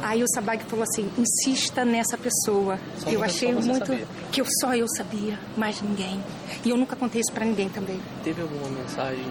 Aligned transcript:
Aí 0.00 0.22
o 0.22 0.28
Sabag 0.28 0.62
falou 0.64 0.82
assim: 0.82 1.08
insista 1.16 1.84
nessa 1.84 2.18
pessoa. 2.18 2.78
Só 2.98 3.10
eu 3.10 3.22
achei 3.22 3.52
muito. 3.54 3.86
sabia. 3.86 4.06
Que 4.32 4.40
eu, 4.40 4.46
só 4.60 4.74
eu 4.74 4.86
sabia, 4.88 5.38
mais 5.56 5.80
ninguém. 5.80 6.20
E 6.64 6.70
eu 6.70 6.76
nunca 6.76 6.96
contei 6.96 7.20
isso 7.20 7.32
pra 7.32 7.44
ninguém 7.44 7.68
também. 7.68 8.00
Teve 8.24 8.42
alguma 8.42 8.68
mensagem, 8.70 9.24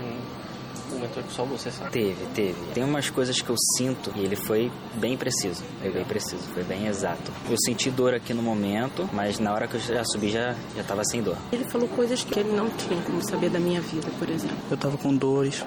um 0.94 1.00
mentor 1.00 1.22
que 1.24 1.34
só 1.34 1.44
você 1.44 1.70
sabe? 1.70 1.92
Teve, 1.92 2.26
teve. 2.34 2.56
Tem 2.74 2.84
umas 2.84 3.10
coisas 3.10 3.42
que 3.42 3.50
eu 3.50 3.56
sinto 3.78 4.12
e 4.16 4.22
ele 4.22 4.38
foi 4.38 4.72
bem 4.96 5.18
preciso. 5.18 5.64
Foi 5.82 5.92
bem 5.92 6.06
preciso, 6.06 6.44
foi 6.54 6.64
bem 6.64 6.88
exato. 6.88 7.32
Eu 7.50 7.58
senti 7.66 7.92
dor 7.92 8.14
aqui 8.14 8.34
no 8.34 8.42
momento, 8.42 9.10
mas 9.12 9.40
na 9.40 9.54
hora 9.54 9.68
que 9.68 9.76
eu 9.76 9.82
já 9.82 10.04
subi 10.06 10.32
já, 10.32 10.56
já 10.78 10.84
tava 10.84 11.04
sem 11.04 11.22
dor. 11.22 11.38
Ele 11.52 11.66
falou 11.66 11.90
coisas 11.90 12.24
que 12.24 12.40
ele 12.40 12.56
não 12.56 12.70
tinha 12.70 13.02
como 13.04 13.22
saber 13.30 13.50
da 13.50 13.60
minha 13.60 13.82
vida, 13.82 14.08
por 14.18 14.30
exemplo. 14.30 14.58
Eu 14.72 14.78
tava 14.78 14.98
com 14.98 15.14
dores, 15.14 15.64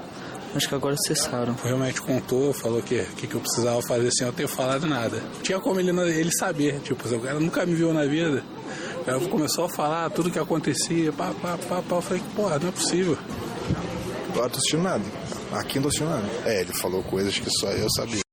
mas 0.57 0.67
que 0.67 0.75
agora 0.75 0.97
cessaram. 1.07 1.55
Realmente 1.63 2.01
contou, 2.01 2.51
falou 2.55 2.81
que 2.83 2.99
o 2.99 3.07
que, 3.15 3.27
que 3.27 3.35
eu 3.35 3.41
precisava 3.41 3.79
fazer 3.87 4.11
sem 4.11 4.27
eu 4.27 4.33
ter 4.33 4.49
falado 4.49 4.87
nada. 4.87 5.23
Tinha 5.43 5.61
como 5.61 5.79
ele, 5.79 5.91
ele 5.91 6.31
saber, 6.33 6.81
tipo, 6.81 7.07
o 7.07 7.21
cara 7.21 7.39
nunca 7.39 7.67
me 7.67 7.75
viu 7.75 7.93
na 7.93 8.07
vida. 8.07 8.43
Aí 9.07 9.29
começou 9.29 9.67
a 9.67 9.69
falar 9.69 10.09
tudo 10.11 10.31
que 10.31 10.39
acontecia, 10.39 11.13
pá, 11.13 11.33
pá, 11.43 11.59
pá, 11.69 11.83
pá. 11.83 11.97
Eu 11.97 12.03
falei, 12.03 12.23
porra, 12.35 12.59
não 12.59 12.71
é 12.71 12.73
possível. 12.73 13.19
Agora 14.31 14.49
tô 14.49 14.57
assistindo 14.57 14.83
nada. 14.83 15.05
Aqui 15.53 15.75
não 15.75 15.83
tô 15.83 15.89
assistindo 15.89 16.09
nada. 16.09 16.29
É, 16.47 16.63
ele 16.63 16.73
falou 16.73 17.03
coisas 17.03 17.39
que 17.39 17.51
só 17.51 17.71
eu 17.73 17.89
sabia. 17.91 18.26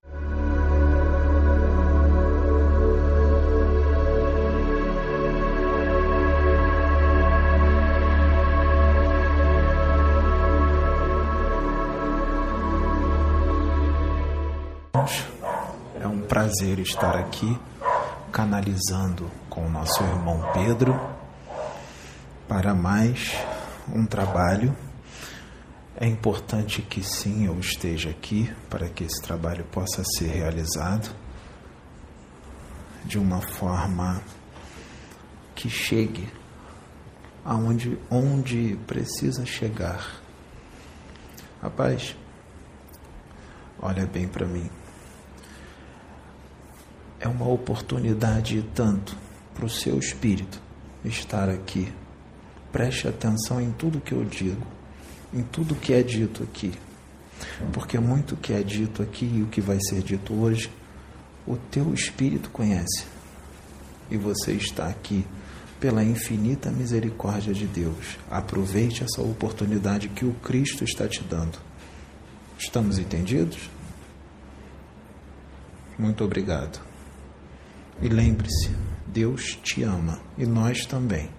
Prazer 16.53 16.77
estar 16.79 17.17
aqui 17.17 17.59
canalizando 18.31 19.31
com 19.49 19.65
o 19.65 19.69
nosso 19.71 20.03
irmão 20.03 20.39
Pedro 20.53 20.93
para 22.47 22.75
mais 22.75 23.35
um 23.91 24.05
trabalho. 24.05 24.75
É 25.95 26.05
importante 26.05 26.83
que 26.83 27.01
sim 27.03 27.47
eu 27.47 27.59
esteja 27.59 28.11
aqui 28.11 28.53
para 28.69 28.87
que 28.87 29.03
esse 29.03 29.19
trabalho 29.23 29.63
possa 29.65 30.03
ser 30.03 30.27
realizado 30.27 31.09
de 33.03 33.17
uma 33.17 33.41
forma 33.41 34.21
que 35.55 35.71
chegue 35.71 36.31
aonde 37.43 37.97
onde 38.11 38.77
precisa 38.85 39.43
chegar. 39.43 40.21
Rapaz, 41.59 42.15
olha 43.81 44.05
bem 44.05 44.27
para 44.27 44.45
mim 44.45 44.69
é 47.23 47.27
uma 47.27 47.47
oportunidade 47.47 48.61
tanto 48.75 49.15
para 49.55 49.65
o 49.65 49.69
seu 49.69 49.97
espírito 49.97 50.61
estar 51.05 51.47
aqui. 51.47 51.87
Preste 52.69 53.07
atenção 53.07 53.61
em 53.61 53.71
tudo 53.71 54.01
que 54.01 54.11
eu 54.11 54.25
digo, 54.25 54.67
em 55.33 55.41
tudo 55.41 55.73
que 55.73 55.93
é 55.93 56.03
dito 56.03 56.43
aqui, 56.43 56.73
porque 57.71 57.97
muito 57.97 58.35
que 58.35 58.51
é 58.51 58.61
dito 58.61 59.01
aqui 59.01 59.25
e 59.25 59.41
o 59.41 59.47
que 59.47 59.61
vai 59.61 59.77
ser 59.87 60.01
dito 60.01 60.33
hoje, 60.33 60.69
o 61.47 61.55
teu 61.55 61.93
espírito 61.93 62.49
conhece. 62.49 63.05
E 64.11 64.17
você 64.17 64.51
está 64.51 64.87
aqui 64.87 65.25
pela 65.79 66.03
infinita 66.03 66.69
misericórdia 66.71 67.53
de 67.53 67.65
Deus. 67.65 68.17
Aproveite 68.29 69.01
essa 69.01 69.21
oportunidade 69.21 70.09
que 70.09 70.25
o 70.25 70.33
Cristo 70.35 70.83
está 70.83 71.07
te 71.07 71.23
dando. 71.23 71.57
Estamos 72.59 72.99
entendidos? 72.99 73.69
Muito 75.97 76.21
obrigado. 76.25 76.92
E 78.01 78.09
lembre-se, 78.09 78.69
Deus 79.07 79.57
te 79.63 79.83
ama 79.83 80.19
e 80.37 80.45
nós 80.45 80.85
também. 80.85 81.29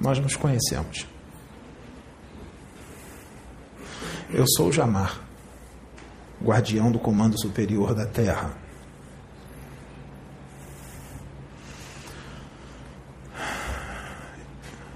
Nós 0.00 0.18
nos 0.18 0.36
conhecemos. 0.36 1.06
Eu 4.30 4.44
sou 4.56 4.70
Jamar, 4.72 5.20
guardião 6.42 6.90
do 6.90 6.98
Comando 6.98 7.40
Superior 7.40 7.94
da 7.94 8.06
Terra. 8.06 8.56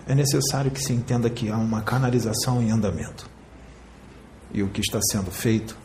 É 0.06 0.14
necessário 0.14 0.70
que 0.70 0.80
se 0.80 0.92
entenda 0.92 1.28
que 1.28 1.50
há 1.50 1.56
uma 1.56 1.82
canalização 1.82 2.62
em 2.62 2.70
andamento. 2.70 3.28
E 4.52 4.62
o 4.62 4.68
que 4.70 4.80
está 4.80 4.98
sendo 5.10 5.30
feito 5.30 5.76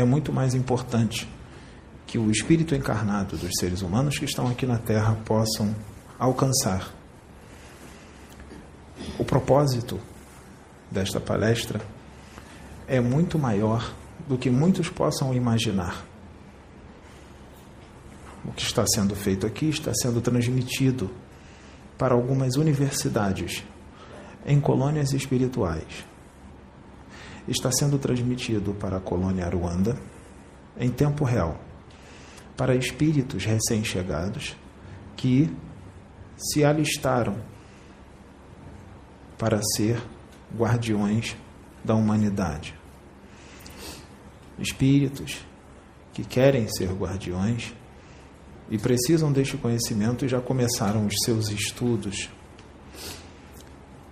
é 0.00 0.04
muito 0.04 0.32
mais 0.32 0.54
importante 0.54 1.28
que 2.06 2.18
o 2.18 2.30
espírito 2.30 2.74
encarnado 2.74 3.36
dos 3.36 3.50
seres 3.58 3.82
humanos 3.82 4.18
que 4.18 4.24
estão 4.24 4.48
aqui 4.48 4.66
na 4.66 4.78
Terra 4.78 5.14
possam 5.24 5.74
alcançar. 6.18 6.92
O 9.18 9.24
propósito 9.24 10.00
desta 10.90 11.20
palestra 11.20 11.80
é 12.88 13.00
muito 13.00 13.38
maior 13.38 13.94
do 14.26 14.36
que 14.36 14.50
muitos 14.50 14.88
possam 14.88 15.32
imaginar. 15.34 16.04
O 18.44 18.52
que 18.52 18.62
está 18.62 18.84
sendo 18.86 19.14
feito 19.14 19.46
aqui 19.46 19.68
está 19.68 19.92
sendo 19.94 20.20
transmitido 20.20 21.10
para 21.96 22.14
algumas 22.14 22.56
universidades 22.56 23.62
em 24.46 24.58
colônias 24.58 25.12
espirituais 25.12 26.09
está 27.50 27.70
sendo 27.72 27.98
transmitido 27.98 28.72
para 28.74 28.98
a 28.98 29.00
colônia 29.00 29.44
Aruanda 29.44 29.98
em 30.78 30.88
tempo 30.88 31.24
real 31.24 31.60
para 32.56 32.76
espíritos 32.76 33.44
recém-chegados 33.44 34.56
que 35.16 35.50
se 36.36 36.64
alistaram 36.64 37.36
para 39.36 39.60
ser 39.74 40.00
guardiões 40.56 41.36
da 41.84 41.94
humanidade. 41.94 42.74
Espíritos 44.58 45.44
que 46.12 46.22
querem 46.22 46.68
ser 46.68 46.92
guardiões 46.92 47.74
e 48.70 48.78
precisam 48.78 49.32
deste 49.32 49.56
conhecimento 49.56 50.24
e 50.24 50.28
já 50.28 50.40
começaram 50.40 51.06
os 51.06 51.14
seus 51.24 51.48
estudos 51.48 52.28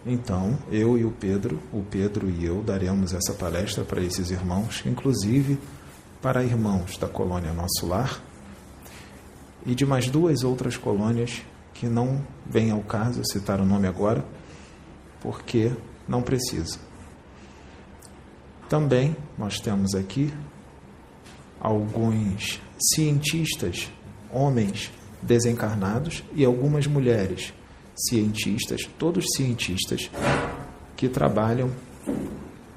então, 0.07 0.59
eu 0.71 0.97
e 0.97 1.05
o 1.05 1.11
Pedro, 1.11 1.61
o 1.73 1.83
Pedro 1.83 2.31
e 2.31 2.45
eu 2.45 2.63
daremos 2.63 3.13
essa 3.13 3.35
palestra 3.35 3.85
para 3.85 4.01
esses 4.01 4.31
irmãos, 4.31 4.83
inclusive 4.87 5.59
para 6.23 6.45
irmãos 6.45 6.97
da 6.97 7.09
colônia 7.09 7.53
Nosso 7.53 7.87
Lar 7.87 8.21
e 9.67 9.75
de 9.75 9.85
mais 9.85 10.09
duas 10.09 10.45
outras 10.45 10.77
colônias 10.77 11.43
que 11.75 11.87
não 11.87 12.25
vem 12.47 12.71
ao 12.71 12.81
caso 12.81 13.23
citar 13.25 13.61
o 13.61 13.67
nome 13.67 13.87
agora, 13.87 14.25
porque 15.21 15.73
não 16.09 16.23
precisa. 16.23 16.79
Também 18.69 19.17
nós 19.37 19.61
temos 19.61 19.95
aqui 19.95 20.33
alguns 21.61 22.61
cientistas, 22.95 23.91
homens 24.31 24.91
desencarnados 25.21 26.23
e 26.35 26.45
algumas 26.45 26.87
mulheres 26.87 27.53
cientistas, 28.09 28.83
todos 28.99 29.25
cientistas, 29.37 30.11
que 30.97 31.09
trabalham 31.09 31.71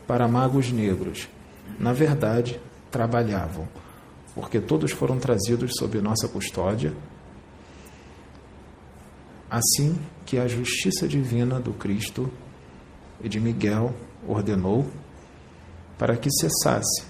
para 0.08 0.28
magos 0.28 0.72
negros. 0.72 1.28
Na 1.80 1.94
verdade, 1.94 2.60
trabalhavam, 2.90 3.68
porque 4.36 4.60
todos 4.60 4.92
foram 4.92 5.18
trazidos 5.18 5.72
sob 5.78 6.00
nossa 6.02 6.28
custódia, 6.28 6.94
assim 9.50 9.98
que 10.26 10.38
a 10.38 10.48
justiça 10.48 11.08
divina 11.08 11.60
do 11.60 11.74
Cristo 11.74 12.32
e 13.24 13.28
de 13.28 13.40
Miguel 13.40 13.94
ordenou 14.28 14.88
para 15.98 16.16
que 16.16 16.30
cessasse 16.32 17.04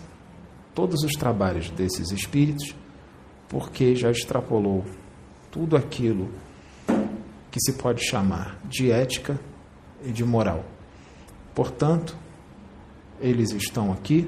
todos 0.74 1.04
os 1.04 1.14
trabalhos 1.14 1.70
desses 1.70 2.12
espíritos, 2.12 2.76
porque 3.48 3.96
já 3.96 4.10
extrapolou 4.10 4.86
tudo 5.52 5.76
aquilo 5.76 6.30
que 7.52 7.60
se 7.60 7.74
pode 7.74 8.02
chamar 8.04 8.58
de 8.64 8.90
ética 8.90 9.38
e 10.04 10.12
de 10.12 10.24
moral. 10.24 10.66
Portanto, 11.54 12.18
eles 13.20 13.52
estão 13.52 13.92
aqui 13.92 14.28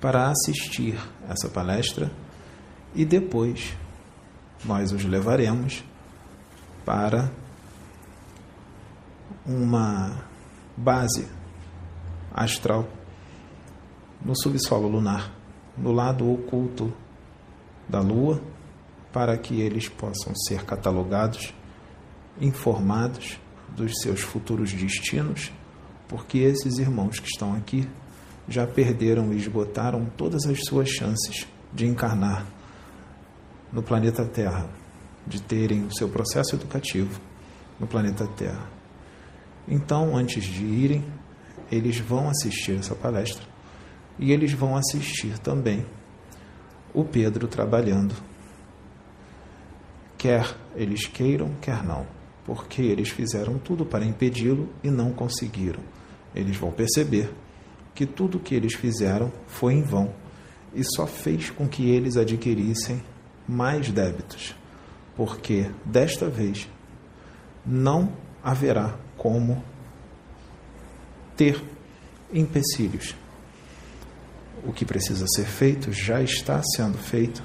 para 0.00 0.30
assistir 0.30 0.96
essa 1.28 1.48
palestra 1.48 2.10
e 2.94 3.04
depois 3.04 3.76
nós 4.64 4.92
os 4.92 5.04
levaremos 5.04 5.84
para 6.84 7.30
uma 9.44 10.24
base 10.76 11.28
astral 12.32 12.88
no 14.24 14.34
subsolo 14.40 14.88
lunar, 14.88 15.32
no 15.76 15.92
lado 15.92 16.30
oculto 16.32 16.92
da 17.88 18.00
Lua, 18.00 18.40
para 19.12 19.36
que 19.36 19.60
eles 19.60 19.88
possam 19.88 20.34
ser 20.34 20.64
catalogados 20.64 21.52
informados 22.40 23.38
dos 23.76 23.92
seus 24.02 24.20
futuros 24.20 24.72
destinos 24.72 25.52
porque 26.08 26.38
esses 26.38 26.78
irmãos 26.78 27.18
que 27.18 27.28
estão 27.28 27.54
aqui 27.54 27.88
já 28.48 28.66
perderam 28.66 29.32
e 29.32 29.36
esgotaram 29.36 30.06
todas 30.16 30.44
as 30.46 30.60
suas 30.68 30.88
chances 30.88 31.46
de 31.72 31.86
encarnar 31.86 32.46
no 33.72 33.82
planeta 33.82 34.24
Terra, 34.24 34.68
de 35.26 35.40
terem 35.42 35.84
o 35.84 35.94
seu 35.94 36.08
processo 36.08 36.54
educativo 36.54 37.20
no 37.80 37.86
planeta 37.86 38.26
Terra. 38.26 38.68
Então, 39.66 40.16
antes 40.16 40.44
de 40.44 40.64
irem, 40.64 41.04
eles 41.72 41.98
vão 41.98 42.28
assistir 42.28 42.78
essa 42.78 42.94
palestra 42.94 43.44
e 44.18 44.30
eles 44.30 44.52
vão 44.52 44.76
assistir 44.76 45.38
também 45.38 45.84
o 46.92 47.02
Pedro 47.02 47.48
trabalhando. 47.48 48.14
Quer 50.18 50.54
eles 50.76 51.06
queiram, 51.06 51.54
quer 51.60 51.82
não, 51.82 52.06
porque 52.44 52.82
eles 52.82 53.08
fizeram 53.08 53.58
tudo 53.58 53.84
para 53.84 54.04
impedi-lo 54.04 54.68
e 54.82 54.90
não 54.90 55.12
conseguiram. 55.12 55.80
Eles 56.34 56.56
vão 56.56 56.70
perceber 56.70 57.32
que 57.94 58.04
tudo 58.04 58.40
que 58.40 58.54
eles 58.54 58.74
fizeram 58.74 59.32
foi 59.46 59.74
em 59.74 59.82
vão 59.82 60.12
e 60.74 60.82
só 60.84 61.06
fez 61.06 61.50
com 61.50 61.68
que 61.68 61.88
eles 61.88 62.16
adquirissem 62.16 63.02
mais 63.46 63.90
débitos, 63.90 64.54
porque 65.16 65.70
desta 65.84 66.28
vez 66.28 66.68
não 67.64 68.12
haverá 68.42 68.96
como 69.16 69.62
ter 71.36 71.62
empecilhos. 72.32 73.14
O 74.66 74.72
que 74.72 74.84
precisa 74.84 75.26
ser 75.28 75.44
feito 75.44 75.92
já 75.92 76.22
está 76.22 76.60
sendo 76.74 76.98
feito 76.98 77.42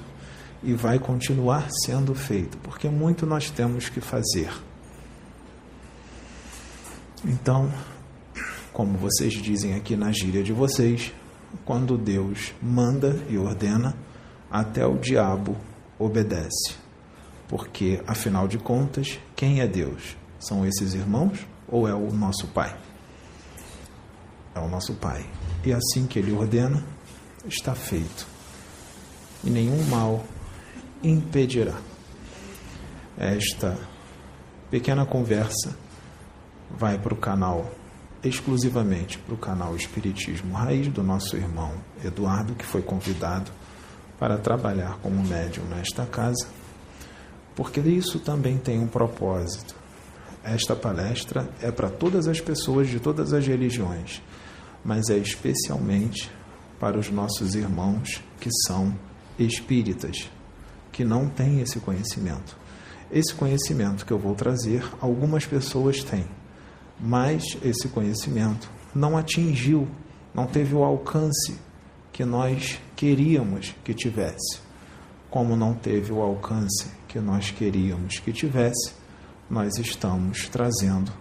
e 0.62 0.72
vai 0.72 0.98
continuar 0.98 1.68
sendo 1.84 2.14
feito, 2.14 2.58
porque 2.58 2.88
muito 2.88 3.24
nós 3.24 3.50
temos 3.50 3.88
que 3.88 4.00
fazer. 4.00 4.50
Então, 7.24 7.70
como 8.72 8.96
vocês 8.96 9.34
dizem 9.34 9.74
aqui 9.74 9.94
na 9.96 10.10
gíria 10.10 10.42
de 10.42 10.52
vocês, 10.52 11.12
quando 11.64 11.98
Deus 11.98 12.54
manda 12.62 13.22
e 13.28 13.36
ordena, 13.36 13.94
até 14.50 14.86
o 14.86 14.96
diabo 14.96 15.56
obedece. 15.98 16.76
Porque, 17.46 18.02
afinal 18.06 18.48
de 18.48 18.58
contas, 18.58 19.18
quem 19.36 19.60
é 19.60 19.66
Deus? 19.66 20.16
São 20.38 20.64
esses 20.64 20.94
irmãos 20.94 21.46
ou 21.68 21.86
é 21.86 21.94
o 21.94 22.10
nosso 22.10 22.46
Pai? 22.48 22.76
É 24.54 24.60
o 24.60 24.68
nosso 24.68 24.94
Pai. 24.94 25.28
E 25.64 25.72
assim 25.72 26.06
que 26.06 26.18
Ele 26.18 26.32
ordena, 26.32 26.82
está 27.44 27.74
feito. 27.74 28.26
E 29.44 29.50
nenhum 29.50 29.82
mal 29.84 30.24
impedirá. 31.02 31.76
Esta 33.18 33.76
pequena 34.70 35.04
conversa 35.04 35.76
vai 36.78 36.98
para 36.98 37.14
o 37.14 37.16
canal 37.16 37.70
exclusivamente 38.22 39.18
para 39.18 39.34
o 39.34 39.38
canal 39.38 39.74
Espiritismo 39.74 40.54
Raiz 40.54 40.88
do 40.88 41.02
nosso 41.02 41.36
irmão 41.36 41.72
Eduardo, 42.04 42.54
que 42.54 42.66
foi 42.66 42.82
convidado 42.82 43.50
para 44.18 44.36
trabalhar 44.36 44.98
como 44.98 45.22
médium 45.22 45.64
nesta 45.64 46.04
casa, 46.04 46.46
porque 47.56 47.80
isso 47.80 48.20
também 48.20 48.58
tem 48.58 48.78
um 48.78 48.86
propósito. 48.86 49.74
Esta 50.44 50.76
palestra 50.76 51.48
é 51.60 51.70
para 51.70 51.88
todas 51.88 52.28
as 52.28 52.40
pessoas 52.40 52.88
de 52.88 53.00
todas 53.00 53.32
as 53.32 53.46
religiões, 53.46 54.22
mas 54.84 55.08
é 55.08 55.16
especialmente 55.16 56.30
para 56.78 56.98
os 56.98 57.10
nossos 57.10 57.54
irmãos 57.54 58.22
que 58.38 58.50
são 58.66 58.94
espíritas, 59.38 60.30
que 60.92 61.04
não 61.04 61.28
têm 61.28 61.60
esse 61.60 61.78
conhecimento. 61.80 62.56
Esse 63.10 63.34
conhecimento 63.34 64.06
que 64.06 64.12
eu 64.12 64.18
vou 64.18 64.34
trazer, 64.34 64.84
algumas 65.00 65.44
pessoas 65.44 66.02
têm 66.02 66.26
mas 67.00 67.56
esse 67.62 67.88
conhecimento 67.88 68.70
não 68.94 69.16
atingiu, 69.16 69.88
não 70.34 70.46
teve 70.46 70.74
o 70.74 70.84
alcance 70.84 71.58
que 72.12 72.24
nós 72.24 72.78
queríamos 72.94 73.74
que 73.84 73.94
tivesse. 73.94 74.60
Como 75.30 75.56
não 75.56 75.74
teve 75.74 76.12
o 76.12 76.20
alcance 76.20 76.88
que 77.08 77.18
nós 77.18 77.50
queríamos 77.50 78.18
que 78.18 78.32
tivesse, 78.32 78.92
nós 79.48 79.78
estamos 79.78 80.48
trazendo 80.48 81.12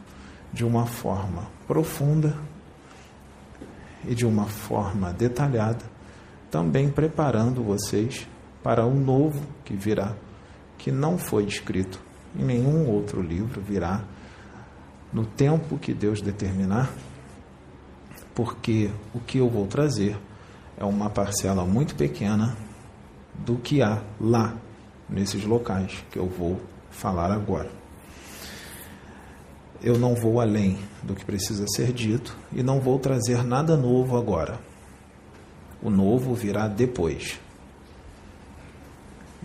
de 0.51 0.65
uma 0.65 0.85
forma 0.85 1.47
profunda 1.67 2.35
e 4.07 4.15
de 4.15 4.25
uma 4.25 4.45
forma 4.45 5.13
detalhada, 5.13 5.85
também 6.49 6.89
preparando 6.89 7.63
vocês 7.63 8.27
para 8.63 8.85
o 8.85 8.93
novo 8.93 9.45
que 9.63 9.75
virá, 9.75 10.15
que 10.77 10.91
não 10.91 11.17
foi 11.17 11.45
escrito 11.45 11.99
em 12.35 12.43
nenhum 12.43 12.89
outro 12.89 13.21
livro 13.21 13.61
virá 13.61 14.03
no 15.11 15.25
tempo 15.25 15.77
que 15.77 15.93
Deus 15.93 16.21
determinar, 16.21 16.91
porque 18.35 18.89
o 19.13 19.19
que 19.19 19.39
eu 19.39 19.49
vou 19.49 19.67
trazer 19.67 20.17
é 20.77 20.85
uma 20.85 21.09
parcela 21.09 21.65
muito 21.65 21.95
pequena 21.95 22.55
do 23.33 23.57
que 23.57 23.81
há 23.81 24.01
lá, 24.19 24.55
nesses 25.09 25.43
locais 25.43 26.03
que 26.11 26.19
eu 26.19 26.27
vou 26.27 26.61
falar 26.91 27.31
agora. 27.31 27.71
Eu 29.81 29.97
não 29.97 30.13
vou 30.13 30.39
além 30.39 30.77
do 31.01 31.15
que 31.15 31.25
precisa 31.25 31.65
ser 31.75 31.91
dito 31.93 32.35
e 32.53 32.61
não 32.61 32.79
vou 32.79 32.99
trazer 32.99 33.43
nada 33.43 33.75
novo 33.75 34.17
agora. 34.17 34.59
O 35.81 35.89
novo 35.89 36.35
virá 36.35 36.67
depois. 36.67 37.39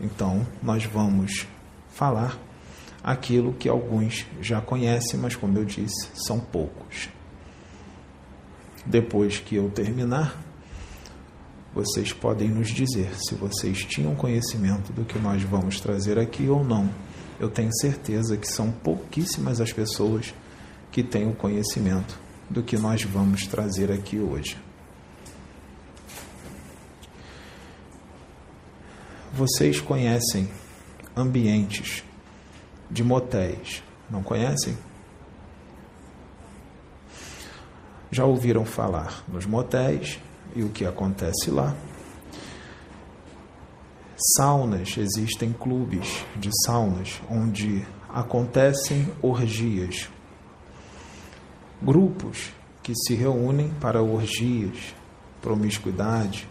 Então, 0.00 0.44
nós 0.60 0.84
vamos 0.84 1.46
falar 1.90 2.36
aquilo 3.04 3.52
que 3.52 3.68
alguns 3.68 4.24
já 4.40 4.62
conhecem, 4.62 5.20
mas 5.20 5.36
como 5.36 5.58
eu 5.58 5.64
disse, 5.66 6.08
são 6.14 6.40
poucos. 6.40 7.10
Depois 8.86 9.38
que 9.38 9.56
eu 9.56 9.68
terminar, 9.68 10.42
vocês 11.74 12.14
podem 12.14 12.48
nos 12.48 12.68
dizer 12.68 13.14
se 13.14 13.34
vocês 13.34 13.84
tinham 13.84 14.14
conhecimento 14.14 14.90
do 14.92 15.04
que 15.04 15.18
nós 15.18 15.42
vamos 15.42 15.80
trazer 15.80 16.18
aqui 16.18 16.48
ou 16.48 16.64
não. 16.64 16.88
Eu 17.38 17.50
tenho 17.50 17.70
certeza 17.74 18.38
que 18.38 18.48
são 18.48 18.70
pouquíssimas 18.70 19.60
as 19.60 19.72
pessoas 19.72 20.32
que 20.90 21.02
têm 21.02 21.28
o 21.28 21.34
conhecimento 21.34 22.18
do 22.48 22.62
que 22.62 22.78
nós 22.78 23.02
vamos 23.02 23.46
trazer 23.46 23.92
aqui 23.92 24.18
hoje. 24.18 24.56
Vocês 29.32 29.80
conhecem 29.80 30.48
ambientes 31.16 32.04
de 32.90 33.02
motéis. 33.02 33.82
Não 34.10 34.22
conhecem? 34.22 34.76
Já 38.10 38.24
ouviram 38.24 38.64
falar 38.64 39.24
nos 39.26 39.46
motéis 39.46 40.20
e 40.54 40.62
o 40.62 40.68
que 40.68 40.86
acontece 40.86 41.50
lá? 41.50 41.74
Saunas, 44.36 44.96
existem 44.96 45.52
clubes 45.52 46.24
de 46.36 46.48
saunas 46.64 47.20
onde 47.28 47.84
acontecem 48.08 49.08
orgias. 49.20 50.08
Grupos 51.82 52.52
que 52.82 52.94
se 52.94 53.14
reúnem 53.14 53.70
para 53.80 54.00
orgias, 54.00 54.94
promiscuidade. 55.42 56.46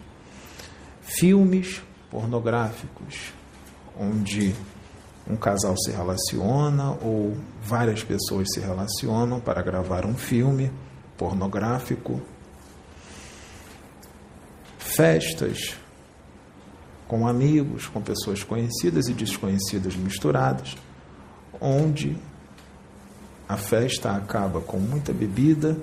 Filmes 1.00 1.82
pornográficos, 2.10 3.32
onde 3.98 4.54
um 5.28 5.36
casal 5.36 5.74
se 5.76 5.90
relaciona 5.90 6.90
ou 7.02 7.36
várias 7.62 8.02
pessoas 8.04 8.48
se 8.52 8.60
relacionam 8.60 9.40
para 9.40 9.62
gravar 9.62 10.04
um 10.04 10.14
filme 10.14 10.70
pornográfico, 11.16 12.20
festas 14.78 15.76
com 17.08 17.26
amigos, 17.26 17.86
com 17.86 18.00
pessoas 18.00 18.42
conhecidas 18.42 19.08
e 19.08 19.12
desconhecidas 19.12 19.96
misturadas, 19.96 20.76
onde 21.60 22.16
a 23.48 23.56
festa 23.56 24.12
acaba 24.12 24.60
com 24.60 24.78
muita 24.78 25.12
bebida, 25.12 25.76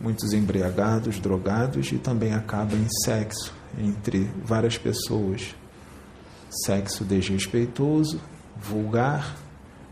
muitos 0.00 0.32
embriagados, 0.32 1.18
drogados 1.18 1.90
e 1.92 1.98
também 1.98 2.34
acaba 2.34 2.74
em 2.74 2.86
sexo 3.04 3.52
entre 3.78 4.30
várias 4.44 4.76
pessoas. 4.76 5.54
Sexo 6.64 7.04
desrespeitoso, 7.04 8.20
vulgar 8.58 9.36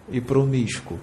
e 0.09 0.21
promíscuo. 0.21 0.99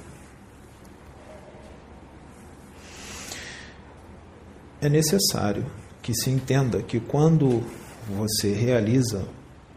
É 4.79 4.89
necessário 4.89 5.65
que 6.01 6.13
se 6.13 6.29
entenda 6.29 6.81
que 6.81 6.99
quando 6.99 7.63
você 8.07 8.53
realiza 8.53 9.27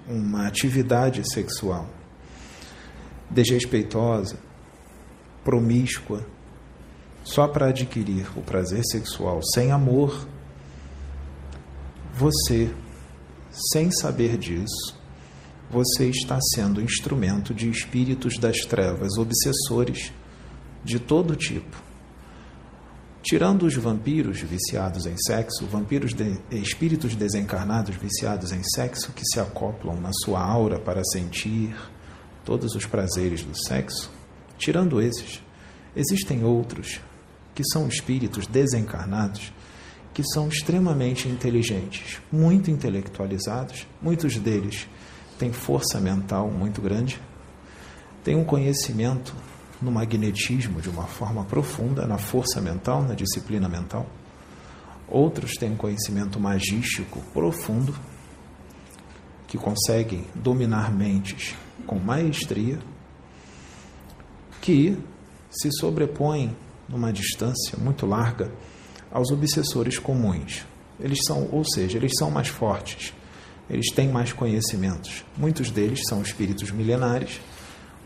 uma 0.09 0.47
atividade 0.47 1.23
sexual 1.31 1.89
desrespeitosa, 3.31 4.39
promíscua, 5.43 6.25
só 7.23 7.49
para 7.49 7.69
adquirir 7.69 8.27
o 8.37 8.43
prazer 8.43 8.83
sexual 8.85 9.41
sem 9.55 9.73
amor, 9.73 10.27
você, 12.15 12.73
sem 13.51 13.91
saber 13.91 14.37
disso, 14.39 15.04
você 15.75 16.09
está 16.09 16.39
sendo 16.55 16.81
instrumento 16.81 17.53
de 17.53 17.69
espíritos 17.69 18.39
das 18.39 18.59
trevas 18.61 19.19
obsessores 19.19 20.13
de 20.85 21.01
todo 21.01 21.35
tipo. 21.35 21.83
Tirando 23.25 23.67
os 23.67 23.75
vampiros 23.75 24.41
viciados 24.43 25.05
em 25.05 25.17
sexo, 25.17 25.67
vampiros 25.67 26.15
de, 26.15 26.39
espíritos 26.53 27.17
desencarnados 27.17 27.97
viciados 27.97 28.53
em 28.53 28.63
sexo 28.63 29.11
que 29.11 29.25
se 29.25 29.41
acoplam 29.41 30.01
na 30.01 30.11
sua 30.13 30.41
aura 30.41 30.79
para 30.79 31.03
sentir 31.05 31.75
todos 32.45 32.77
os 32.77 32.87
prazeres 32.87 33.43
do 33.43 33.57
sexo, 33.67 34.13
tirando 34.57 35.01
esses, 35.01 35.43
existem 35.97 36.45
outros 36.45 37.01
que 37.53 37.65
são 37.65 37.89
espíritos 37.89 38.47
desencarnados 38.47 39.53
que 40.13 40.23
são 40.33 40.47
extremamente 40.47 41.29
inteligentes, 41.29 42.21
muito 42.31 42.71
intelectualizados, 42.71 43.89
muitos 44.01 44.37
deles 44.37 44.87
têm 45.39 45.53
força 45.53 46.01
mental 46.01 46.51
muito 46.51 46.81
grande, 46.81 47.21
têm 48.23 48.37
um 48.37 48.45
conhecimento 48.45 49.35
no 49.81 49.91
magnetismo 49.91 50.81
de 50.81 50.89
uma 50.89 51.05
forma 51.05 51.45
profunda, 51.45 52.07
na 52.07 52.19
força 52.19 52.61
mental, 52.61 53.03
na 53.03 53.15
disciplina 53.15 53.69
mental. 53.69 54.07
Outros 55.07 55.53
têm 55.53 55.73
um 55.73 55.77
conhecimento 55.77 56.41
magístico 56.41 57.21
profundo, 57.33 57.95
que 59.47 59.59
conseguem 59.59 60.25
dominar 60.35 60.93
mentes 60.93 61.55
com 61.87 61.99
maestria, 61.99 62.79
que 64.61 64.99
se 65.51 65.71
sobrepõem 65.79 66.57
numa 66.89 67.13
distância 67.13 67.79
muito 67.79 68.07
larga 68.07 68.51
aos 69.11 69.31
obsessores 69.31 69.99
comuns. 69.99 70.65
Eles 70.99 71.21
são, 71.25 71.49
ou 71.53 71.65
seja, 71.65 71.99
eles 71.99 72.13
são 72.19 72.31
mais 72.31 72.49
fortes, 72.49 73.13
eles 73.69 73.91
têm 73.93 74.09
mais 74.09 74.33
conhecimentos. 74.33 75.25
Muitos 75.37 75.71
deles 75.71 76.03
são 76.07 76.23
espíritos 76.23 76.71
milenares 76.71 77.41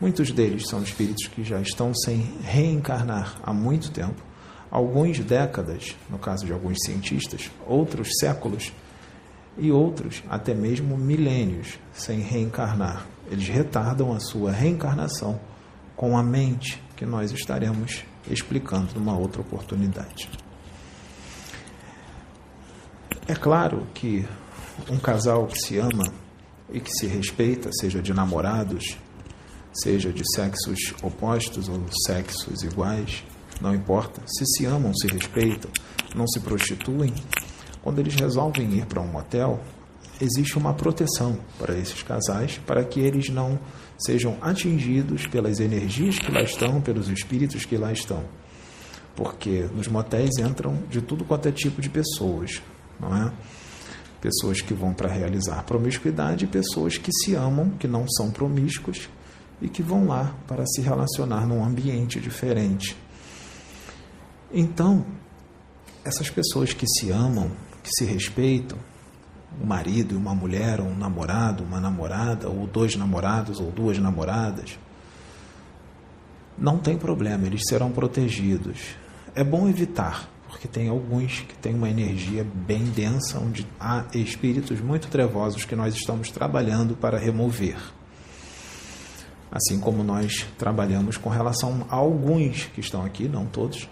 Muitos 0.00 0.30
deles 0.30 0.68
são 0.68 0.80
espíritos 0.80 1.26
que 1.26 1.42
já 1.42 1.60
estão 1.60 1.92
sem 1.92 2.18
reencarnar 2.44 3.36
há 3.42 3.52
muito 3.52 3.90
tempo, 3.90 4.22
alguns 4.70 5.18
décadas, 5.18 5.96
no 6.08 6.20
caso 6.20 6.46
de 6.46 6.52
alguns 6.52 6.78
cientistas, 6.84 7.50
outros 7.66 8.10
séculos 8.20 8.72
e 9.56 9.72
outros 9.72 10.22
até 10.28 10.54
mesmo 10.54 10.96
milênios 10.96 11.80
sem 11.92 12.20
reencarnar. 12.20 13.08
Eles 13.28 13.48
retardam 13.48 14.12
a 14.12 14.20
sua 14.20 14.52
reencarnação 14.52 15.40
com 15.96 16.16
a 16.16 16.22
mente, 16.22 16.80
que 16.94 17.04
nós 17.04 17.32
estaremos 17.32 18.04
explicando 18.30 18.94
numa 18.94 19.18
outra 19.18 19.40
oportunidade. 19.40 20.30
É 23.26 23.34
claro 23.34 23.84
que 23.92 24.24
um 24.90 24.98
casal 24.98 25.46
que 25.46 25.58
se 25.58 25.78
ama 25.78 26.04
e 26.70 26.80
que 26.80 26.90
se 26.90 27.06
respeita, 27.06 27.70
seja 27.72 28.02
de 28.02 28.12
namorados, 28.12 28.96
seja 29.72 30.12
de 30.12 30.22
sexos 30.34 30.94
opostos 31.02 31.68
ou 31.68 31.80
sexos 32.06 32.62
iguais, 32.62 33.24
não 33.60 33.74
importa. 33.74 34.20
Se 34.26 34.44
se 34.46 34.66
amam, 34.66 34.92
se 34.94 35.06
respeitam, 35.08 35.70
não 36.14 36.26
se 36.26 36.40
prostituem, 36.40 37.14
quando 37.82 38.00
eles 38.00 38.14
resolvem 38.14 38.74
ir 38.74 38.86
para 38.86 39.00
um 39.00 39.06
motel, 39.06 39.60
existe 40.20 40.58
uma 40.58 40.74
proteção 40.74 41.38
para 41.58 41.76
esses 41.76 42.02
casais, 42.02 42.58
para 42.66 42.84
que 42.84 43.00
eles 43.00 43.28
não 43.28 43.58
sejam 43.98 44.36
atingidos 44.40 45.26
pelas 45.26 45.60
energias 45.60 46.18
que 46.18 46.30
lá 46.30 46.42
estão, 46.42 46.80
pelos 46.80 47.08
espíritos 47.08 47.64
que 47.64 47.76
lá 47.76 47.92
estão. 47.92 48.24
Porque 49.14 49.68
nos 49.74 49.88
motéis 49.88 50.38
entram 50.38 50.82
de 50.88 51.00
tudo 51.00 51.24
quanto 51.24 51.48
é 51.48 51.52
tipo 51.52 51.80
de 51.80 51.88
pessoas, 51.88 52.62
não 53.00 53.16
é? 53.16 53.32
Pessoas 54.20 54.60
que 54.60 54.74
vão 54.74 54.92
para 54.92 55.08
realizar 55.08 55.62
promiscuidade 55.64 56.44
e 56.44 56.48
pessoas 56.48 56.98
que 56.98 57.12
se 57.12 57.34
amam, 57.34 57.70
que 57.70 57.86
não 57.86 58.06
são 58.08 58.30
promíscuas, 58.30 59.08
e 59.60 59.68
que 59.68 59.82
vão 59.82 60.06
lá 60.06 60.34
para 60.46 60.64
se 60.66 60.80
relacionar 60.80 61.46
num 61.46 61.64
ambiente 61.64 62.20
diferente. 62.20 62.96
Então, 64.52 65.04
essas 66.04 66.30
pessoas 66.30 66.72
que 66.72 66.86
se 66.86 67.10
amam, 67.10 67.50
que 67.82 67.90
se 67.90 68.04
respeitam, 68.04 68.78
um 69.60 69.66
marido 69.66 70.14
e 70.14 70.16
uma 70.16 70.34
mulher, 70.34 70.80
ou 70.80 70.86
um 70.86 70.96
namorado, 70.96 71.64
uma 71.64 71.80
namorada, 71.80 72.48
ou 72.48 72.66
dois 72.66 72.96
namorados 72.96 73.60
ou 73.60 73.70
duas 73.70 73.98
namoradas, 73.98 74.78
não 76.56 76.78
tem 76.78 76.96
problema, 76.96 77.46
eles 77.46 77.62
serão 77.68 77.90
protegidos. 77.90 78.96
É 79.34 79.44
bom 79.44 79.68
evitar, 79.68 80.28
porque 80.48 80.66
tem 80.66 80.88
alguns 80.88 81.40
que 81.40 81.54
têm 81.56 81.74
uma 81.74 81.88
energia 81.88 82.44
bem 82.44 82.84
densa, 82.84 83.38
onde 83.38 83.66
há 83.78 84.04
espíritos 84.14 84.80
muito 84.80 85.08
trevosos 85.08 85.64
que 85.64 85.76
nós 85.76 85.94
estamos 85.94 86.30
trabalhando 86.30 86.96
para 86.96 87.18
remover 87.18 87.76
assim 89.50 89.80
como 89.80 90.02
nós 90.02 90.46
trabalhamos 90.58 91.16
com 91.16 91.30
relação 91.30 91.86
a 91.88 91.96
alguns 91.96 92.66
que 92.66 92.80
estão 92.80 93.04
aqui, 93.04 93.28
não 93.28 93.46
todos, 93.46 93.88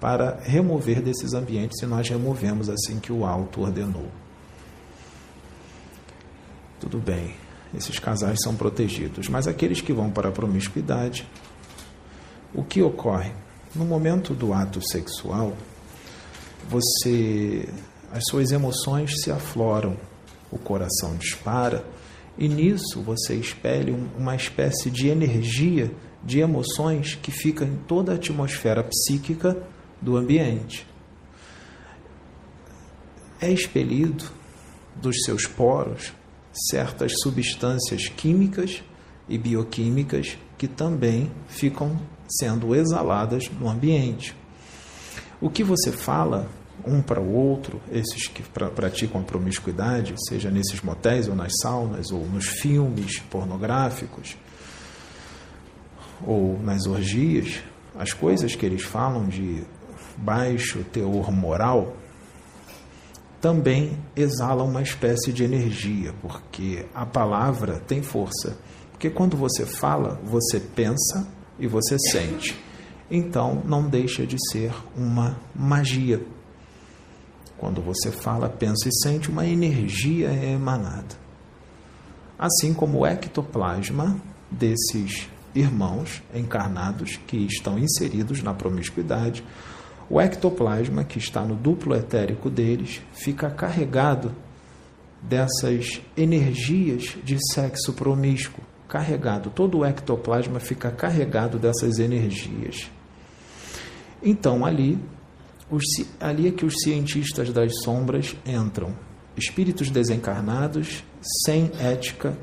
para 0.00 0.38
remover 0.42 1.00
desses 1.00 1.32
ambientes 1.32 1.80
e 1.82 1.86
nós 1.86 2.08
removemos 2.08 2.68
assim 2.68 3.00
que 3.00 3.12
o 3.12 3.24
alto 3.24 3.62
ordenou. 3.62 4.08
Tudo 6.78 6.98
bem, 6.98 7.34
esses 7.74 7.98
casais 7.98 8.38
são 8.42 8.54
protegidos, 8.54 9.28
mas 9.28 9.48
aqueles 9.48 9.80
que 9.80 9.92
vão 9.92 10.10
para 10.10 10.28
a 10.28 10.32
promiscuidade, 10.32 11.26
o 12.54 12.62
que 12.62 12.82
ocorre? 12.82 13.32
No 13.74 13.84
momento 13.84 14.34
do 14.34 14.52
ato 14.52 14.80
sexual, 14.86 15.54
você 16.68 17.68
as 18.14 18.22
suas 18.28 18.52
emoções 18.52 19.10
se 19.22 19.32
afloram, 19.32 19.96
o 20.48 20.56
coração 20.56 21.16
dispara, 21.16 21.84
e 22.38 22.48
nisso 22.48 23.02
você 23.02 23.34
expele 23.34 23.90
uma 24.16 24.36
espécie 24.36 24.88
de 24.88 25.08
energia, 25.08 25.90
de 26.22 26.38
emoções 26.38 27.16
que 27.16 27.32
fica 27.32 27.64
em 27.64 27.76
toda 27.88 28.12
a 28.12 28.14
atmosfera 28.14 28.84
psíquica 28.84 29.60
do 30.00 30.16
ambiente. 30.16 30.86
É 33.40 33.50
expelido 33.50 34.24
dos 34.94 35.24
seus 35.24 35.44
poros 35.44 36.12
certas 36.70 37.12
substâncias 37.20 38.08
químicas 38.08 38.80
e 39.28 39.36
bioquímicas 39.36 40.38
que 40.56 40.68
também 40.68 41.32
ficam 41.48 42.00
sendo 42.28 42.76
exaladas 42.76 43.50
no 43.58 43.68
ambiente. 43.68 44.36
O 45.44 45.50
que 45.50 45.62
você 45.62 45.92
fala 45.92 46.48
um 46.86 47.02
para 47.02 47.20
o 47.20 47.34
outro, 47.34 47.78
esses 47.92 48.28
que 48.28 48.42
pra, 48.42 48.70
praticam 48.70 49.20
a 49.20 49.24
promiscuidade, 49.24 50.14
seja 50.26 50.50
nesses 50.50 50.80
motéis 50.80 51.28
ou 51.28 51.36
nas 51.36 51.52
saunas 51.60 52.10
ou 52.10 52.24
nos 52.24 52.46
filmes 52.46 53.18
pornográficos 53.30 54.38
ou 56.26 56.58
nas 56.62 56.86
orgias, 56.86 57.62
as 57.94 58.14
coisas 58.14 58.56
que 58.56 58.64
eles 58.64 58.84
falam 58.84 59.28
de 59.28 59.62
baixo 60.16 60.82
teor 60.84 61.30
moral 61.30 61.94
também 63.38 63.98
exalam 64.16 64.66
uma 64.66 64.80
espécie 64.80 65.30
de 65.30 65.44
energia, 65.44 66.14
porque 66.22 66.86
a 66.94 67.04
palavra 67.04 67.80
tem 67.80 68.00
força. 68.00 68.56
Porque 68.92 69.10
quando 69.10 69.36
você 69.36 69.66
fala, 69.66 70.18
você 70.24 70.58
pensa 70.58 71.28
e 71.58 71.66
você 71.66 71.98
sente. 71.98 72.56
Então 73.10 73.62
não 73.64 73.88
deixa 73.88 74.26
de 74.26 74.36
ser 74.50 74.72
uma 74.96 75.36
magia 75.54 76.20
quando 77.56 77.80
você 77.80 78.10
fala, 78.10 78.48
pensa 78.48 78.88
e 78.88 78.92
sente, 79.02 79.30
uma 79.30 79.46
energia 79.46 80.28
é 80.28 80.52
emanada. 80.52 81.16
Assim 82.38 82.74
como 82.74 82.98
o 82.98 83.06
ectoplasma 83.06 84.20
desses 84.50 85.28
irmãos 85.54 86.22
encarnados 86.34 87.16
que 87.26 87.38
estão 87.38 87.78
inseridos 87.78 88.42
na 88.42 88.52
promiscuidade, 88.52 89.44
o 90.10 90.20
ectoplasma 90.20 91.04
que 91.04 91.18
está 91.18 91.42
no 91.42 91.54
duplo 91.54 91.94
etérico 91.94 92.50
deles 92.50 93.00
fica 93.12 93.48
carregado 93.48 94.34
dessas 95.22 96.02
energias 96.16 97.16
de 97.24 97.38
sexo 97.52 97.94
promíscuo. 97.94 98.62
Carregado, 98.88 99.50
todo 99.50 99.78
o 99.78 99.84
ectoplasma 99.84 100.60
fica 100.60 100.90
carregado 100.90 101.58
dessas 101.58 101.98
energias. 101.98 102.90
Então 104.22 104.64
ali 104.64 104.98
os, 105.70 105.84
ali 106.20 106.48
é 106.48 106.50
que 106.50 106.64
os 106.64 106.74
cientistas 106.82 107.52
das 107.52 107.72
sombras 107.82 108.36
entram. 108.46 108.94
Espíritos 109.36 109.90
desencarnados, 109.90 111.02
sem 111.44 111.70
ética, 111.80 112.36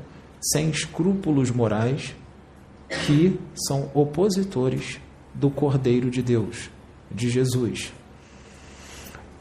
sem 0.52 0.68
escrúpulos 0.70 1.50
morais, 1.50 2.14
que 3.06 3.38
são 3.66 3.90
opositores 3.94 5.00
do 5.32 5.50
Cordeiro 5.50 6.10
de 6.10 6.22
Deus, 6.22 6.70
de 7.10 7.30
Jesus. 7.30 7.92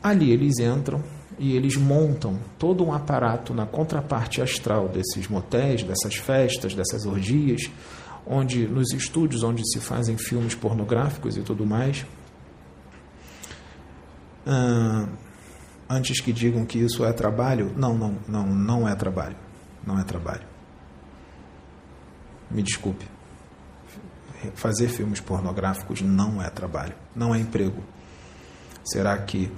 Ali 0.02 0.32
eles 0.32 0.60
entram 0.60 1.04
e 1.42 1.56
eles 1.56 1.76
montam 1.76 2.38
todo 2.60 2.86
um 2.86 2.94
aparato 2.94 3.52
na 3.52 3.66
contraparte 3.66 4.44
astral 4.44 4.88
desses 4.88 5.28
motéis, 5.28 5.82
dessas 5.82 6.14
festas, 6.14 6.76
dessas 6.76 7.04
orgias, 7.04 7.62
onde 8.28 8.68
nos 8.68 8.94
estúdios 8.94 9.42
onde 9.42 9.68
se 9.68 9.80
fazem 9.80 10.16
filmes 10.20 10.54
pornográficos 10.54 11.36
e 11.38 11.42
tudo 11.42 11.66
mais, 11.66 12.06
ah, 14.46 15.08
antes 15.90 16.22
que 16.22 16.32
digam 16.32 16.64
que 16.64 16.78
isso 16.78 17.04
é 17.04 17.12
trabalho, 17.12 17.74
não, 17.76 17.98
não, 17.98 18.16
não, 18.28 18.46
não 18.46 18.88
é 18.88 18.94
trabalho. 18.94 19.36
Não 19.84 20.00
é 20.00 20.04
trabalho. 20.04 20.46
Me 22.52 22.62
desculpe. 22.62 23.08
Fazer 24.54 24.90
filmes 24.90 25.20
pornográficos 25.20 26.04
não 26.04 26.40
é 26.40 26.52
trabalho, 26.52 26.94
não 27.16 27.34
é 27.34 27.40
emprego. 27.40 27.84
Será 28.84 29.18
que 29.18 29.52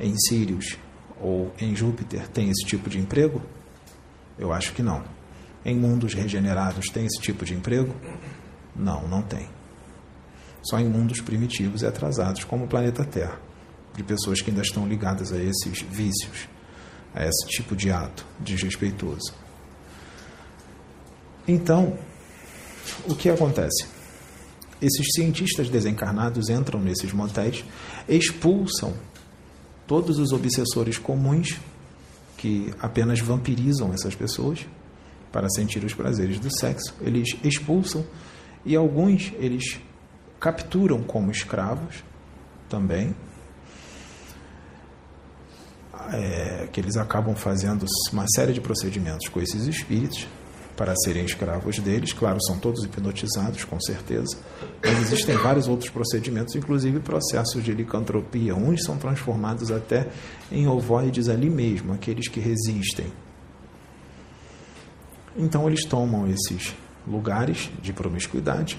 em 0.00 0.14
Sirius 0.16 0.78
ou 1.22 1.52
em 1.58 1.74
Júpiter 1.74 2.28
tem 2.28 2.50
esse 2.50 2.66
tipo 2.66 2.90
de 2.90 2.98
emprego? 2.98 3.40
Eu 4.38 4.52
acho 4.52 4.72
que 4.72 4.82
não. 4.82 5.02
Em 5.64 5.76
mundos 5.76 6.12
regenerados 6.12 6.86
tem 6.88 7.06
esse 7.06 7.20
tipo 7.20 7.44
de 7.44 7.54
emprego? 7.54 7.94
Não, 8.74 9.06
não 9.06 9.22
tem. 9.22 9.48
Só 10.62 10.78
em 10.80 10.88
mundos 10.88 11.20
primitivos 11.20 11.82
e 11.82 11.86
atrasados, 11.86 12.44
como 12.44 12.64
o 12.64 12.68
planeta 12.68 13.04
Terra, 13.04 13.38
de 13.94 14.02
pessoas 14.02 14.40
que 14.40 14.50
ainda 14.50 14.62
estão 14.62 14.86
ligadas 14.86 15.32
a 15.32 15.38
esses 15.38 15.82
vícios, 15.82 16.48
a 17.14 17.24
esse 17.24 17.46
tipo 17.48 17.76
de 17.76 17.90
ato 17.90 18.26
desrespeitoso. 18.40 19.32
Então, 21.46 21.96
o 23.08 23.14
que 23.14 23.28
acontece? 23.28 23.86
Esses 24.80 25.06
cientistas 25.14 25.68
desencarnados 25.68 26.48
entram 26.48 26.80
nesses 26.80 27.12
motéis, 27.12 27.64
expulsam 28.08 28.94
todos 29.86 30.18
os 30.18 30.32
obsessores 30.32 30.98
comuns 30.98 31.58
que 32.36 32.72
apenas 32.80 33.20
vampirizam 33.20 33.92
essas 33.92 34.14
pessoas 34.14 34.66
para 35.30 35.48
sentir 35.50 35.84
os 35.84 35.94
prazeres 35.94 36.38
do 36.38 36.50
sexo. 36.50 36.94
Eles 37.00 37.36
expulsam 37.42 38.04
e 38.64 38.76
alguns 38.76 39.32
eles 39.38 39.78
capturam 40.38 41.02
como 41.02 41.30
escravos 41.30 42.02
também. 42.68 43.14
É, 46.12 46.68
que 46.72 46.80
eles 46.80 46.96
acabam 46.96 47.34
fazendo 47.34 47.86
uma 48.12 48.26
série 48.34 48.52
de 48.52 48.60
procedimentos 48.60 49.28
com 49.28 49.40
esses 49.40 49.66
espíritos 49.66 50.26
para 50.76 50.94
serem 50.96 51.24
escravos 51.24 51.78
deles. 51.78 52.12
Claro, 52.12 52.38
são 52.46 52.58
todos 52.58 52.84
hipnotizados, 52.84 53.64
com 53.64 53.80
certeza. 53.80 54.36
Mas 54.82 55.00
existem 55.00 55.36
vários 55.36 55.68
outros 55.68 55.90
procedimentos, 55.90 56.54
inclusive 56.54 57.00
processos 57.00 57.62
de 57.62 57.72
licantropia. 57.72 58.54
Uns 58.54 58.84
são 58.84 58.96
transformados 58.96 59.70
até 59.70 60.08
em 60.50 60.66
ovoides 60.66 61.28
ali 61.28 61.50
mesmo, 61.50 61.92
aqueles 61.92 62.28
que 62.28 62.40
resistem. 62.40 63.06
Então, 65.36 65.66
eles 65.66 65.84
tomam 65.84 66.28
esses 66.28 66.74
lugares 67.06 67.70
de 67.80 67.92
promiscuidade. 67.92 68.78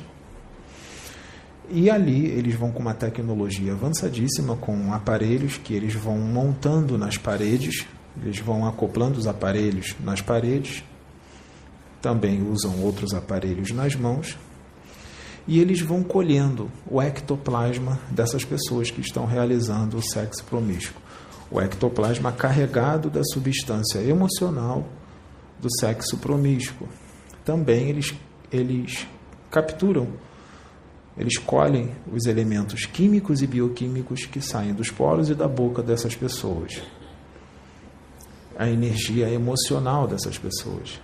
E 1.70 1.90
ali 1.90 2.26
eles 2.26 2.56
vão 2.56 2.72
com 2.72 2.80
uma 2.80 2.94
tecnologia 2.94 3.72
avançadíssima, 3.72 4.56
com 4.56 4.94
aparelhos 4.94 5.58
que 5.58 5.74
eles 5.74 5.94
vão 5.94 6.18
montando 6.20 6.98
nas 6.98 7.18
paredes, 7.18 7.86
eles 8.22 8.40
vão 8.40 8.68
acoplando 8.68 9.18
os 9.18 9.28
aparelhos 9.28 9.96
nas 10.04 10.22
paredes, 10.22 10.84
também 12.04 12.46
usam 12.46 12.82
outros 12.84 13.14
aparelhos 13.14 13.72
nas 13.72 13.96
mãos, 13.96 14.38
e 15.48 15.58
eles 15.58 15.80
vão 15.80 16.04
colhendo 16.04 16.70
o 16.86 17.02
ectoplasma 17.02 17.98
dessas 18.12 18.44
pessoas 18.44 18.92
que 18.92 19.00
estão 19.00 19.26
realizando 19.26 19.96
o 19.96 20.02
sexo 20.02 20.44
promíscuo. 20.44 21.02
O 21.50 21.62
ectoplasma 21.62 22.34
carregado 22.34 23.10
da 23.10 23.22
substância 23.24 24.00
emocional 24.00 24.86
do 25.62 25.70
sexo 25.80 26.18
promíscuo. 26.18 26.90
Também 27.46 27.90
eles, 27.90 28.14
eles 28.52 29.08
capturam, 29.50 30.10
eles 31.18 31.38
colhem 31.38 31.96
os 32.12 32.26
elementos 32.26 32.86
químicos 32.86 33.42
e 33.42 33.48
bioquímicos 33.48 34.26
que 34.26 34.42
saem 34.42 34.74
dos 34.74 34.92
poros 34.92 35.30
e 35.30 35.36
da 35.36 35.48
boca 35.48 35.82
dessas 35.82 36.16
pessoas. 36.16 36.82
A 38.58 38.70
energia 38.70 39.30
emocional 39.30 40.06
dessas 40.06 40.38
pessoas 40.38 41.00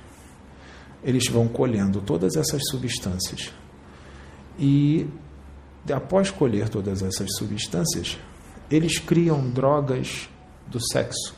eles 1.03 1.27
vão 1.29 1.47
colhendo 1.47 2.01
todas 2.01 2.35
essas 2.35 2.61
substâncias. 2.69 3.51
E 4.57 5.07
após 5.91 6.29
colher 6.29 6.69
todas 6.69 7.01
essas 7.01 7.29
substâncias, 7.37 8.17
eles 8.69 8.99
criam 8.99 9.49
drogas 9.49 10.29
do 10.67 10.79
sexo. 10.91 11.33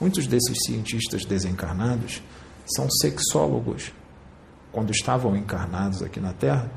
Muitos 0.00 0.26
desses 0.26 0.56
cientistas 0.64 1.24
desencarnados 1.24 2.22
são 2.74 2.88
sexólogos. 2.90 3.92
Quando 4.72 4.90
estavam 4.90 5.36
encarnados 5.36 6.02
aqui 6.02 6.20
na 6.20 6.32
Terra, 6.32 6.70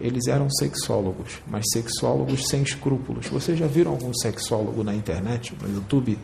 eles 0.00 0.26
eram 0.26 0.50
sexólogos, 0.50 1.40
mas 1.46 1.64
sexólogos 1.72 2.48
sem 2.48 2.62
escrúpulos. 2.62 3.28
Vocês 3.28 3.58
já 3.58 3.66
viram 3.66 3.92
algum 3.92 4.12
sexólogo 4.14 4.82
na 4.82 4.94
internet, 4.94 5.54
no 5.62 5.72
YouTube, 5.72 6.18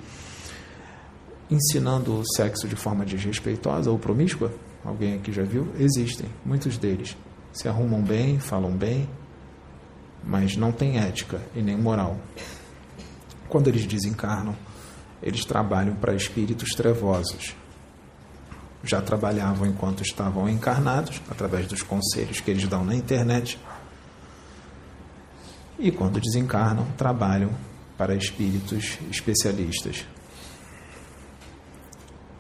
ensinando 1.51 2.21
o 2.21 2.23
sexo 2.35 2.67
de 2.67 2.77
forma 2.77 3.05
desrespeitosa 3.05 3.91
ou 3.91 3.99
promíscua? 3.99 4.53
Alguém 4.85 5.14
aqui 5.14 5.33
já 5.33 5.42
viu? 5.42 5.73
Existem, 5.79 6.29
muitos 6.45 6.77
deles. 6.77 7.16
Se 7.53 7.68
arrumam 7.68 8.03
bem, 8.03 8.38
falam 8.38 8.73
bem, 8.73 9.09
mas 10.25 10.57
não 10.57 10.73
têm 10.73 10.99
ética 10.99 11.40
e 11.55 11.62
nem 11.62 11.77
moral. 11.77 12.18
Quando 13.49 13.68
eles 13.68 13.87
desencarnam, 13.87 14.57
eles 15.23 15.45
trabalham 15.45 15.95
para 15.95 16.14
espíritos 16.14 16.71
trevosos. 16.71 17.55
Já 18.83 19.01
trabalhavam 19.01 19.68
enquanto 19.68 20.03
estavam 20.03 20.49
encarnados, 20.49 21.21
através 21.31 21.66
dos 21.68 21.83
conselhos 21.83 22.40
que 22.40 22.51
eles 22.51 22.66
dão 22.66 22.85
na 22.85 22.95
internet. 22.95 23.61
E 25.79 25.92
quando 25.92 26.21
desencarnam, 26.21 26.87
trabalham 26.97 27.51
para 27.97 28.16
espíritos 28.16 28.99
especialistas, 29.11 30.05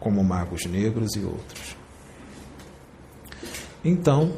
como 0.00 0.24
magos 0.24 0.64
negros 0.64 1.14
e 1.14 1.20
outros. 1.20 1.81
Então, 3.84 4.32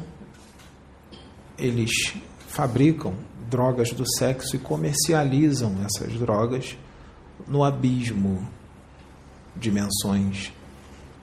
eles 1.57 2.13
fabricam 2.47 3.13
drogas 3.49 3.91
do 3.91 4.03
sexo 4.17 4.55
e 4.55 4.59
comercializam 4.59 5.75
essas 5.83 6.13
drogas 6.13 6.77
no 7.47 7.63
abismo, 7.63 8.47
dimensões 9.55 10.51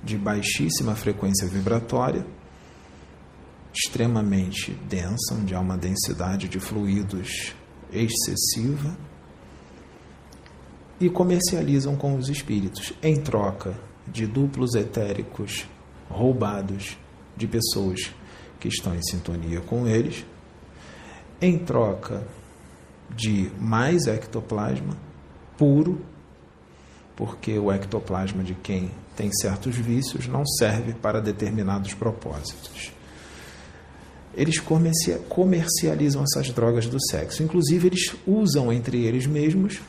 de 0.04 0.16
baixíssima 0.16 0.94
frequência 0.94 1.48
vibratória, 1.48 2.24
extremamente 3.74 4.72
densa, 4.88 5.34
onde 5.34 5.54
há 5.54 5.60
uma 5.60 5.76
densidade 5.76 6.48
de 6.48 6.60
fluidos 6.60 7.54
excessiva, 7.92 8.96
e 11.00 11.10
comercializam 11.10 11.96
com 11.96 12.16
os 12.16 12.28
espíritos 12.28 12.92
em 13.02 13.20
troca 13.20 13.74
de 14.06 14.26
duplos 14.26 14.74
etéricos 14.74 15.66
roubados 16.08 16.96
de 17.36 17.46
pessoas 17.46 18.10
que 18.60 18.68
estão 18.68 18.94
em 18.94 19.02
sintonia 19.02 19.60
com 19.60 19.86
eles, 19.86 20.24
em 21.40 21.58
troca 21.58 22.22
de 23.16 23.50
mais 23.58 24.06
ectoplasma 24.06 24.96
puro, 25.58 26.00
porque 27.16 27.58
o 27.58 27.70
ectoplasma 27.70 28.42
de 28.42 28.54
quem 28.54 28.90
tem 29.16 29.30
certos 29.32 29.76
vícios 29.76 30.26
não 30.26 30.46
serve 30.46 30.94
para 30.94 31.20
determinados 31.20 31.94
propósitos. 31.94 32.92
Eles 34.34 34.58
comercializam 35.28 36.22
essas 36.22 36.50
drogas 36.50 36.86
do 36.86 36.98
sexo, 37.10 37.42
inclusive 37.42 37.88
eles 37.88 38.14
usam 38.26 38.72
entre 38.72 39.04
eles 39.04 39.26
mesmos 39.26 39.80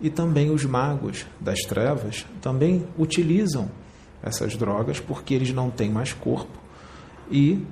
e 0.00 0.10
também 0.10 0.50
os 0.50 0.64
magos 0.64 1.24
das 1.38 1.60
trevas 1.60 2.26
também 2.40 2.84
utilizam 2.98 3.70
essas 4.22 4.56
drogas 4.56 5.00
porque 5.00 5.34
eles 5.34 5.52
não 5.52 5.70
têm 5.70 5.90
mais 5.90 6.12
corpo 6.12 6.58
e 7.30 7.64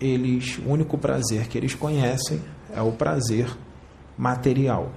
eles 0.00 0.58
o 0.58 0.70
único 0.70 0.96
prazer 0.98 1.46
que 1.48 1.58
eles 1.58 1.74
conhecem 1.74 2.40
é 2.74 2.82
o 2.82 2.92
prazer 2.92 3.56
material. 4.16 4.92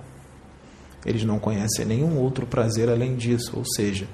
Eles 1.06 1.24
não 1.24 1.40
conhecem 1.40 1.86
nenhum 1.86 2.18
outro 2.18 2.46
prazer 2.46 2.90
além 2.90 3.16
disso, 3.16 3.58
ou 3.58 3.64
seja, 3.66 4.08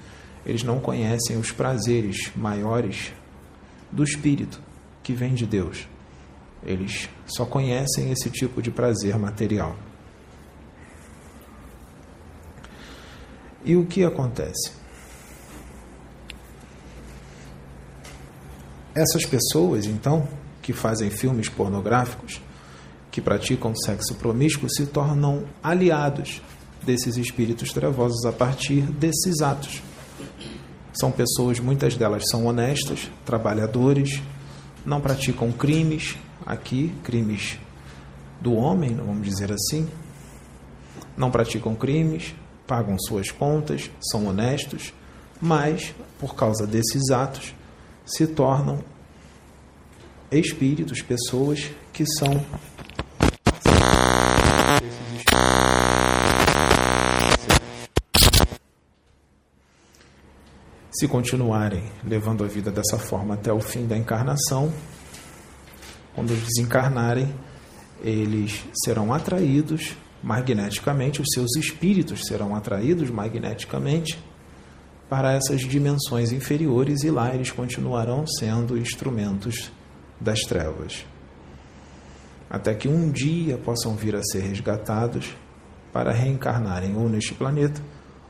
eles 0.46 0.64
não 0.64 0.80
conhecem 0.80 1.38
os 1.38 1.52
prazeres 1.52 2.32
maiores 2.36 3.12
do 3.92 4.04
espírito 4.04 4.62
que 5.04 5.14
vem 5.14 5.34
de 5.34 5.46
Deus. 5.46 5.88
Eles 6.64 7.10
só 7.26 7.46
conhecem 7.46 8.12
esse 8.12 8.30
tipo 8.30 8.62
de 8.62 8.72
prazer 8.72 9.18
material. 9.18 9.76
E 13.64 13.76
o 13.76 13.86
que 13.86 14.04
acontece? 14.06 14.77
Essas 18.98 19.28
pessoas, 19.28 19.86
então, 19.86 20.28
que 20.60 20.74
fazem 20.74 21.12
filmes 21.12 21.48
pornográficos, 21.48 22.42
que 23.12 23.22
praticam 23.22 23.76
sexo 23.76 24.16
promíscuo, 24.16 24.68
se 24.68 24.88
tornam 24.88 25.44
aliados 25.62 26.42
desses 26.82 27.16
espíritos 27.16 27.72
trevosos 27.72 28.26
a 28.26 28.32
partir 28.32 28.82
desses 28.82 29.40
atos. 29.44 29.84
São 30.94 31.12
pessoas, 31.12 31.60
muitas 31.60 31.96
delas 31.96 32.24
são 32.32 32.48
honestas, 32.48 33.12
trabalhadores, 33.24 34.20
não 34.84 35.00
praticam 35.00 35.52
crimes, 35.52 36.18
aqui, 36.44 36.92
crimes 37.04 37.60
do 38.42 38.56
homem, 38.56 38.96
vamos 38.96 39.28
dizer 39.28 39.52
assim, 39.52 39.88
não 41.16 41.30
praticam 41.30 41.76
crimes, 41.76 42.34
pagam 42.66 42.98
suas 42.98 43.30
contas, 43.30 43.92
são 44.02 44.26
honestos, 44.26 44.92
mas, 45.40 45.94
por 46.20 46.34
causa 46.34 46.66
desses 46.66 47.12
atos, 47.12 47.54
se 48.08 48.26
tornam 48.26 48.80
espíritos, 50.32 51.02
pessoas 51.02 51.70
que 51.94 52.06
são 52.06 52.44
Se 60.90 61.08
continuarem 61.08 61.84
levando 62.04 62.44
a 62.44 62.48
vida 62.48 62.72
dessa 62.72 62.98
forma 62.98 63.36
até 63.36 63.54
o 63.54 63.60
fim 63.60 63.86
da 63.86 63.96
encarnação, 63.96 64.74
quando 66.16 66.34
desencarnarem, 66.34 67.32
eles 68.04 68.66
serão 68.84 69.14
atraídos 69.14 69.96
magneticamente, 70.24 71.22
os 71.22 71.28
seus 71.32 71.56
espíritos 71.56 72.26
serão 72.26 72.56
atraídos 72.56 73.12
magneticamente 73.12 74.18
para 75.10 75.34
essas 75.34 75.62
dimensões 75.62 76.32
inferiores 76.32 77.04
e 77.04 77.10
lá 77.10 77.34
eles 77.34 77.52
continuarão 77.52 78.26
sendo 78.28 78.78
instrumentos 78.78 79.72
das 80.20 80.42
trevas. 80.42 81.06
Até 82.50 82.74
que 82.74 82.88
um 82.88 83.10
dia 83.12 83.58
possam 83.58 83.96
vir 83.96 84.16
a 84.16 84.24
ser 84.24 84.40
resgatados 84.40 85.36
para 85.94 86.12
reencarnarem 86.12 86.96
ou 86.96 87.10
neste 87.10 87.34
planeta 87.34 87.82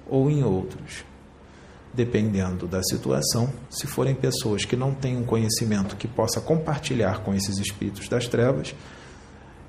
ou 0.08 0.30
em 0.30 0.44
outros. 0.44 1.04
Dependendo 1.94 2.68
da 2.68 2.84
situação, 2.84 3.52
se 3.70 3.88
forem 3.88 4.14
pessoas 4.14 4.66
que 4.66 4.76
não 4.76 4.94
têm 4.94 5.18
um 5.18 5.24
conhecimento 5.24 5.96
que 5.96 6.08
possa 6.08 6.40
compartilhar 6.40 7.24
com 7.24 7.34
esses 7.34 7.58
espíritos 7.58 8.08
das 8.08 8.28
trevas, 8.28 8.76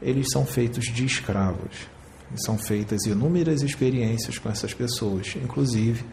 eles 0.01 0.27
são 0.31 0.45
feitos 0.45 0.85
de 0.87 1.07
escravos. 1.07 1.89
E 2.35 2.45
são 2.45 2.59
feitas 2.59 3.07
inúmeras 3.07 3.63
experiências 3.63 4.39
com 4.39 4.51
essas 4.51 4.75
pessoas, 4.75 5.35
inclusive 5.37 6.05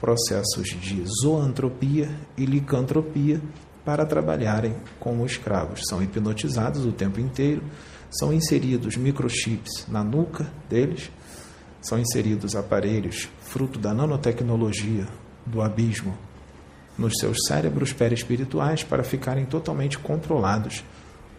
processos 0.00 0.68
de 0.68 1.04
zoantropia 1.22 2.08
e 2.36 2.46
licantropia 2.46 3.40
para 3.84 4.06
trabalharem 4.06 4.74
como 4.98 5.26
escravos. 5.26 5.82
São 5.88 6.02
hipnotizados 6.02 6.86
o 6.86 6.92
tempo 6.92 7.20
inteiro, 7.20 7.62
são 8.10 8.32
inseridos 8.32 8.96
microchips 8.96 9.86
na 9.88 10.02
nuca 10.02 10.50
deles, 10.68 11.10
são 11.82 11.98
inseridos 11.98 12.56
aparelhos 12.56 13.28
fruto 13.42 13.78
da 13.78 13.92
nanotecnologia 13.92 15.06
do 15.44 15.60
abismo 15.60 16.16
nos 16.96 17.14
seus 17.18 17.36
cérebros 17.46 17.92
perispirituais 17.92 18.82
para 18.82 19.04
ficarem 19.04 19.44
totalmente 19.44 19.98
controlados 19.98 20.82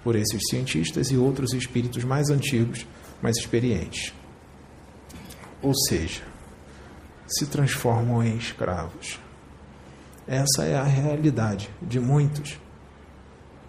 por 0.03 0.15
esses 0.15 0.41
cientistas 0.49 1.11
e 1.11 1.17
outros 1.17 1.53
espíritos 1.53 2.03
mais 2.03 2.29
antigos, 2.29 2.87
mais 3.21 3.37
experientes. 3.37 4.13
Ou 5.61 5.75
seja, 5.75 6.30
se 7.31 7.45
transformam 7.45 8.23
em 8.23 8.35
escravos. 8.37 9.19
Essa 10.27 10.63
é 10.63 10.75
a 10.75 10.83
realidade 10.83 11.69
de 11.81 11.99
muitos 11.99 12.59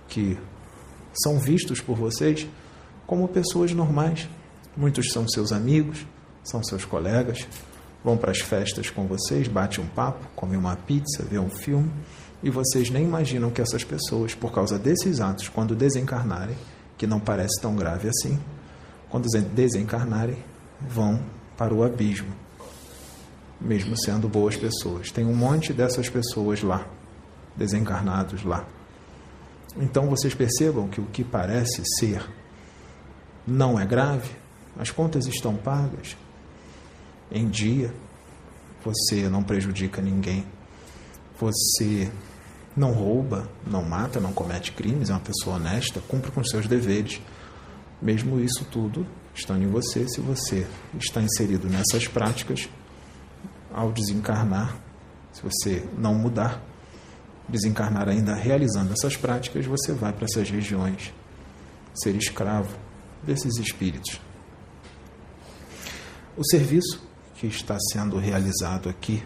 que 0.08 0.38
são 1.22 1.38
vistos 1.38 1.80
por 1.80 1.96
vocês 1.96 2.46
como 3.06 3.28
pessoas 3.28 3.72
normais. 3.72 4.28
Muitos 4.76 5.10
são 5.12 5.28
seus 5.28 5.52
amigos, 5.52 6.06
são 6.44 6.62
seus 6.62 6.84
colegas, 6.84 7.46
vão 8.04 8.16
para 8.16 8.30
as 8.30 8.40
festas 8.40 8.90
com 8.90 9.06
vocês, 9.06 9.48
bate 9.48 9.80
um 9.80 9.86
papo, 9.86 10.26
come 10.34 10.56
uma 10.56 10.76
pizza, 10.76 11.22
vê 11.22 11.38
um 11.38 11.50
filme, 11.50 11.90
e 12.42 12.50
vocês 12.50 12.90
nem 12.90 13.04
imaginam 13.04 13.50
que 13.50 13.60
essas 13.60 13.84
pessoas, 13.84 14.34
por 14.34 14.52
causa 14.52 14.78
desses 14.78 15.20
atos, 15.20 15.48
quando 15.48 15.76
desencarnarem, 15.76 16.56
que 16.98 17.06
não 17.06 17.20
parece 17.20 17.60
tão 17.60 17.76
grave 17.76 18.08
assim, 18.08 18.38
quando 19.08 19.28
desencarnarem, 19.54 20.38
vão 20.80 21.22
para 21.56 21.72
o 21.72 21.84
abismo, 21.84 22.32
mesmo 23.62 23.96
sendo 23.96 24.28
boas 24.28 24.56
pessoas. 24.56 25.10
Tem 25.10 25.24
um 25.24 25.34
monte 25.34 25.72
dessas 25.72 26.08
pessoas 26.08 26.62
lá, 26.62 26.86
desencarnados 27.56 28.44
lá. 28.44 28.66
Então 29.76 30.08
vocês 30.08 30.34
percebam 30.34 30.88
que 30.88 31.00
o 31.00 31.06
que 31.06 31.24
parece 31.24 31.82
ser 31.98 32.22
não 33.46 33.78
é 33.78 33.86
grave, 33.86 34.30
as 34.78 34.90
contas 34.90 35.26
estão 35.26 35.56
pagas, 35.56 36.16
em 37.30 37.48
dia, 37.48 37.92
você 38.84 39.28
não 39.28 39.42
prejudica 39.42 40.02
ninguém, 40.02 40.44
você 41.38 42.10
não 42.76 42.92
rouba, 42.92 43.48
não 43.66 43.82
mata, 43.82 44.20
não 44.20 44.32
comete 44.32 44.72
crimes, 44.72 45.10
é 45.10 45.12
uma 45.14 45.20
pessoa 45.20 45.56
honesta, 45.56 46.00
cumpre 46.08 46.30
com 46.30 46.44
seus 46.44 46.66
deveres. 46.66 47.20
Mesmo 48.00 48.40
isso 48.40 48.66
tudo 48.70 49.06
estando 49.34 49.62
em 49.62 49.68
você, 49.68 50.06
se 50.08 50.20
você 50.20 50.66
está 50.98 51.22
inserido 51.22 51.68
nessas 51.68 52.06
práticas, 52.06 52.68
ao 53.74 53.92
desencarnar, 53.92 54.76
se 55.32 55.42
você 55.42 55.86
não 55.96 56.14
mudar, 56.14 56.62
desencarnar 57.48 58.08
ainda 58.08 58.34
realizando 58.34 58.92
essas 58.92 59.16
práticas, 59.16 59.66
você 59.66 59.92
vai 59.92 60.12
para 60.12 60.24
essas 60.24 60.48
regiões 60.50 61.12
ser 61.94 62.14
escravo 62.14 62.76
desses 63.22 63.56
espíritos. 63.58 64.20
O 66.36 66.44
serviço 66.44 67.06
que 67.34 67.46
está 67.46 67.76
sendo 67.92 68.18
realizado 68.18 68.88
aqui 68.88 69.22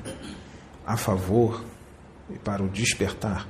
a 0.85 0.97
favor 0.97 1.65
e 2.31 2.39
para 2.39 2.63
o 2.63 2.69
despertar 2.69 3.47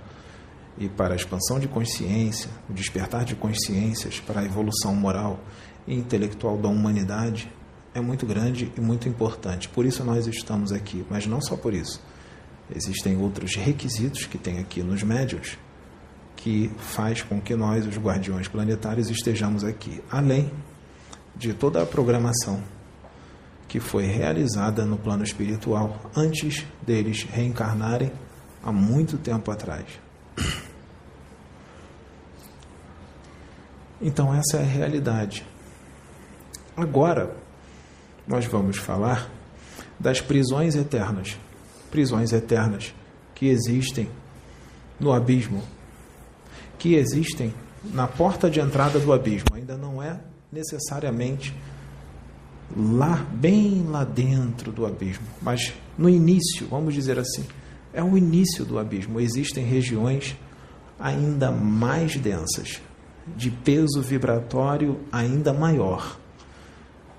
e 0.78 0.88
para 0.88 1.14
a 1.14 1.16
expansão 1.16 1.59
de 1.59 1.66
consciência, 1.66 2.50
o 2.68 2.72
despertar 2.72 3.24
de 3.24 3.35
consciências 3.35 4.20
para 4.20 4.40
a 4.40 4.44
evolução 4.44 4.94
moral 4.94 5.40
e 5.87 5.94
intelectual 5.94 6.59
da 6.59 6.68
humanidade 6.68 7.50
é 7.96 8.00
muito 8.00 8.26
grande 8.26 8.70
e 8.76 8.80
muito 8.80 9.09
importante. 9.09 9.70
Por 9.70 9.87
isso 9.87 10.04
nós 10.04 10.26
estamos 10.26 10.70
aqui, 10.70 11.04
mas 11.09 11.26
não 11.26 11.40
só 11.40 11.56
por 11.56 11.72
isso. 11.72 12.02
Existem 12.74 13.16
outros 13.16 13.56
requisitos 13.56 14.26
que 14.26 14.37
tem 14.37 14.59
aqui 14.59 14.82
nos 14.82 15.02
médios 15.02 15.56
que 16.37 16.70
faz 16.76 17.22
com 17.22 17.40
que 17.40 17.56
nós, 17.56 17.87
os 17.87 17.96
guardiões 17.96 18.48
planetários, 18.48 19.09
estejamos 19.09 19.64
aqui, 19.64 20.02
além 20.11 20.52
de 21.35 21.54
toda 21.54 21.82
a 21.82 21.87
programação 21.87 22.62
que 23.66 23.80
foi 23.80 24.04
realizada 24.04 24.85
no 24.85 24.98
plano 24.98 25.24
espiritual 25.24 26.11
antes 26.14 26.66
deles 26.82 27.22
reencarnarem 27.22 28.12
há 28.62 28.70
muito 28.70 29.16
tempo 29.16 29.50
atrás. 29.50 29.87
Então, 34.02 34.35
essa 34.35 34.59
é 34.59 34.61
a 34.61 34.66
realidade. 34.66 35.46
Agora, 36.76 37.35
nós 38.27 38.45
vamos 38.47 38.79
falar 38.79 39.31
das 39.99 40.21
prisões 40.21 40.75
eternas. 40.75 41.39
Prisões 41.91 42.33
eternas 42.33 42.95
que 43.35 43.47
existem 43.47 44.09
no 44.99 45.12
abismo, 45.12 45.62
que 46.79 46.95
existem 46.95 47.53
na 47.93 48.07
porta 48.07 48.51
de 48.51 48.61
entrada 48.61 48.99
do 48.99 49.12
abismo. 49.12 49.49
Ainda 49.55 49.77
não 49.77 50.03
é 50.03 50.19
necessariamente 50.51 51.55
lá, 52.77 53.25
bem 53.33 53.85
lá 53.89 54.05
dentro 54.05 54.73
do 54.73 54.87
abismo, 54.87 55.27
mas 55.41 55.73
no 55.97 56.09
início, 56.09 56.67
vamos 56.69 56.95
dizer 56.95 57.19
assim, 57.19 57.45
é 57.93 58.03
o 58.03 58.17
início 58.17 58.65
do 58.65 58.79
abismo. 58.79 59.21
Existem 59.21 59.65
regiões 59.65 60.37
ainda 60.99 61.51
mais 61.51 62.17
densas, 62.17 62.81
de 63.37 63.51
peso 63.51 64.01
vibratório 64.03 65.01
ainda 65.12 65.53
maior. 65.53 66.19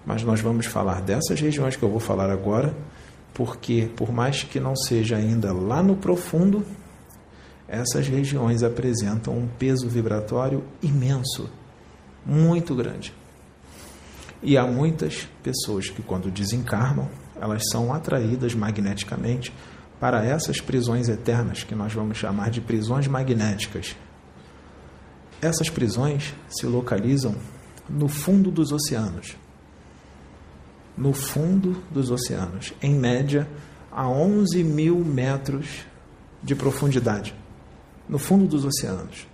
Mas 0.07 0.23
nós 0.23 0.39
vamos 0.39 0.65
falar 0.65 1.01
dessas 1.01 1.41
regiões 1.41 1.75
que 1.75 1.83
eu 1.83 1.89
vou 1.89 1.99
falar 1.99 2.29
agora, 2.29 2.73
porque 3.33 3.91
por 3.93 4.09
mais 4.09 4.41
que 4.41 4.57
não 4.57 4.73
seja 4.73 5.17
ainda 5.17 5.51
lá 5.51 5.83
no 5.83 5.97
profundo, 5.97 6.65
essas 7.67 8.07
regiões 8.07 8.63
apresentam 8.63 9.37
um 9.37 9.49
peso 9.59 9.89
vibratório 9.89 10.63
imenso, 10.81 11.49
muito 12.25 12.73
grande. 12.73 13.13
E 14.41 14.57
há 14.57 14.65
muitas 14.65 15.27
pessoas 15.43 15.89
que, 15.89 16.01
quando 16.01 16.31
desencarnam, 16.31 17.09
elas 17.41 17.63
são 17.69 17.93
atraídas 17.93 18.55
magneticamente 18.55 19.51
para 19.99 20.23
essas 20.23 20.61
prisões 20.61 21.09
eternas, 21.09 21.65
que 21.65 21.75
nós 21.75 21.91
vamos 21.91 22.17
chamar 22.17 22.49
de 22.49 22.61
prisões 22.61 23.07
magnéticas. 23.07 23.93
Essas 25.41 25.69
prisões 25.69 26.33
se 26.47 26.65
localizam 26.65 27.35
no 27.89 28.07
fundo 28.07 28.49
dos 28.49 28.71
oceanos. 28.71 29.35
No 30.97 31.13
fundo 31.13 31.83
dos 31.91 32.09
oceanos, 32.09 32.73
em 32.81 32.95
média, 32.95 33.47
a 33.91 34.09
11 34.09 34.63
mil 34.63 34.97
metros 34.97 35.85
de 36.41 36.55
profundidade. 36.55 37.35
No 38.09 38.17
fundo 38.17 38.47
dos 38.47 38.65
oceanos. 38.65 39.27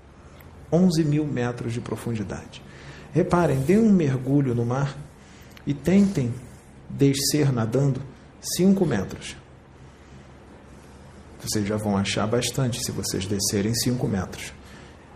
11 0.71 1.03
mil 1.05 1.25
metros 1.25 1.73
de 1.73 1.79
profundidade. 1.79 2.61
Reparem, 3.13 3.59
dê 3.61 3.77
um 3.77 3.91
mergulho 3.91 4.55
no 4.55 4.65
mar 4.65 4.97
e 5.65 5.73
tentem 5.73 6.33
descer 6.89 7.53
nadando 7.53 8.01
5 8.57 8.85
metros. 8.85 9.37
Vocês 11.39 11.67
já 11.67 11.77
vão 11.77 11.95
achar 11.95 12.25
bastante 12.25 12.83
se 12.83 12.91
vocês 12.91 13.25
descerem 13.25 13.73
5 13.75 14.07
metros. 14.07 14.53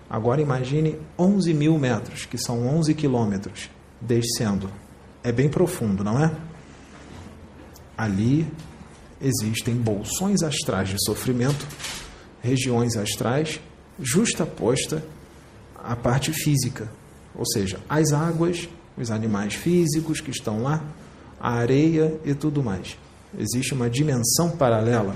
Agora 0.10 0.41
imagine 0.41 0.99
11 1.17 1.53
mil 1.53 1.77
metros, 1.77 2.25
que 2.25 2.38
são 2.38 2.67
11 2.67 2.93
quilômetros, 2.93 3.69
descendo. 3.99 4.69
É 5.27 5.31
bem 5.33 5.49
profundo, 5.49 6.05
não 6.05 6.23
é? 6.23 6.33
Ali 7.97 8.47
existem 9.19 9.75
bolsões 9.75 10.41
astrais 10.41 10.87
de 10.87 10.95
sofrimento, 11.03 11.67
regiões 12.41 12.95
astrais, 12.95 13.59
justaposta 13.99 15.03
à 15.75 15.97
parte 15.97 16.31
física, 16.31 16.89
ou 17.35 17.45
seja, 17.45 17.77
as 17.89 18.13
águas, 18.13 18.69
os 18.97 19.11
animais 19.11 19.53
físicos 19.53 20.21
que 20.21 20.31
estão 20.31 20.63
lá, 20.63 20.81
a 21.41 21.55
areia 21.55 22.17
e 22.23 22.33
tudo 22.33 22.63
mais. 22.63 22.97
Existe 23.37 23.73
uma 23.73 23.89
dimensão 23.89 24.51
paralela 24.51 25.13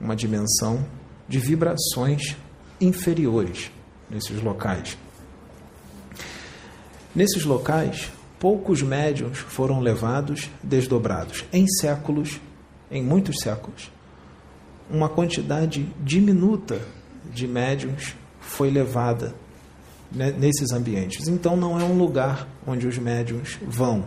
uma 0.00 0.16
dimensão 0.16 0.84
de 1.28 1.38
vibrações 1.38 2.36
inferiores 2.80 3.70
nesses 4.10 4.42
locais. 4.42 4.98
Nesses 7.14 7.44
locais, 7.44 8.10
poucos 8.38 8.82
médiums 8.82 9.38
foram 9.38 9.80
levados 9.80 10.50
desdobrados. 10.62 11.44
Em 11.52 11.66
séculos, 11.66 12.40
em 12.90 13.02
muitos 13.02 13.40
séculos, 13.40 13.90
uma 14.90 15.08
quantidade 15.08 15.88
diminuta 16.02 16.80
de 17.32 17.46
médiums 17.46 18.14
foi 18.40 18.70
levada 18.70 19.34
né, 20.12 20.30
nesses 20.30 20.70
ambientes. 20.70 21.26
Então, 21.26 21.56
não 21.56 21.80
é 21.80 21.84
um 21.84 21.98
lugar 21.98 22.46
onde 22.66 22.86
os 22.86 22.98
médiums 22.98 23.58
vão. 23.66 24.04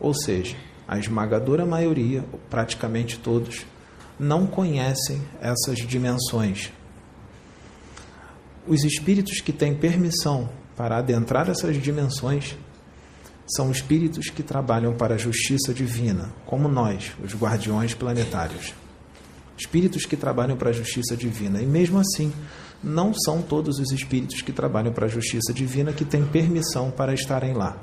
Ou 0.00 0.12
seja, 0.14 0.56
a 0.86 0.98
esmagadora 0.98 1.64
maioria, 1.64 2.24
praticamente 2.50 3.18
todos, 3.18 3.64
não 4.18 4.46
conhecem 4.46 5.22
essas 5.40 5.78
dimensões. 5.78 6.72
Os 8.66 8.82
espíritos 8.84 9.40
que 9.40 9.52
têm 9.52 9.74
permissão 9.74 10.48
para 10.76 10.98
adentrar 10.98 11.48
essas 11.48 11.80
dimensões 11.80 12.56
são 13.56 13.70
espíritos 13.70 14.28
que 14.28 14.42
trabalham 14.42 14.94
para 14.94 15.14
a 15.14 15.18
justiça 15.18 15.72
divina, 15.72 16.30
como 16.44 16.68
nós, 16.68 17.12
os 17.22 17.34
guardiões 17.34 17.94
planetários. 17.94 18.74
Espíritos 19.56 20.04
que 20.04 20.16
trabalham 20.16 20.56
para 20.56 20.70
a 20.70 20.72
justiça 20.72 21.16
divina. 21.16 21.60
E 21.60 21.66
mesmo 21.66 21.98
assim, 21.98 22.32
não 22.82 23.12
são 23.12 23.42
todos 23.42 23.78
os 23.78 23.90
espíritos 23.90 24.42
que 24.42 24.52
trabalham 24.52 24.92
para 24.92 25.06
a 25.06 25.08
justiça 25.08 25.52
divina 25.52 25.92
que 25.92 26.04
têm 26.04 26.24
permissão 26.24 26.90
para 26.90 27.14
estarem 27.14 27.54
lá. 27.54 27.76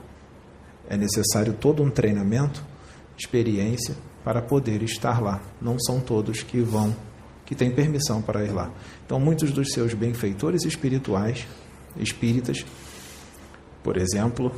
É 0.87 0.95
necessário 0.95 1.53
todo 1.53 1.83
um 1.83 1.89
treinamento, 1.89 2.63
experiência 3.17 3.95
para 4.23 4.41
poder 4.41 4.83
estar 4.83 5.21
lá. 5.21 5.41
Não 5.61 5.77
são 5.79 5.99
todos 5.99 6.43
que 6.43 6.61
vão, 6.61 6.95
que 7.45 7.55
têm 7.55 7.71
permissão 7.71 8.21
para 8.21 8.45
ir 8.45 8.51
lá. 8.51 8.71
Então, 9.05 9.19
muitos 9.19 9.51
dos 9.51 9.71
seus 9.71 9.93
benfeitores 9.93 10.63
espirituais, 10.63 11.45
espíritas, 11.97 12.65
por 13.83 13.97
exemplo, 13.97 14.51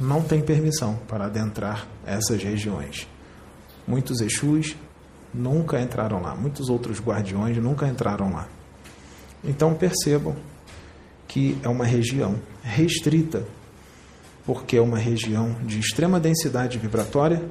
não 0.00 0.22
têm 0.22 0.40
permissão 0.40 0.98
para 1.08 1.26
adentrar 1.26 1.86
essas 2.06 2.42
regiões. 2.42 3.06
Muitos 3.86 4.20
Exus 4.20 4.76
nunca 5.32 5.80
entraram 5.80 6.20
lá, 6.20 6.34
muitos 6.34 6.68
outros 6.68 7.00
guardiões 7.00 7.56
nunca 7.58 7.86
entraram 7.86 8.32
lá. 8.32 8.48
Então 9.42 9.74
percebam 9.74 10.36
que 11.26 11.58
é 11.62 11.68
uma 11.68 11.84
região 11.84 12.36
restrita, 12.62 13.44
porque 14.46 14.76
é 14.76 14.80
uma 14.80 14.98
região 14.98 15.56
de 15.64 15.78
extrema 15.78 16.18
densidade 16.18 16.78
vibratória 16.78 17.42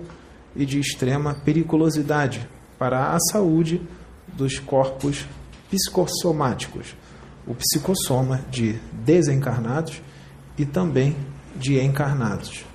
e 0.55 0.65
de 0.65 0.79
extrema 0.79 1.35
periculosidade 1.35 2.47
para 2.77 3.13
a 3.13 3.19
saúde 3.31 3.81
dos 4.33 4.59
corpos 4.59 5.25
psicossomáticos, 5.69 6.95
o 7.45 7.53
psicossoma 7.53 8.41
de 8.49 8.73
desencarnados 8.93 10.01
e 10.57 10.65
também 10.65 11.15
de 11.57 11.79
encarnados. 11.79 12.65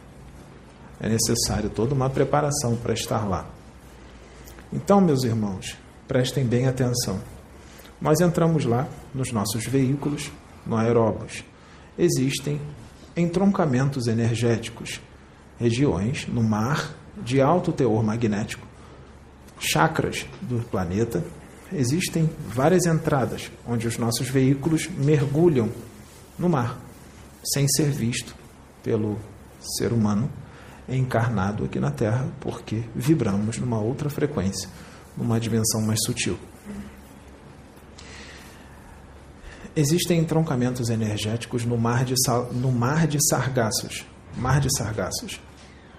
É 1.01 1.09
necessário 1.09 1.71
toda 1.71 1.95
uma 1.95 2.11
preparação 2.11 2.77
para 2.77 2.93
estar 2.93 3.29
lá. 3.29 3.47
Então, 4.73 5.01
meus 5.01 5.25
irmãos, 5.25 5.77
prestem 6.07 6.45
bem 6.45 6.67
atenção. 6.67 7.21
Nós 8.01 8.21
entramos 8.21 8.65
lá 8.65 8.89
nos 9.15 9.33
nossos 9.33 9.65
veículos, 9.67 10.31
no 10.67 10.77
aeróbus. 10.77 11.45
Existem 11.99 12.61
entroncamentos 13.17 14.07
energéticos, 14.07 15.01
regiões 15.59 16.27
no 16.27 16.43
mar 16.43 16.95
de 17.17 17.41
alto 17.41 17.73
teor 17.73 18.03
magnético, 18.03 18.67
chakras 19.59 20.27
do 20.41 20.65
planeta. 20.69 21.25
Existem 21.73 22.29
várias 22.49 22.87
entradas 22.87 23.51
onde 23.67 23.87
os 23.87 23.99
nossos 23.99 24.29
veículos 24.29 24.89
mergulham 24.89 25.69
no 26.39 26.49
mar, 26.49 26.79
sem 27.55 27.67
ser 27.69 27.91
visto 27.91 28.42
pelo 28.83 29.19
ser 29.61 29.93
humano 29.93 30.31
encarnado 30.89 31.65
aqui 31.65 31.79
na 31.79 31.91
Terra, 31.91 32.29
porque 32.41 32.85
vibramos 32.95 33.59
numa 33.59 33.79
outra 33.79 34.11
frequência, 34.11 34.69
numa 35.17 35.39
dimensão 35.39 35.81
mais 35.83 36.01
sutil. 36.05 36.39
Existem 39.75 40.19
entroncamentos 40.19 40.91
energéticos 40.91 41.65
no 41.65 41.79
mar 41.79 42.05
de, 42.05 42.15
no 42.53 42.71
mar 42.71 43.07
de 43.07 43.19
Sargassos. 43.29 44.05
Mar 44.37 44.61
de 44.61 44.69
Sargassos. 44.77 45.41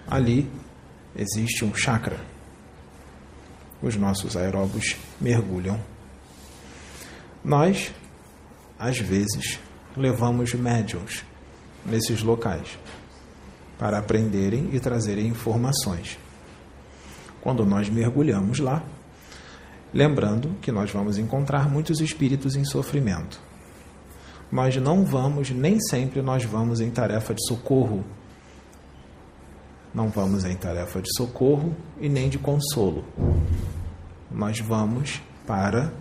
Ali 0.06 0.48
existe 1.16 1.64
um 1.64 1.74
chakra. 1.74 2.20
Os 3.82 3.96
nossos 3.96 4.36
aeróbos 4.36 4.96
mergulham. 5.20 5.80
Nós, 7.44 7.92
às 8.78 8.98
vezes, 8.98 9.58
levamos 9.96 10.54
médiums 10.54 11.24
nesses 11.84 12.22
locais 12.22 12.78
para 13.78 13.98
aprenderem 13.98 14.70
e 14.72 14.80
trazerem 14.80 15.26
informações. 15.26 16.18
Quando 17.40 17.66
nós 17.66 17.88
mergulhamos 17.88 18.58
lá, 18.58 18.82
lembrando 19.92 20.56
que 20.62 20.72
nós 20.72 20.90
vamos 20.90 21.18
encontrar 21.18 21.68
muitos 21.68 22.00
espíritos 22.00 22.56
em 22.56 22.64
sofrimento. 22.64 23.40
Nós 24.50 24.76
não 24.76 25.04
vamos, 25.04 25.50
nem 25.50 25.78
sempre 25.80 26.22
nós 26.22 26.44
vamos 26.44 26.80
em 26.80 26.90
tarefa 26.90 27.34
de 27.34 27.46
socorro. 27.46 28.04
Não 29.92 30.08
vamos 30.08 30.44
em 30.44 30.56
tarefa 30.56 31.00
de 31.02 31.12
socorro 31.16 31.74
e 32.00 32.08
nem 32.08 32.28
de 32.28 32.38
consolo. 32.38 33.04
Nós 34.30 34.58
vamos 34.60 35.20
para 35.46 35.92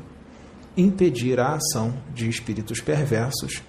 impedir 0.76 1.40
a 1.40 1.56
ação 1.56 1.94
de 2.14 2.28
espíritos 2.28 2.80
perversos 2.80 3.62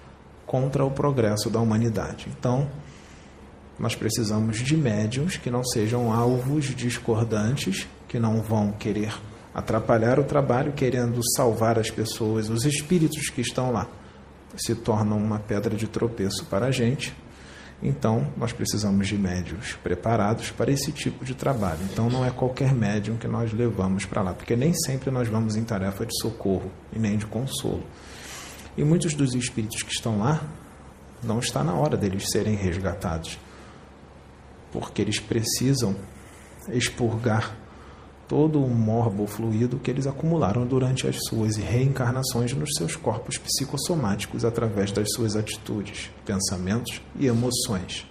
contra 0.45 0.85
o 0.85 0.91
progresso 0.91 1.49
da 1.49 1.59
humanidade. 1.59 2.27
Então, 2.37 2.69
nós 3.77 3.95
precisamos 3.95 4.57
de 4.57 4.77
médiums 4.77 5.37
que 5.37 5.49
não 5.49 5.63
sejam 5.63 6.11
alvos 6.13 6.65
discordantes, 6.75 7.87
que 8.07 8.19
não 8.19 8.41
vão 8.41 8.71
querer 8.71 9.13
atrapalhar 9.53 10.19
o 10.19 10.23
trabalho, 10.23 10.73
querendo 10.73 11.19
salvar 11.35 11.79
as 11.79 11.89
pessoas, 11.89 12.49
os 12.49 12.65
espíritos 12.65 13.29
que 13.29 13.41
estão 13.41 13.71
lá. 13.71 13.87
Se 14.55 14.75
tornam 14.75 15.17
uma 15.17 15.39
pedra 15.39 15.75
de 15.75 15.87
tropeço 15.87 16.45
para 16.45 16.67
a 16.67 16.71
gente. 16.71 17.13
Então, 17.83 18.31
nós 18.37 18.53
precisamos 18.53 19.07
de 19.07 19.17
médios 19.17 19.73
preparados 19.83 20.51
para 20.51 20.71
esse 20.71 20.91
tipo 20.93 21.25
de 21.25 21.35
trabalho. 21.35 21.79
Então, 21.91 22.09
não 22.09 22.25
é 22.25 22.31
qualquer 22.31 22.73
médium 22.73 23.17
que 23.17 23.27
nós 23.27 23.51
levamos 23.51 24.05
para 24.05 24.21
lá, 24.21 24.33
porque 24.33 24.55
nem 24.55 24.73
sempre 24.73 25.11
nós 25.11 25.27
vamos 25.27 25.57
em 25.57 25.63
tarefa 25.63 26.05
de 26.05 26.17
socorro 26.21 26.71
e 26.93 26.99
nem 26.99 27.17
de 27.17 27.25
consolo. 27.25 27.83
E 28.77 28.83
muitos 28.83 29.13
dos 29.13 29.33
espíritos 29.33 29.83
que 29.83 29.91
estão 29.91 30.19
lá, 30.19 30.43
não 31.23 31.39
está 31.39 31.63
na 31.63 31.73
hora 31.73 31.97
deles 31.97 32.25
serem 32.31 32.55
resgatados, 32.55 33.37
porque 34.71 35.01
eles 35.01 35.19
precisam 35.19 35.95
expurgar 36.69 37.55
todo 38.27 38.63
o 38.63 38.69
morbo 38.69 39.27
fluido 39.27 39.79
que 39.79 39.89
eles 39.89 40.07
acumularam 40.07 40.65
durante 40.65 41.07
as 41.07 41.17
suas 41.29 41.55
reencarnações 41.57 42.53
nos 42.53 42.69
seus 42.77 42.95
corpos 42.95 43.37
psicossomáticos 43.37 44.43
através 44.43 44.91
das 44.91 45.07
suas 45.13 45.35
atitudes, 45.35 46.09
pensamentos 46.25 47.01
e 47.19 47.27
emoções. 47.27 48.05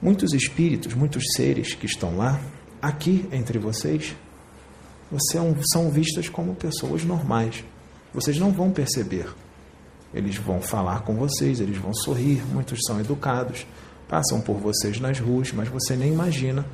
Muitos 0.00 0.32
espíritos, 0.32 0.94
muitos 0.94 1.22
seres 1.36 1.74
que 1.74 1.86
estão 1.86 2.16
lá, 2.16 2.40
aqui 2.80 3.28
entre 3.30 3.58
vocês, 3.58 4.16
você 5.10 5.38
são 5.72 5.90
vistas 5.90 6.28
como 6.28 6.54
pessoas 6.54 7.04
normais 7.04 7.62
vocês 8.12 8.38
não 8.38 8.52
vão 8.52 8.70
perceber. 8.70 9.26
Eles 10.12 10.36
vão 10.36 10.60
falar 10.60 11.02
com 11.02 11.14
vocês, 11.14 11.60
eles 11.60 11.78
vão 11.78 11.94
sorrir, 11.94 12.44
muitos 12.46 12.80
são 12.86 13.00
educados, 13.00 13.66
passam 14.08 14.40
por 14.40 14.58
vocês 14.58 15.00
nas 15.00 15.18
ruas, 15.18 15.52
mas 15.52 15.68
você 15.68 15.96
nem 15.96 16.12
imagina 16.12 16.66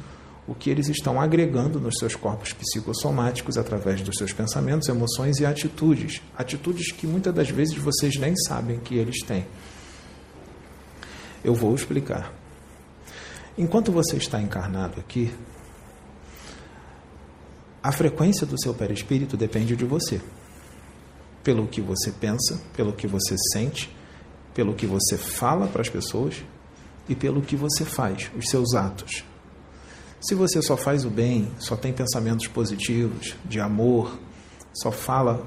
o 0.47 0.55
que 0.55 0.71
eles 0.71 0.89
estão 0.89 1.21
agregando 1.21 1.79
nos 1.79 1.97
seus 1.99 2.17
corpos 2.17 2.53
psicossomáticos 2.53 3.57
através 3.57 4.01
dos 4.01 4.17
seus 4.17 4.33
pensamentos, 4.33 4.89
emoções 4.89 5.39
e 5.39 5.47
atitudes. 5.47 6.21
Atitudes 6.37 6.91
que 6.91 7.07
muitas 7.07 7.33
das 7.35 7.51
vezes 7.51 7.77
vocês 7.77 8.17
nem 8.17 8.35
sabem 8.49 8.81
que 8.81 8.97
eles 8.97 9.23
têm. 9.23 9.47
Eu 11.45 11.55
vou 11.55 11.75
explicar. 11.75 12.33
Enquanto 13.57 13.93
você 13.93 14.17
está 14.17 14.41
encarnado 14.41 14.99
aqui, 14.99 15.33
a 17.83 17.93
frequência 17.93 18.47
do 18.47 18.61
seu 18.61 18.75
perispírito 18.75 19.37
depende 19.37 19.77
de 19.77 19.85
você 19.85 20.21
pelo 21.43 21.67
que 21.67 21.81
você 21.81 22.11
pensa, 22.11 22.61
pelo 22.77 22.93
que 22.93 23.07
você 23.07 23.37
sente, 23.53 23.95
pelo 24.55 24.75
que 24.75 24.87
você 24.87 25.17
fala 25.17 25.67
para 25.67 25.83
as 25.83 25.89
pessoas 25.89 26.43
e 27.09 27.15
pelo 27.15 27.41
que 27.41 27.57
você 27.57 27.85
faz, 27.85 28.31
os 28.37 28.49
seus 28.49 28.75
atos. 28.75 29.25
Se 30.21 30.35
você 30.35 30.61
só 30.61 30.77
faz 30.77 31.05
o 31.05 31.11
bem, 31.11 31.49
só 31.59 31.77
tem 31.77 31.93
pensamentos 31.93 32.49
positivos, 32.49 33.37
de 33.45 33.61
amor, 33.61 34.19
só 34.75 34.91
fala 34.91 35.47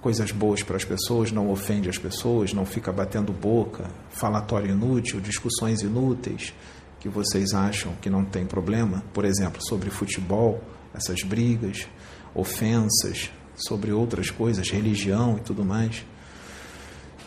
coisas 0.00 0.30
boas 0.30 0.62
para 0.62 0.76
as 0.76 0.84
pessoas, 0.84 1.30
não 1.30 1.50
ofende 1.50 1.88
as 1.88 1.98
pessoas, 1.98 2.52
não 2.52 2.64
fica 2.64 2.90
batendo 2.90 3.32
boca, 3.32 3.90
falatório 4.08 4.70
inútil, 4.70 5.20
discussões 5.20 5.82
inúteis 5.82 6.54
que 7.00 7.08
vocês 7.08 7.52
acham 7.52 7.92
que 8.00 8.08
não 8.08 8.24
tem 8.24 8.46
problema, 8.46 9.02
por 9.12 9.24
exemplo, 9.24 9.60
sobre 9.62 9.90
futebol, 9.90 10.62
essas 10.94 11.22
brigas, 11.22 11.86
ofensas, 12.34 13.30
sobre 13.56 13.92
outras 13.92 14.30
coisas, 14.30 14.70
religião 14.70 15.36
e 15.38 15.40
tudo 15.40 15.64
mais. 15.64 16.04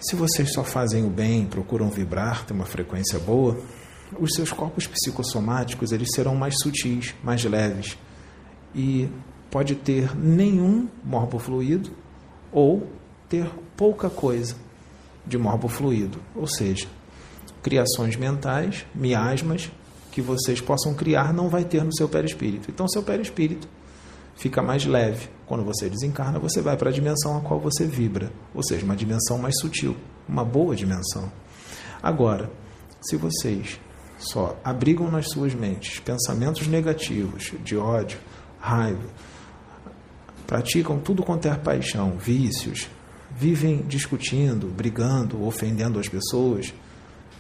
Se 0.02 0.16
vocês 0.16 0.54
só 0.54 0.64
fazem 0.64 1.06
o 1.06 1.10
bem, 1.10 1.46
procuram 1.46 1.90
vibrar, 1.90 2.46
ter 2.46 2.54
uma 2.54 2.66
frequência 2.66 3.20
boa, 3.20 3.60
os 4.18 4.32
seus 4.34 4.52
corpos 4.52 4.88
psicossomáticos 4.88 5.92
eles 5.92 6.10
serão 6.14 6.36
mais 6.36 6.56
sutis, 6.62 7.14
mais 7.24 7.44
leves 7.44 7.98
e 8.74 9.10
pode 9.52 9.76
ter 9.76 10.16
nenhum 10.18 10.88
morbofluido 11.04 11.92
ou 12.52 12.88
ter 13.28 13.50
pouca 13.76 14.10
coisa 14.10 14.56
de 15.26 15.38
morbofluido, 15.38 16.20
ou 16.36 16.48
seja, 16.48 16.88
criações 17.62 18.16
mentais, 18.16 18.86
miasmas 18.96 19.70
que 20.12 20.22
vocês 20.22 20.60
possam 20.60 20.94
criar 20.94 21.34
não 21.34 21.50
vai 21.50 21.64
ter 21.64 21.84
no 21.84 21.96
seu 21.96 22.08
perispírito. 22.08 22.72
Então 22.72 22.88
seu 22.88 23.04
perispírito 23.04 23.68
fica 24.36 24.62
mais 24.62 24.86
leve. 24.86 25.30
Quando 25.46 25.64
você 25.64 25.90
desencarna, 25.90 26.40
você 26.40 26.62
vai 26.62 26.78
para 26.78 26.90
a 26.90 26.94
dimensão 26.94 27.38
a 27.38 27.42
qual 27.42 27.60
você 27.60 27.86
vibra, 27.86 28.32
ou 28.54 28.64
seja, 28.64 28.86
uma 28.86 28.96
dimensão 28.96 29.38
mais 29.38 29.60
sutil, 29.60 29.96
uma 30.28 30.46
boa 30.46 30.76
dimensão. 30.76 31.32
Agora, 32.02 32.52
se 33.02 33.16
vocês 33.16 33.80
só 34.18 34.60
abrigam 34.64 35.10
nas 35.10 35.30
suas 35.30 35.54
mentes 35.54 36.00
pensamentos 36.00 36.68
negativos, 36.68 37.54
de 37.64 37.76
ódio, 37.76 38.20
raiva, 38.60 39.08
praticam 40.46 41.00
tudo 41.00 41.24
quanto 41.24 41.48
é 41.48 41.56
paixão, 41.56 42.18
vícios, 42.18 42.90
vivem 43.32 43.84
discutindo, 43.88 44.68
brigando, 44.68 45.44
ofendendo 45.46 46.00
as 46.00 46.08
pessoas, 46.08 46.74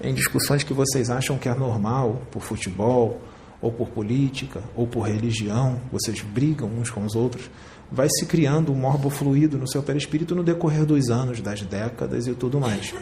em 0.02 0.14
discussões 0.14 0.64
que 0.64 0.74
vocês 0.74 1.10
acham 1.10 1.38
que 1.38 1.50
é 1.50 1.54
normal, 1.54 2.22
por 2.32 2.42
futebol, 2.42 3.22
ou 3.62 3.72
por 3.72 3.90
política, 3.90 4.64
ou 4.76 4.88
por 4.88 5.02
religião, 5.02 5.82
vocês 5.92 6.22
brigam 6.22 6.70
uns 6.70 6.90
com 6.90 7.04
os 7.04 7.16
outros, 7.16 7.50
vai 7.92 8.08
se 8.10 8.26
criando 8.26 8.72
um 8.72 8.76
morbo 8.76 9.10
fluido 9.10 9.58
no 9.58 9.68
seu 9.68 9.84
perispírito 9.84 10.36
no 10.36 10.44
decorrer 10.44 10.86
dos 10.86 11.10
anos, 11.10 11.42
das 11.42 11.62
décadas 11.62 12.28
e 12.28 12.34
tudo 12.34 12.60
mais. 12.60 12.94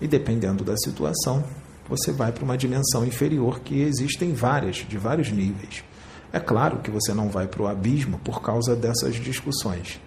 E 0.00 0.06
dependendo 0.06 0.64
da 0.64 0.76
situação, 0.76 1.44
você 1.88 2.12
vai 2.12 2.32
para 2.32 2.44
uma 2.44 2.56
dimensão 2.56 3.04
inferior 3.04 3.60
que 3.60 3.80
existem 3.80 4.32
várias, 4.32 4.76
de 4.76 4.98
vários 4.98 5.30
níveis. 5.30 5.84
É 6.32 6.40
claro 6.40 6.78
que 6.78 6.90
você 6.90 7.14
não 7.14 7.28
vai 7.28 7.46
para 7.46 7.62
o 7.62 7.66
abismo 7.66 8.18
por 8.18 8.42
causa 8.42 8.74
dessas 8.74 9.14
discussões. 9.16 10.00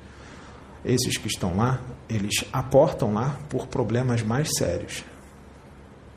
Esses 0.84 1.18
que 1.18 1.28
estão 1.28 1.58
lá, 1.58 1.82
eles 2.08 2.46
aportam 2.54 3.14
lá 3.14 3.38
por 3.50 3.68
problemas 3.68 4.22
mais 4.22 4.50
sérios, 4.58 5.04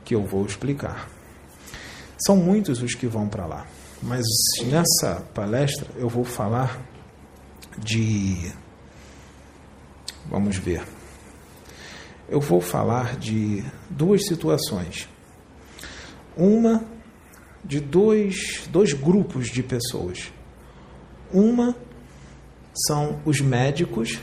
que 0.04 0.14
eu 0.14 0.24
vou 0.24 0.44
explicar. 0.44 1.08
São 2.26 2.36
muitos 2.36 2.82
os 2.82 2.94
que 2.94 3.06
vão 3.06 3.28
para 3.28 3.46
lá, 3.46 3.66
mas 4.02 4.24
nessa 4.66 5.22
palestra 5.34 5.88
eu 5.96 6.08
vou 6.08 6.24
falar 6.24 6.80
de. 7.78 8.52
Vamos 10.28 10.56
ver. 10.56 10.82
Eu 12.28 12.40
vou 12.40 12.60
falar 12.60 13.16
de 13.16 13.64
duas 13.90 14.26
situações. 14.26 15.08
Uma 16.36 16.84
de 17.64 17.80
dois, 17.80 18.66
dois 18.70 18.92
grupos 18.92 19.48
de 19.48 19.62
pessoas. 19.62 20.32
Uma 21.32 21.76
são 22.86 23.20
os 23.24 23.40
médicos 23.40 24.20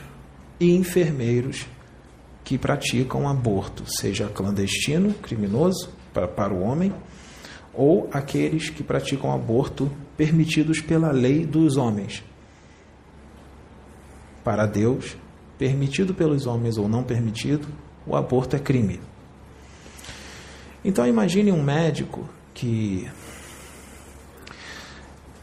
e 0.60 0.72
enfermeiros 0.72 1.68
que 2.44 2.58
praticam 2.58 3.28
aborto, 3.28 3.84
seja 3.88 4.28
clandestino, 4.28 5.14
criminoso 5.16 5.90
para, 6.14 6.28
para 6.28 6.54
o 6.54 6.62
homem, 6.62 6.94
ou 7.74 8.10
aqueles 8.12 8.70
que 8.70 8.84
praticam 8.84 9.32
aborto 9.32 9.92
permitidos 10.18 10.82
pela 10.82 11.12
lei 11.12 11.46
dos 11.46 11.78
homens. 11.78 12.24
Para 14.44 14.66
Deus, 14.66 15.16
permitido 15.58 16.14
pelos 16.14 16.46
homens 16.46 16.78
ou 16.78 16.88
não 16.88 17.04
permitido, 17.04 17.68
o 18.06 18.16
aborto 18.16 18.56
é 18.56 18.60
crime. 18.60 19.00
Então 20.84 21.06
imagine 21.06 21.52
um 21.52 21.62
médico 21.62 22.28
que 22.54 23.08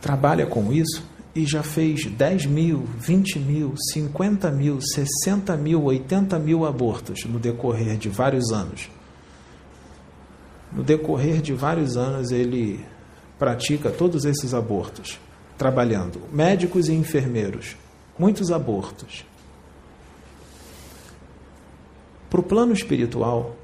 trabalha 0.01 0.47
com 0.47 0.73
isso 0.73 1.05
e 1.35 1.45
já 1.45 1.63
fez 1.63 2.07
10 2.07 2.47
mil, 2.47 2.85
20 2.99 3.39
mil, 3.39 3.75
50 3.93 4.51
mil, 4.51 4.81
60 4.81 5.57
mil, 5.57 5.85
80 5.85 6.39
mil 6.39 6.65
abortos 6.65 7.25
no 7.27 7.39
decorrer 7.39 7.99
de 7.99 8.09
vários 8.09 8.51
anos. 8.51 8.89
No 10.77 10.83
decorrer 10.83 11.41
de 11.41 11.55
vários 11.55 11.97
anos, 11.97 12.31
ele 12.31 12.85
pratica 13.39 13.91
todos 13.91 14.27
esses 14.27 14.53
abortos, 14.53 15.19
trabalhando. 15.57 16.21
Médicos 16.31 16.89
e 16.89 16.93
enfermeiros, 16.93 17.77
muitos 18.19 18.51
abortos. 18.51 19.25
Para 22.29 22.41
o 22.41 22.43
plano 22.43 22.75
espiritual, 22.75 23.57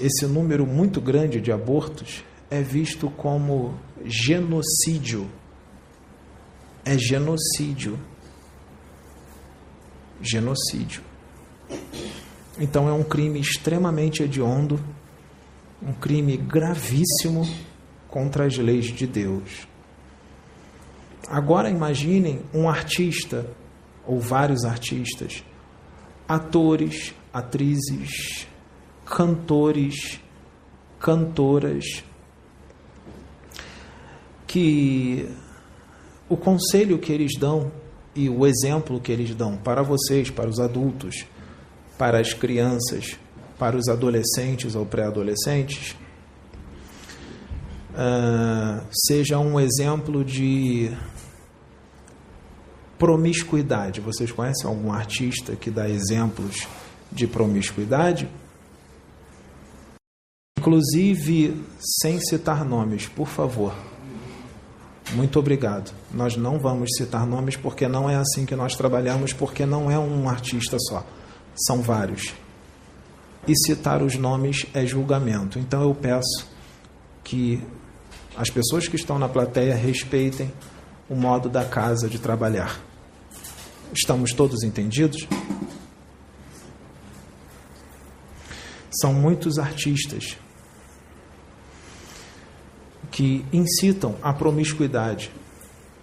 esse 0.00 0.26
número 0.26 0.64
muito 0.64 1.00
grande 1.00 1.40
de 1.40 1.50
abortos 1.50 2.22
é 2.48 2.62
visto 2.62 3.10
como 3.10 3.74
genocídio. 4.04 5.28
É 6.84 6.96
genocídio. 6.96 7.98
Genocídio. 10.22 11.02
Então 12.60 12.88
é 12.88 12.92
um 12.92 13.02
crime 13.02 13.40
extremamente 13.40 14.22
hediondo, 14.22 14.78
um 15.82 15.92
crime 15.92 16.36
gravíssimo 16.36 17.48
contra 18.08 18.44
as 18.44 18.56
leis 18.58 18.86
de 18.86 19.06
Deus. 19.06 19.66
Agora 21.28 21.70
imaginem 21.70 22.40
um 22.52 22.68
artista 22.68 23.46
ou 24.06 24.18
vários 24.18 24.64
artistas, 24.64 25.44
atores, 26.26 27.14
atrizes, 27.32 28.46
cantores, 29.04 30.20
cantoras, 30.98 32.04
que 34.46 35.28
o 36.28 36.36
conselho 36.36 36.98
que 36.98 37.12
eles 37.12 37.38
dão 37.38 37.70
e 38.14 38.28
o 38.28 38.44
exemplo 38.46 39.00
que 39.00 39.12
eles 39.12 39.34
dão 39.34 39.56
para 39.56 39.82
vocês, 39.82 40.30
para 40.30 40.48
os 40.48 40.58
adultos, 40.58 41.24
para 41.96 42.18
as 42.18 42.34
crianças, 42.34 43.16
para 43.60 43.76
os 43.76 43.88
adolescentes 43.88 44.74
ou 44.74 44.86
pré-adolescentes, 44.86 45.94
uh, 47.90 48.82
seja 48.90 49.38
um 49.38 49.60
exemplo 49.60 50.24
de 50.24 50.90
promiscuidade. 52.98 54.00
Vocês 54.00 54.32
conhecem 54.32 54.66
algum 54.66 54.90
artista 54.90 55.54
que 55.56 55.70
dá 55.70 55.90
exemplos 55.90 56.66
de 57.12 57.26
promiscuidade? 57.26 58.26
Inclusive, 60.58 61.62
sem 62.00 62.18
citar 62.18 62.64
nomes, 62.64 63.08
por 63.08 63.28
favor. 63.28 63.74
Muito 65.12 65.38
obrigado. 65.38 65.92
Nós 66.14 66.34
não 66.34 66.58
vamos 66.58 66.88
citar 66.96 67.26
nomes 67.26 67.56
porque 67.56 67.86
não 67.86 68.08
é 68.08 68.16
assim 68.16 68.46
que 68.46 68.56
nós 68.56 68.74
trabalhamos, 68.74 69.34
porque 69.34 69.66
não 69.66 69.90
é 69.90 69.98
um 69.98 70.30
artista 70.30 70.78
só, 70.78 71.04
são 71.54 71.82
vários. 71.82 72.32
E 73.46 73.54
citar 73.66 74.02
os 74.02 74.16
nomes 74.16 74.66
é 74.74 74.84
julgamento. 74.84 75.58
Então 75.58 75.82
eu 75.82 75.94
peço 75.94 76.46
que 77.24 77.62
as 78.36 78.50
pessoas 78.50 78.86
que 78.86 78.96
estão 78.96 79.18
na 79.18 79.28
plateia 79.28 79.74
respeitem 79.74 80.52
o 81.08 81.14
modo 81.14 81.48
da 81.48 81.64
casa 81.64 82.08
de 82.08 82.18
trabalhar. 82.18 82.80
Estamos 83.92 84.32
todos 84.32 84.62
entendidos? 84.62 85.26
São 89.00 89.12
muitos 89.12 89.58
artistas 89.58 90.36
que 93.10 93.44
incitam 93.52 94.14
a 94.22 94.32
promiscuidade. 94.32 95.32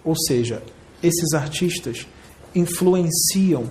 Ou 0.04 0.14
seja, 0.16 0.62
esses 1.02 1.32
artistas 1.32 2.06
influenciam 2.54 3.70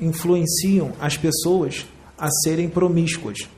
influenciam 0.00 0.92
as 1.00 1.16
pessoas 1.16 1.86
a 2.18 2.28
serem 2.44 2.68
promíscuas. 2.68 3.48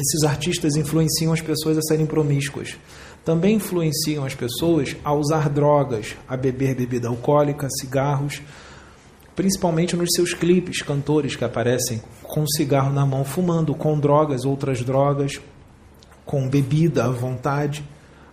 Esses 0.00 0.24
artistas 0.24 0.76
influenciam 0.76 1.32
as 1.32 1.42
pessoas 1.42 1.76
a 1.76 1.82
serem 1.82 2.06
promíscuas. 2.06 2.76
Também 3.22 3.56
influenciam 3.56 4.24
as 4.24 4.34
pessoas 4.34 4.96
a 5.04 5.12
usar 5.12 5.50
drogas, 5.50 6.16
a 6.26 6.38
beber 6.38 6.74
bebida 6.74 7.08
alcoólica, 7.08 7.68
cigarros, 7.78 8.40
principalmente 9.36 9.94
nos 9.94 10.08
seus 10.14 10.32
clipes, 10.32 10.80
cantores 10.80 11.36
que 11.36 11.44
aparecem 11.44 12.00
com 12.22 12.46
cigarro 12.46 12.92
na 12.92 13.04
mão, 13.04 13.24
fumando, 13.24 13.74
com 13.74 13.98
drogas, 13.98 14.46
outras 14.46 14.82
drogas, 14.82 15.38
com 16.24 16.48
bebida 16.48 17.04
à 17.04 17.10
vontade. 17.10 17.84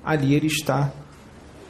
Ali 0.05 0.33
ele 0.35 0.47
está 0.47 0.93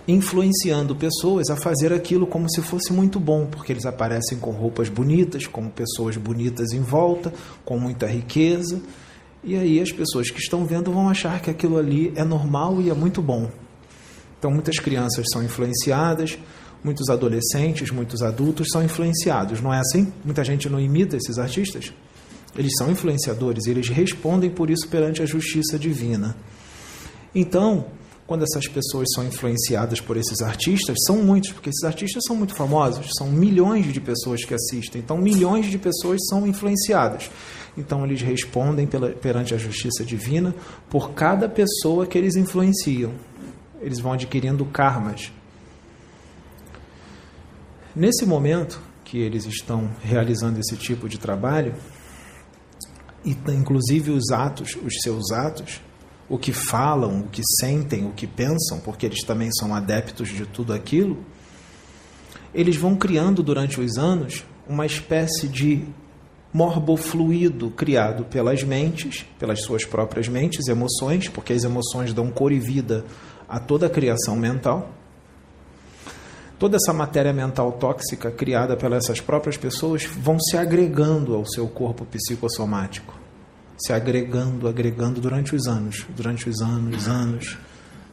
influenciando 0.07 0.95
pessoas 0.95 1.49
a 1.49 1.57
fazer 1.57 1.91
aquilo 1.91 2.25
como 2.25 2.49
se 2.49 2.61
fosse 2.61 2.93
muito 2.93 3.19
bom, 3.19 3.45
porque 3.45 3.73
eles 3.73 3.85
aparecem 3.85 4.37
com 4.37 4.51
roupas 4.51 4.87
bonitas, 4.87 5.45
com 5.45 5.67
pessoas 5.69 6.15
bonitas 6.15 6.71
em 6.71 6.81
volta, 6.81 7.33
com 7.65 7.77
muita 7.77 8.07
riqueza, 8.07 8.81
E 9.43 9.55
aí 9.55 9.79
as 9.79 9.91
pessoas 9.91 10.29
que 10.29 10.39
estão 10.39 10.65
vendo 10.65 10.91
vão 10.91 11.09
achar 11.09 11.41
que 11.41 11.49
aquilo 11.49 11.77
ali 11.77 12.11
é 12.15 12.23
normal 12.23 12.81
e 12.81 12.89
é 12.89 12.93
muito 12.93 13.21
bom. 13.21 13.49
Então 14.37 14.51
muitas 14.51 14.77
crianças 14.77 15.25
são 15.31 15.43
influenciadas, 15.43 16.37
muitos 16.83 17.09
adolescentes, 17.09 17.89
muitos 17.91 18.21
adultos 18.21 18.67
são 18.71 18.83
influenciados, 18.83 19.61
não 19.61 19.73
é 19.73 19.79
assim? 19.79 20.11
Muita 20.23 20.43
gente 20.43 20.69
não 20.69 20.79
imita 20.79 21.15
esses 21.15 21.39
artistas. 21.39 21.93
Eles 22.57 22.73
são 22.77 22.91
influenciadores, 22.91 23.67
eles 23.67 23.87
respondem 23.87 24.49
por 24.49 24.69
isso 24.69 24.87
perante 24.89 25.21
a 25.21 25.25
justiça 25.25 25.77
divina. 25.77 26.35
Então, 27.33 27.85
quando 28.27 28.43
essas 28.43 28.67
pessoas 28.67 29.07
são 29.15 29.23
influenciadas 29.25 30.01
por 30.01 30.17
esses 30.17 30.41
artistas, 30.41 30.97
são 31.07 31.23
muitos, 31.23 31.53
porque 31.53 31.69
esses 31.69 31.83
artistas 31.85 32.21
são 32.27 32.35
muito 32.35 32.53
famosos, 32.53 33.07
são 33.17 33.31
milhões 33.31 33.91
de 33.91 34.01
pessoas 34.01 34.43
que 34.43 34.53
assistem, 34.53 35.01
então 35.01 35.17
milhões 35.17 35.67
de 35.67 35.77
pessoas 35.77 36.19
são 36.29 36.45
influenciadas. 36.45 37.31
Então 37.77 38.03
eles 38.03 38.21
respondem 38.21 38.85
pela, 38.85 39.11
perante 39.11 39.55
a 39.55 39.57
justiça 39.57 40.03
divina 40.03 40.53
por 40.89 41.11
cada 41.11 41.47
pessoa 41.47 42.05
que 42.05 42.17
eles 42.17 42.35
influenciam. 42.35 43.13
Eles 43.79 43.99
vão 43.99 44.11
adquirindo 44.11 44.65
karmas. 44.65 45.31
Nesse 47.95 48.25
momento 48.25 48.81
que 49.05 49.19
eles 49.19 49.45
estão 49.45 49.89
realizando 50.01 50.59
esse 50.59 50.75
tipo 50.75 51.07
de 51.07 51.17
trabalho, 51.17 51.75
e 53.23 53.37
inclusive 53.53 54.11
os 54.11 54.31
atos, 54.31 54.75
os 54.83 54.95
seus 55.01 55.31
atos, 55.31 55.81
o 56.29 56.37
que 56.37 56.51
falam, 56.51 57.21
o 57.21 57.27
que 57.27 57.41
sentem, 57.59 58.05
o 58.05 58.11
que 58.11 58.27
pensam, 58.27 58.79
porque 58.79 59.05
eles 59.05 59.23
também 59.23 59.49
são 59.51 59.73
adeptos 59.73 60.29
de 60.29 60.45
tudo 60.45 60.73
aquilo, 60.73 61.17
eles 62.53 62.75
vão 62.75 62.95
criando 62.95 63.41
durante 63.41 63.79
os 63.79 63.97
anos 63.97 64.43
uma 64.67 64.85
espécie 64.85 65.47
de 65.47 65.85
morbofluido 66.53 67.69
criado 67.71 68.25
pelas 68.25 68.63
mentes, 68.63 69.25
pelas 69.37 69.61
suas 69.61 69.85
próprias 69.85 70.27
mentes, 70.27 70.67
emoções, 70.67 71.29
porque 71.29 71.53
as 71.53 71.63
emoções 71.63 72.13
dão 72.13 72.31
cor 72.31 72.51
e 72.51 72.59
vida 72.59 73.05
a 73.47 73.59
toda 73.59 73.85
a 73.87 73.89
criação 73.89 74.35
mental. 74.35 74.89
Toda 76.57 76.77
essa 76.77 76.91
matéria 76.91 77.31
mental 77.31 77.73
tóxica 77.73 78.31
criada 78.31 78.75
pelas 78.75 79.07
próprias 79.21 79.55
pessoas 79.55 80.05
vão 80.05 80.39
se 80.39 80.57
agregando 80.57 81.35
ao 81.35 81.45
seu 81.45 81.67
corpo 81.67 82.05
psicossomático 82.05 83.26
se 83.77 83.93
agregando, 83.93 84.67
agregando 84.67 85.21
durante 85.21 85.55
os 85.55 85.67
anos, 85.67 86.05
durante 86.15 86.49
os 86.49 86.61
anos, 86.61 87.07
anos, 87.07 87.57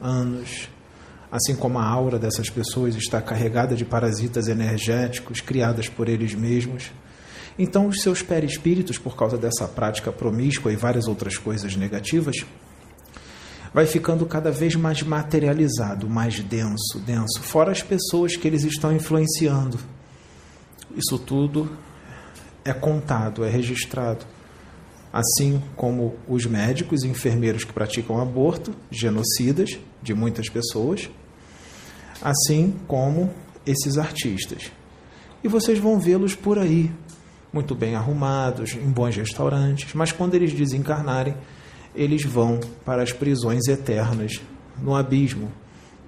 anos. 0.00 0.68
Assim 1.32 1.56
como 1.56 1.78
a 1.78 1.84
aura 1.84 2.18
dessas 2.18 2.50
pessoas 2.50 2.94
está 2.94 3.20
carregada 3.20 3.74
de 3.74 3.84
parasitas 3.84 4.46
energéticos 4.46 5.40
criadas 5.40 5.88
por 5.88 6.08
eles 6.08 6.34
mesmos. 6.34 6.92
Então, 7.58 7.86
os 7.86 8.02
seus 8.02 8.22
perispíritos, 8.22 8.98
por 8.98 9.16
causa 9.16 9.38
dessa 9.38 9.66
prática 9.66 10.12
promíscua 10.12 10.72
e 10.72 10.76
várias 10.76 11.06
outras 11.06 11.36
coisas 11.36 11.74
negativas, 11.76 12.44
vai 13.72 13.86
ficando 13.86 14.26
cada 14.26 14.50
vez 14.50 14.76
mais 14.76 15.02
materializado, 15.02 16.08
mais 16.08 16.38
denso, 16.40 17.00
denso, 17.04 17.40
fora 17.40 17.72
as 17.72 17.82
pessoas 17.82 18.36
que 18.36 18.46
eles 18.46 18.62
estão 18.64 18.92
influenciando. 18.92 19.78
Isso 20.96 21.18
tudo 21.18 21.70
é 22.64 22.72
contado, 22.72 23.44
é 23.44 23.50
registrado 23.50 24.24
assim 25.14 25.62
como 25.76 26.16
os 26.26 26.44
médicos 26.44 27.04
e 27.04 27.06
enfermeiros 27.06 27.62
que 27.62 27.72
praticam 27.72 28.20
aborto, 28.20 28.74
genocidas 28.90 29.78
de 30.02 30.12
muitas 30.12 30.48
pessoas, 30.48 31.08
assim 32.20 32.74
como 32.88 33.32
esses 33.64 33.96
artistas. 33.96 34.72
E 35.44 35.46
vocês 35.46 35.78
vão 35.78 36.00
vê-los 36.00 36.34
por 36.34 36.58
aí, 36.58 36.90
muito 37.52 37.76
bem 37.76 37.94
arrumados, 37.94 38.74
em 38.74 38.90
bons 38.90 39.14
restaurantes, 39.14 39.94
mas 39.94 40.10
quando 40.10 40.34
eles 40.34 40.52
desencarnarem, 40.52 41.36
eles 41.94 42.24
vão 42.24 42.58
para 42.84 43.00
as 43.00 43.12
prisões 43.12 43.68
eternas, 43.68 44.40
no 44.82 44.96
abismo, 44.96 45.48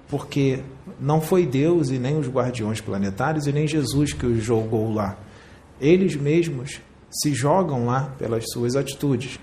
porque 0.09 0.59
não 0.99 1.21
foi 1.21 1.45
Deus 1.45 1.91
e 1.91 1.97
nem 1.97 2.17
os 2.17 2.27
guardiões 2.27 2.81
planetários 2.81 3.47
e 3.47 3.53
nem 3.53 3.65
Jesus 3.65 4.11
que 4.11 4.25
os 4.25 4.43
jogou 4.43 4.93
lá. 4.93 5.17
Eles 5.79 6.17
mesmos 6.17 6.81
se 7.09 7.33
jogam 7.33 7.85
lá 7.85 8.13
pelas 8.17 8.45
suas 8.51 8.75
atitudes. 8.75 9.39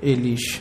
Eles, 0.00 0.60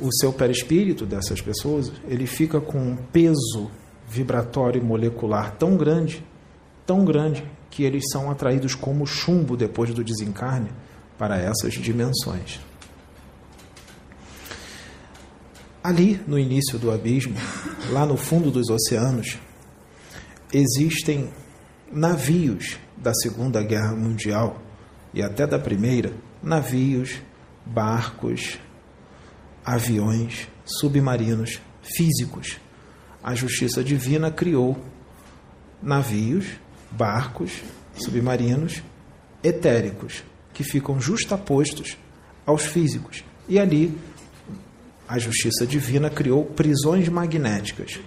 o 0.00 0.10
seu 0.12 0.32
perispírito 0.32 1.06
dessas 1.06 1.40
pessoas, 1.40 1.92
ele 2.08 2.26
fica 2.26 2.60
com 2.60 2.78
um 2.78 2.96
peso 2.96 3.70
vibratório 4.08 4.84
molecular 4.84 5.56
tão 5.56 5.76
grande, 5.76 6.24
tão 6.84 7.04
grande, 7.04 7.44
que 7.70 7.82
eles 7.82 8.04
são 8.12 8.30
atraídos 8.30 8.74
como 8.74 9.06
chumbo 9.06 9.56
depois 9.56 9.92
do 9.92 10.04
desencarne 10.04 10.70
para 11.18 11.38
essas 11.38 11.74
dimensões. 11.74 12.60
Ali, 15.82 16.20
no 16.26 16.38
início 16.38 16.78
do 16.78 16.90
abismo, 16.90 17.34
lá 17.90 18.06
no 18.06 18.16
fundo 18.16 18.50
dos 18.50 18.70
oceanos, 18.70 19.38
existem 20.52 21.30
navios 21.92 22.78
da 23.04 23.12
Segunda 23.12 23.62
Guerra 23.62 23.94
Mundial 23.94 24.62
e 25.12 25.22
até 25.22 25.46
da 25.46 25.58
Primeira, 25.58 26.14
navios, 26.42 27.20
barcos, 27.66 28.58
aviões, 29.62 30.48
submarinos 30.64 31.60
físicos. 31.82 32.58
A 33.22 33.34
justiça 33.34 33.84
divina 33.84 34.30
criou 34.30 34.82
navios, 35.82 36.46
barcos, 36.90 37.62
submarinos 37.94 38.82
etéricos 39.42 40.24
que 40.54 40.64
ficam 40.64 40.98
justapostos 40.98 41.98
aos 42.46 42.64
físicos. 42.64 43.22
E 43.46 43.58
ali 43.58 43.94
a 45.06 45.18
justiça 45.18 45.66
divina 45.66 46.08
criou 46.08 46.46
prisões 46.46 47.06
magnéticas. 47.10 48.00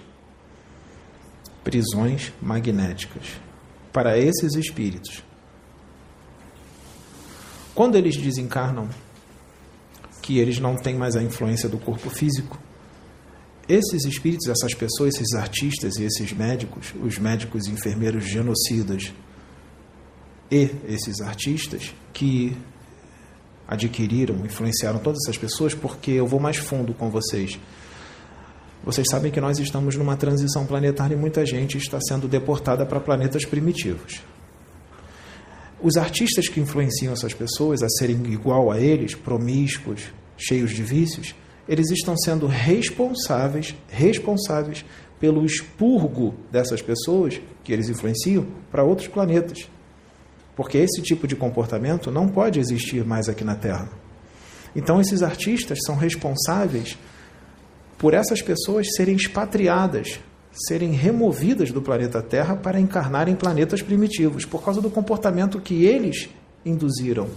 Prisões 1.62 2.32
magnéticas 2.42 3.47
para 3.92 4.18
esses 4.18 4.54
espíritos. 4.54 5.22
Quando 7.74 7.96
eles 7.96 8.16
desencarnam, 8.16 8.88
que 10.20 10.38
eles 10.38 10.58
não 10.58 10.76
têm 10.76 10.96
mais 10.96 11.16
a 11.16 11.22
influência 11.22 11.68
do 11.68 11.78
corpo 11.78 12.10
físico, 12.10 12.58
esses 13.68 14.04
espíritos, 14.04 14.48
essas 14.48 14.74
pessoas, 14.74 15.14
esses 15.14 15.34
artistas 15.34 15.96
e 15.96 16.04
esses 16.04 16.32
médicos, 16.32 16.94
os 17.02 17.18
médicos 17.18 17.66
e 17.66 17.70
enfermeiros 17.70 18.24
genocidas 18.24 19.12
e 20.50 20.70
esses 20.86 21.20
artistas 21.20 21.94
que 22.12 22.56
adquiriram, 23.66 24.44
influenciaram 24.46 24.98
todas 24.98 25.18
essas 25.24 25.36
pessoas, 25.36 25.74
porque 25.74 26.12
eu 26.12 26.26
vou 26.26 26.40
mais 26.40 26.56
fundo 26.56 26.94
com 26.94 27.10
vocês. 27.10 27.58
Vocês 28.88 29.06
sabem 29.10 29.30
que 29.30 29.38
nós 29.38 29.58
estamos 29.58 29.96
numa 29.96 30.16
transição 30.16 30.64
planetária 30.64 31.14
e 31.14 31.18
muita 31.18 31.44
gente 31.44 31.76
está 31.76 32.00
sendo 32.00 32.26
deportada 32.26 32.86
para 32.86 32.98
planetas 32.98 33.44
primitivos. 33.44 34.22
Os 35.82 35.98
artistas 35.98 36.48
que 36.48 36.58
influenciam 36.58 37.12
essas 37.12 37.34
pessoas 37.34 37.82
a 37.82 37.88
serem 37.90 38.32
igual 38.32 38.72
a 38.72 38.80
eles, 38.80 39.14
promíscuos, 39.14 40.04
cheios 40.38 40.70
de 40.70 40.82
vícios, 40.82 41.34
eles 41.68 41.90
estão 41.90 42.16
sendo 42.16 42.46
responsáveis, 42.46 43.76
responsáveis 43.88 44.86
pelo 45.20 45.44
expurgo 45.44 46.34
dessas 46.50 46.80
pessoas 46.80 47.38
que 47.62 47.74
eles 47.74 47.90
influenciam 47.90 48.46
para 48.70 48.84
outros 48.84 49.06
planetas. 49.06 49.68
Porque 50.56 50.78
esse 50.78 51.02
tipo 51.02 51.26
de 51.26 51.36
comportamento 51.36 52.10
não 52.10 52.26
pode 52.26 52.58
existir 52.58 53.04
mais 53.04 53.28
aqui 53.28 53.44
na 53.44 53.54
Terra. 53.54 53.90
Então 54.74 54.98
esses 54.98 55.22
artistas 55.22 55.78
são 55.84 55.94
responsáveis 55.94 56.96
por 57.98 58.14
essas 58.14 58.40
pessoas 58.40 58.86
serem 58.96 59.16
expatriadas, 59.16 60.20
serem 60.52 60.92
removidas 60.92 61.72
do 61.72 61.82
planeta 61.82 62.22
Terra 62.22 62.56
para 62.56 62.80
encarnar 62.80 63.28
em 63.28 63.34
planetas 63.34 63.82
primitivos, 63.82 64.44
por 64.44 64.64
causa 64.64 64.80
do 64.80 64.88
comportamento 64.88 65.60
que 65.60 65.84
eles 65.84 66.28
induziram. 66.64 67.28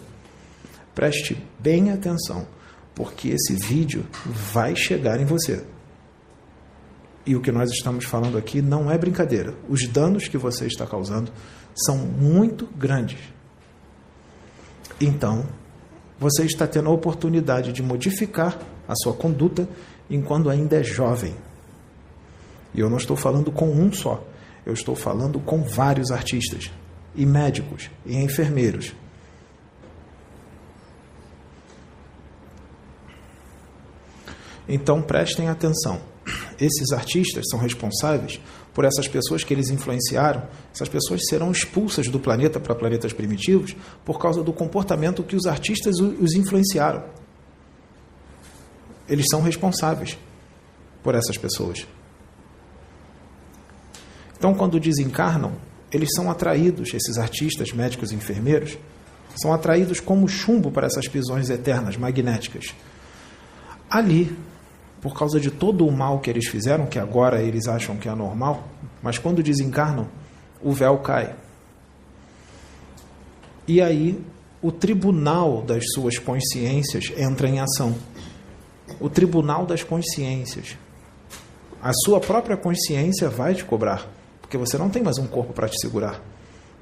Preste 0.94 1.38
bem 1.60 1.92
atenção, 1.92 2.48
porque 2.94 3.30
esse 3.30 3.54
vídeo 3.54 4.06
vai 4.54 4.76
chegar 4.76 5.20
em 5.20 5.26
você. 5.26 5.64
E 7.26 7.36
o 7.36 7.42
que 7.42 7.52
nós 7.52 7.72
estamos 7.72 8.06
falando 8.06 8.38
aqui 8.38 8.62
não 8.62 8.92
é 8.92 8.98
brincadeira. 8.98 9.56
Os 9.68 9.88
danos 9.88 10.28
que 10.28 10.38
você 10.38 10.66
está 10.66 10.86
causando 10.86 11.32
são 11.76 11.98
muito 11.98 12.68
grandes. 12.78 13.20
Então, 15.00 15.46
você 16.20 16.44
está 16.44 16.68
tendo 16.68 16.90
a 16.90 16.94
oportunidade 16.94 17.72
de 17.74 17.82
modificar 17.82 18.60
a 18.88 18.94
sua 18.96 19.14
conduta 19.14 19.68
enquanto 20.12 20.50
ainda 20.50 20.76
é 20.76 20.84
jovem. 20.84 21.34
E 22.74 22.80
eu 22.80 22.90
não 22.90 22.98
estou 22.98 23.16
falando 23.16 23.52
com 23.52 23.72
um 23.72 23.92
só, 23.92 24.24
eu 24.66 24.74
estou 24.74 24.96
falando 24.96 25.40
com 25.40 25.64
vários 25.64 26.12
artistas, 26.12 26.70
e 27.16 27.26
médicos, 27.26 27.90
e 28.06 28.16
enfermeiros. 28.18 28.94
Então 34.68 35.02
prestem 35.02 35.50
atenção. 35.50 36.00
Esses 36.60 36.92
artistas 36.92 37.46
são 37.50 37.60
responsáveis 37.60 38.40
por 38.74 38.86
essas 38.86 39.08
pessoas 39.08 39.44
que 39.44 39.54
eles 39.54 39.70
influenciaram, 39.70 40.48
essas 40.74 40.88
pessoas 40.88 41.22
serão 41.28 41.52
expulsas 41.52 42.08
do 42.08 42.20
planeta 42.20 42.60
para 42.60 42.76
planetas 42.76 43.12
primitivos 43.12 43.76
por 44.06 44.20
causa 44.20 44.44
do 44.44 44.54
comportamento 44.54 45.24
que 45.24 45.36
os 45.36 45.46
artistas 45.46 46.00
os 46.00 46.34
influenciaram. 46.34 47.21
Eles 49.08 49.26
são 49.30 49.42
responsáveis 49.42 50.18
por 51.04 51.16
essas 51.16 51.38
pessoas. 51.38 51.86
Então, 54.38 54.54
quando 54.54 54.80
desencarnam, 54.80 55.54
eles 55.92 56.10
são 56.16 56.32
atraídos, 56.32 56.94
esses 56.94 57.18
artistas, 57.18 57.72
médicos 57.72 58.12
e 58.12 58.16
enfermeiros, 58.16 58.78
são 59.36 59.54
atraídos 59.54 60.00
como 60.00 60.28
chumbo 60.28 60.72
para 60.72 60.88
essas 60.88 61.08
prisões 61.08 61.50
eternas, 61.50 61.98
magnéticas. 61.98 62.74
Ali, 63.90 64.36
por 65.02 65.18
causa 65.18 65.40
de 65.40 65.52
todo 65.52 65.86
o 65.86 65.92
mal 65.92 66.20
que 66.20 66.30
eles 66.30 66.48
fizeram, 66.48 66.86
que 66.86 67.00
agora 67.00 67.42
eles 67.42 67.68
acham 67.68 67.98
que 67.98 68.08
é 68.08 68.16
normal, 68.16 68.68
mas 69.02 69.18
quando 69.18 69.44
desencarnam, 69.44 70.08
o 70.62 70.72
véu 70.72 70.98
cai. 71.00 71.36
E 73.68 73.82
aí 73.82 74.20
o 74.62 74.72
tribunal 74.72 75.62
das 75.62 75.84
suas 75.94 76.20
consciências 76.20 77.12
entra 77.18 77.48
em 77.48 77.60
ação. 77.60 77.96
O 79.02 79.10
tribunal 79.10 79.66
das 79.66 79.84
consciências. 79.84 80.78
A 81.82 81.92
sua 82.06 82.20
própria 82.20 82.56
consciência 82.56 83.28
vai 83.30 83.56
te 83.56 83.66
cobrar, 83.66 84.08
porque 84.40 84.60
você 84.60 84.78
não 84.78 84.92
tem 84.92 85.02
mais 85.02 85.18
um 85.18 85.26
corpo 85.26 85.54
para 85.54 85.68
te 85.68 85.76
segurar. 85.82 86.22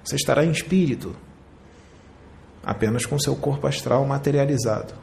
Você 0.03 0.17
estará 0.17 0.43
em 0.43 0.51
espírito, 0.51 1.15
apenas 2.61 3.05
com 3.05 3.17
seu 3.17 3.37
corpo 3.37 3.65
astral 3.65 4.05
materializado. 4.05 4.93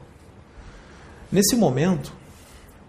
Nesse 1.33 1.57
momento, 1.57 2.13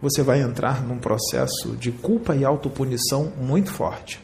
você 0.02 0.22
vai 0.22 0.42
entrar 0.42 0.84
num 0.84 1.00
processo 1.00 1.78
de 1.78 1.94
culpa 1.94 2.36
e 2.36 2.44
autopunição 2.44 3.32
muito 3.40 3.72
forte. 3.72 4.20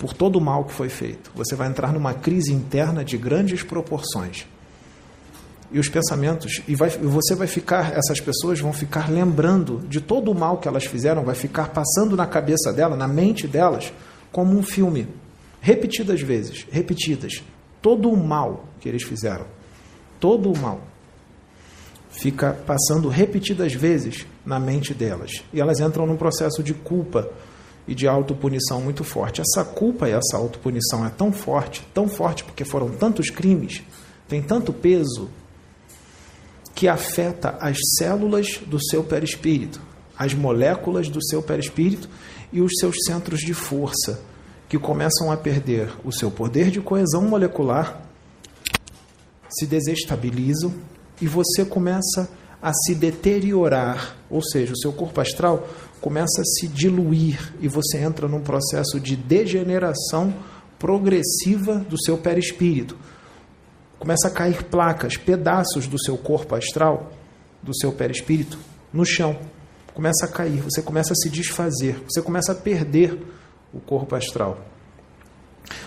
Por 0.00 0.12
todo 0.12 0.36
o 0.36 0.40
mal 0.40 0.64
que 0.64 0.72
foi 0.72 0.88
feito. 0.88 1.30
Você 1.36 1.54
vai 1.54 1.68
entrar 1.68 1.92
numa 1.92 2.12
crise 2.12 2.52
interna 2.52 3.04
de 3.04 3.16
grandes 3.16 3.62
proporções. 3.62 4.46
E 5.72 5.78
os 5.78 5.88
pensamentos, 5.88 6.62
e 6.68 6.74
vai, 6.74 6.90
você 6.90 7.34
vai 7.34 7.46
ficar, 7.46 7.96
essas 7.96 8.20
pessoas 8.20 8.60
vão 8.60 8.72
ficar 8.72 9.10
lembrando 9.10 9.82
de 9.88 10.00
todo 10.00 10.30
o 10.30 10.34
mal 10.34 10.58
que 10.58 10.68
elas 10.68 10.84
fizeram, 10.84 11.24
vai 11.24 11.34
ficar 11.34 11.70
passando 11.70 12.16
na 12.16 12.26
cabeça 12.26 12.72
dela, 12.72 12.96
na 12.96 13.08
mente 13.08 13.48
delas, 13.48 13.92
como 14.30 14.56
um 14.56 14.62
filme. 14.62 15.08
Repetidas 15.60 16.20
vezes, 16.20 16.66
repetidas. 16.70 17.42
Todo 17.80 18.10
o 18.10 18.16
mal 18.16 18.66
que 18.80 18.88
eles 18.88 19.02
fizeram. 19.02 19.46
Todo 20.20 20.52
o 20.52 20.58
mal 20.58 20.80
fica 22.10 22.52
passando 22.52 23.08
repetidas 23.08 23.74
vezes 23.74 24.26
na 24.46 24.60
mente 24.60 24.94
delas. 24.94 25.42
E 25.52 25.60
elas 25.60 25.80
entram 25.80 26.06
num 26.06 26.16
processo 26.16 26.62
de 26.62 26.72
culpa 26.72 27.28
e 27.86 27.94
de 27.94 28.06
autopunição 28.06 28.80
muito 28.80 29.04
forte. 29.04 29.40
Essa 29.40 29.64
culpa 29.64 30.08
e 30.08 30.12
essa 30.12 30.36
autopunição 30.36 31.04
é 31.04 31.10
tão 31.10 31.32
forte, 31.32 31.86
tão 31.92 32.08
forte 32.08 32.44
porque 32.44 32.64
foram 32.64 32.90
tantos 32.90 33.30
crimes, 33.30 33.82
tem 34.28 34.40
tanto 34.40 34.72
peso, 34.72 35.28
que 36.74 36.88
afeta 36.88 37.56
as 37.60 37.76
células 37.98 38.60
do 38.66 38.82
seu 38.82 39.04
perispírito, 39.04 39.80
as 40.18 40.34
moléculas 40.34 41.08
do 41.08 41.24
seu 41.24 41.42
perispírito 41.42 42.08
e 42.52 42.60
os 42.60 42.72
seus 42.78 42.96
centros 43.06 43.40
de 43.40 43.54
força, 43.54 44.20
que 44.68 44.78
começam 44.78 45.30
a 45.30 45.36
perder 45.36 45.92
o 46.04 46.12
seu 46.12 46.30
poder 46.30 46.70
de 46.70 46.80
coesão 46.80 47.22
molecular, 47.22 48.02
se 49.48 49.66
desestabilizam 49.66 50.74
e 51.20 51.28
você 51.28 51.64
começa 51.64 52.28
a 52.60 52.72
se 52.72 52.94
deteriorar, 52.94 54.16
ou 54.28 54.42
seja, 54.42 54.72
o 54.72 54.78
seu 54.78 54.92
corpo 54.92 55.20
astral 55.20 55.68
começa 56.00 56.40
a 56.40 56.44
se 56.44 56.66
diluir 56.66 57.54
e 57.60 57.68
você 57.68 57.98
entra 57.98 58.26
num 58.26 58.40
processo 58.40 58.98
de 58.98 59.14
degeneração 59.16 60.34
progressiva 60.78 61.76
do 61.88 62.02
seu 62.02 62.18
perispírito. 62.18 62.96
Começa 64.04 64.28
a 64.28 64.30
cair 64.30 64.62
placas, 64.64 65.16
pedaços 65.16 65.86
do 65.86 65.98
seu 65.98 66.18
corpo 66.18 66.54
astral, 66.54 67.10
do 67.62 67.74
seu 67.74 67.90
perispírito, 67.90 68.58
no 68.92 69.02
chão. 69.02 69.34
Começa 69.94 70.26
a 70.26 70.28
cair, 70.28 70.60
você 70.60 70.82
começa 70.82 71.14
a 71.14 71.16
se 71.16 71.30
desfazer, 71.30 72.04
você 72.06 72.20
começa 72.20 72.52
a 72.52 72.54
perder 72.54 73.18
o 73.72 73.80
corpo 73.80 74.14
astral. 74.14 74.58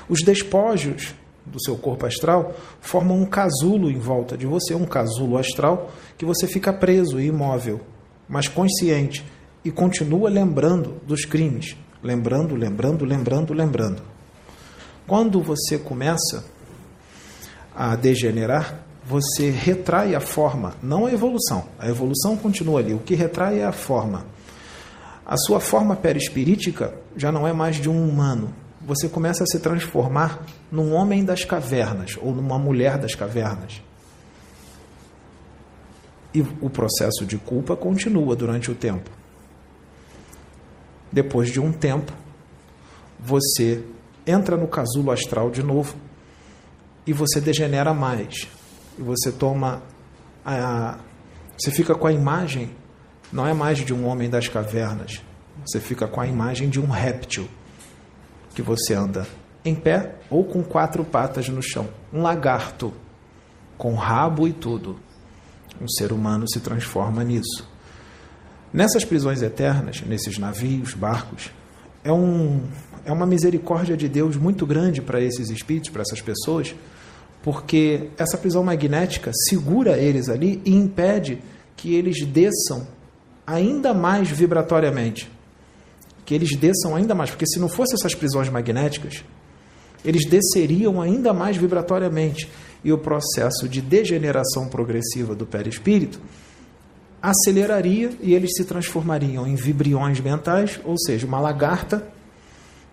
Os 0.10 0.24
despojos 0.24 1.14
do 1.46 1.64
seu 1.64 1.78
corpo 1.78 2.08
astral 2.08 2.56
formam 2.82 3.22
um 3.22 3.26
casulo 3.28 3.88
em 3.88 4.00
volta 4.00 4.36
de 4.36 4.48
você, 4.48 4.74
um 4.74 4.88
casulo 4.88 5.38
astral, 5.38 5.92
que 6.18 6.26
você 6.26 6.48
fica 6.48 6.74
preso 6.74 7.20
e 7.20 7.28
imóvel, 7.28 7.82
mas 8.28 8.48
consciente 8.48 9.24
e 9.64 9.70
continua 9.70 10.28
lembrando 10.28 11.00
dos 11.06 11.24
crimes, 11.24 11.78
lembrando, 12.02 12.56
lembrando, 12.56 13.06
lembrando, 13.06 13.54
lembrando. 13.54 14.02
Quando 15.06 15.40
você 15.40 15.78
começa 15.78 16.57
a 17.78 17.96
degenerar, 17.96 18.80
você 19.06 19.52
retrai 19.52 20.16
a 20.16 20.20
forma, 20.20 20.74
não 20.82 21.06
a 21.06 21.14
evolução. 21.14 21.66
A 21.78 21.88
evolução 21.88 22.36
continua 22.36 22.80
ali. 22.80 22.94
O 22.94 23.00
que 23.00 23.14
retrai 23.14 23.60
é 23.60 23.66
a 23.66 23.72
forma. 23.72 24.26
A 25.24 25.38
sua 25.38 25.60
forma 25.60 25.96
perispirítica 25.96 26.96
já 27.16 27.32
não 27.32 27.48
é 27.48 27.54
mais 27.54 27.76
de 27.76 27.88
um 27.88 28.10
humano, 28.10 28.52
você 28.82 29.10
começa 29.10 29.44
a 29.44 29.48
se 29.48 29.60
transformar 29.60 30.46
num 30.72 30.94
homem 30.94 31.24
das 31.24 31.44
cavernas 31.44 32.18
ou 32.22 32.34
numa 32.34 32.58
mulher 32.58 32.98
das 32.98 33.14
cavernas. 33.14 33.82
E 36.34 36.42
o 36.62 36.70
processo 36.70 37.26
de 37.26 37.38
culpa 37.38 37.76
continua 37.76 38.34
durante 38.34 38.72
o 38.72 38.76
tempo. 38.76 39.10
Depois 41.12 41.50
de 41.50 41.60
um 41.60 41.72
tempo, 41.72 42.14
você 43.20 43.84
entra 44.26 44.56
no 44.56 44.68
casulo 44.68 45.12
astral 45.12 45.50
de 45.50 45.62
novo 45.62 45.96
e 47.08 47.14
você 47.14 47.42
degenera 47.42 47.94
mais. 47.94 48.48
E 49.00 49.02
você 49.02 49.32
toma 49.32 49.82
a, 50.46 51.00
você 51.58 51.72
fica 51.72 51.96
com 51.96 52.06
a 52.06 52.12
imagem 52.12 52.70
não 53.32 53.46
é 53.46 53.54
mais 53.54 53.80
de 53.80 53.94
um 53.94 54.06
homem 54.06 54.30
das 54.30 54.48
cavernas. 54.48 55.22
Você 55.66 55.80
fica 55.80 56.08
com 56.08 56.22
a 56.22 56.28
imagem 56.28 56.70
de 56.70 56.80
um 56.80 56.88
réptil 56.88 57.48
que 58.54 58.62
você 58.62 58.94
anda 58.94 59.28
em 59.66 59.76
pé 59.76 60.16
ou 60.30 60.46
com 60.46 60.64
quatro 60.64 61.04
patas 61.04 61.50
no 61.50 61.62
chão. 61.62 61.90
Um 62.14 62.22
lagarto, 62.22 62.94
com 63.78 63.96
rabo 63.96 64.48
e 64.48 64.54
tudo. 64.54 64.98
Um 65.82 65.88
ser 65.88 66.14
humano 66.14 66.50
se 66.50 66.60
transforma 66.60 67.24
nisso. 67.24 67.70
Nessas 68.72 69.04
prisões 69.04 69.42
eternas, 69.42 70.02
nesses 70.02 70.38
navios, 70.38 70.94
barcos, 70.94 71.52
é, 72.04 72.12
um, 72.12 72.64
é 73.06 73.12
uma 73.12 73.26
misericórdia 73.26 73.98
de 73.98 74.08
Deus 74.08 74.38
muito 74.38 74.66
grande 74.66 75.02
para 75.02 75.22
esses 75.22 75.50
espíritos, 75.50 75.90
para 75.90 76.02
essas 76.02 76.22
pessoas, 76.22 76.74
porque 77.48 78.10
essa 78.18 78.38
prisão 78.38 78.62
magnética 78.62 79.32
segura 79.48 79.98
eles 79.98 80.28
ali 80.28 80.62
e 80.66 80.76
impede 80.76 81.42
que 81.78 81.96
eles 81.96 82.26
desçam 82.26 82.86
ainda 83.46 83.94
mais 83.94 84.30
vibratoriamente. 84.30 85.32
Que 86.26 86.36
eles 86.36 86.58
desçam 86.58 86.94
ainda 86.94 87.16
mais, 87.16 87.30
porque 87.30 87.48
se 87.48 87.58
não 87.58 87.70
fossem 87.70 87.96
essas 87.96 88.14
prisões 88.14 88.50
magnéticas, 88.50 89.24
eles 90.04 90.26
desceriam 90.30 91.02
ainda 91.02 91.34
mais 91.34 91.56
vibratoriamente. 91.56 92.50
E 92.84 92.92
o 92.92 92.98
processo 92.98 93.70
de 93.70 93.80
degeneração 93.80 94.68
progressiva 94.68 95.34
do 95.34 95.46
perispírito 95.46 96.20
aceleraria 97.22 98.12
e 98.22 98.34
eles 98.34 98.56
se 98.58 98.66
transformariam 98.66 99.48
em 99.48 99.56
vibriões 99.56 100.20
mentais, 100.20 100.82
ou 100.84 101.00
seja, 101.00 101.26
uma 101.26 101.40
lagarta, 101.40 102.06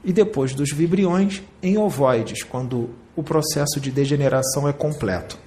e 0.04 0.12
depois 0.12 0.54
dos 0.54 0.70
vibriões 0.70 1.42
em 1.60 1.76
ovoides, 1.76 2.44
quando 2.44 3.02
o 3.16 3.22
processo 3.22 3.80
de 3.80 3.90
degeneração 3.90 4.68
é 4.68 4.72
completo. 4.72 5.38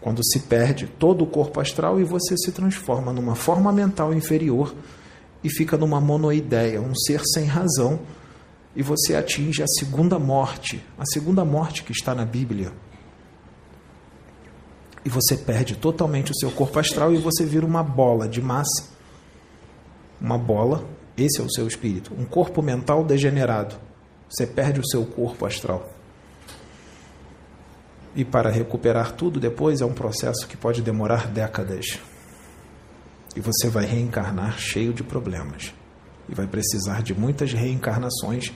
Quando 0.00 0.24
se 0.24 0.40
perde 0.40 0.86
todo 0.86 1.24
o 1.24 1.26
corpo 1.26 1.60
astral 1.60 2.00
e 2.00 2.04
você 2.04 2.36
se 2.36 2.52
transforma 2.52 3.12
numa 3.12 3.34
forma 3.34 3.72
mental 3.72 4.14
inferior 4.14 4.72
e 5.42 5.50
fica 5.50 5.76
numa 5.76 6.00
monoideia, 6.00 6.80
um 6.80 6.94
ser 6.94 7.20
sem 7.24 7.44
razão, 7.44 7.98
e 8.74 8.82
você 8.82 9.16
atinge 9.16 9.62
a 9.62 9.66
segunda 9.66 10.18
morte, 10.18 10.84
a 10.98 11.04
segunda 11.06 11.44
morte 11.44 11.82
que 11.82 11.92
está 11.92 12.14
na 12.14 12.24
Bíblia. 12.24 12.72
E 15.04 15.08
você 15.08 15.36
perde 15.36 15.76
totalmente 15.76 16.30
o 16.30 16.36
seu 16.36 16.50
corpo 16.50 16.78
astral 16.78 17.12
e 17.12 17.16
você 17.16 17.44
vira 17.44 17.64
uma 17.64 17.82
bola 17.82 18.28
de 18.28 18.42
massa. 18.42 18.88
Uma 20.20 20.36
bola, 20.36 20.84
esse 21.16 21.40
é 21.40 21.44
o 21.44 21.50
seu 21.50 21.66
espírito, 21.66 22.12
um 22.18 22.24
corpo 22.24 22.62
mental 22.62 23.02
degenerado. 23.02 23.76
Você 24.28 24.46
perde 24.46 24.80
o 24.80 24.86
seu 24.86 25.06
corpo 25.06 25.46
astral. 25.46 25.95
E 28.16 28.24
para 28.24 28.50
recuperar 28.50 29.12
tudo 29.12 29.38
depois 29.38 29.82
é 29.82 29.84
um 29.84 29.92
processo 29.92 30.48
que 30.48 30.56
pode 30.56 30.80
demorar 30.80 31.28
décadas. 31.28 32.00
E 33.36 33.40
você 33.40 33.68
vai 33.68 33.84
reencarnar 33.84 34.58
cheio 34.58 34.94
de 34.94 35.04
problemas. 35.04 35.74
E 36.26 36.34
vai 36.34 36.46
precisar 36.46 37.02
de 37.02 37.14
muitas 37.14 37.52
reencarnações 37.52 38.52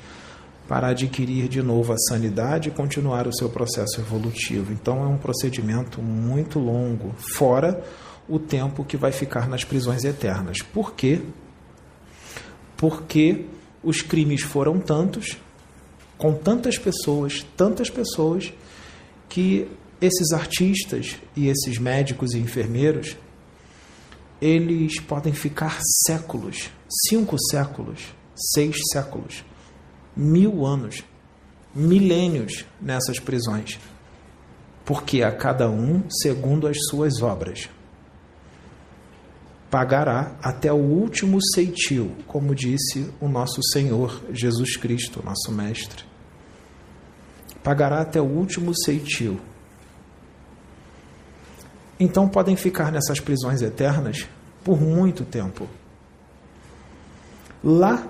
para 0.67 0.89
adquirir 0.89 1.49
de 1.49 1.61
novo 1.61 1.93
a 1.93 1.99
sanidade 1.99 2.69
e 2.69 2.73
continuar 2.73 3.27
o 3.27 3.37
seu 3.37 3.51
processo 3.51 4.01
evolutivo. 4.01 4.73
Então 4.73 5.03
é 5.05 5.07
um 5.07 5.19
procedimento 5.19 6.01
muito 6.01 6.59
longo, 6.59 7.13
fora 7.37 7.85
o 8.29 8.39
tempo 8.39 8.85
que 8.85 8.97
vai 8.97 9.13
ficar 9.13 9.49
nas 9.49 9.65
prisões 9.65 10.05
eternas. 10.05 10.59
Por 10.63 10.95
quê? 10.95 11.21
Porque 12.77 13.47
os 13.83 14.01
crimes 14.01 14.43
foram 14.43 14.79
tantos, 14.79 15.37
com 16.17 16.33
tantas 16.33 16.79
pessoas, 16.79 17.45
tantas 17.57 17.91
pessoas, 17.91 18.53
que 19.31 19.69
esses 20.01 20.33
artistas 20.33 21.17
e 21.37 21.49
esses 21.49 21.79
médicos 21.79 22.33
e 22.35 22.39
enfermeiros, 22.39 23.17
eles 24.43 24.99
podem 25.01 25.33
ficar 25.33 25.79
séculos, 26.05 26.71
cinco 27.09 27.37
séculos, 27.51 28.13
seis 28.35 28.77
séculos, 28.93 29.45
mil 30.17 30.67
anos, 30.67 31.05
milênios 31.75 32.65
nessas 32.81 33.21
prisões, 33.21 33.79
porque 34.85 35.23
a 35.23 35.31
cada 35.31 35.71
um 35.71 36.03
segundo 36.11 36.67
as 36.67 36.77
suas 36.89 37.23
obras. 37.23 37.69
Pagará 39.71 40.37
até 40.43 40.73
o 40.73 40.77
último 40.77 41.39
ceitil, 41.55 42.11
como 42.27 42.57
disse 42.57 43.09
o 43.21 43.29
nosso 43.29 43.63
Senhor 43.73 44.21
Jesus 44.33 44.77
Cristo, 44.77 45.23
nosso 45.25 45.53
Mestre. 45.53 46.10
Pagará 47.63 48.01
até 48.01 48.21
o 48.21 48.25
último 48.25 48.73
ceitil. 48.85 49.41
Então 51.99 52.27
podem 52.27 52.57
ficar 52.57 52.91
nessas 52.91 53.21
prisões 53.21 53.61
eternas 53.61 54.27
por 54.65 54.81
muito 54.81 55.25
tempo. 55.25 55.69
Lá, 57.63 58.07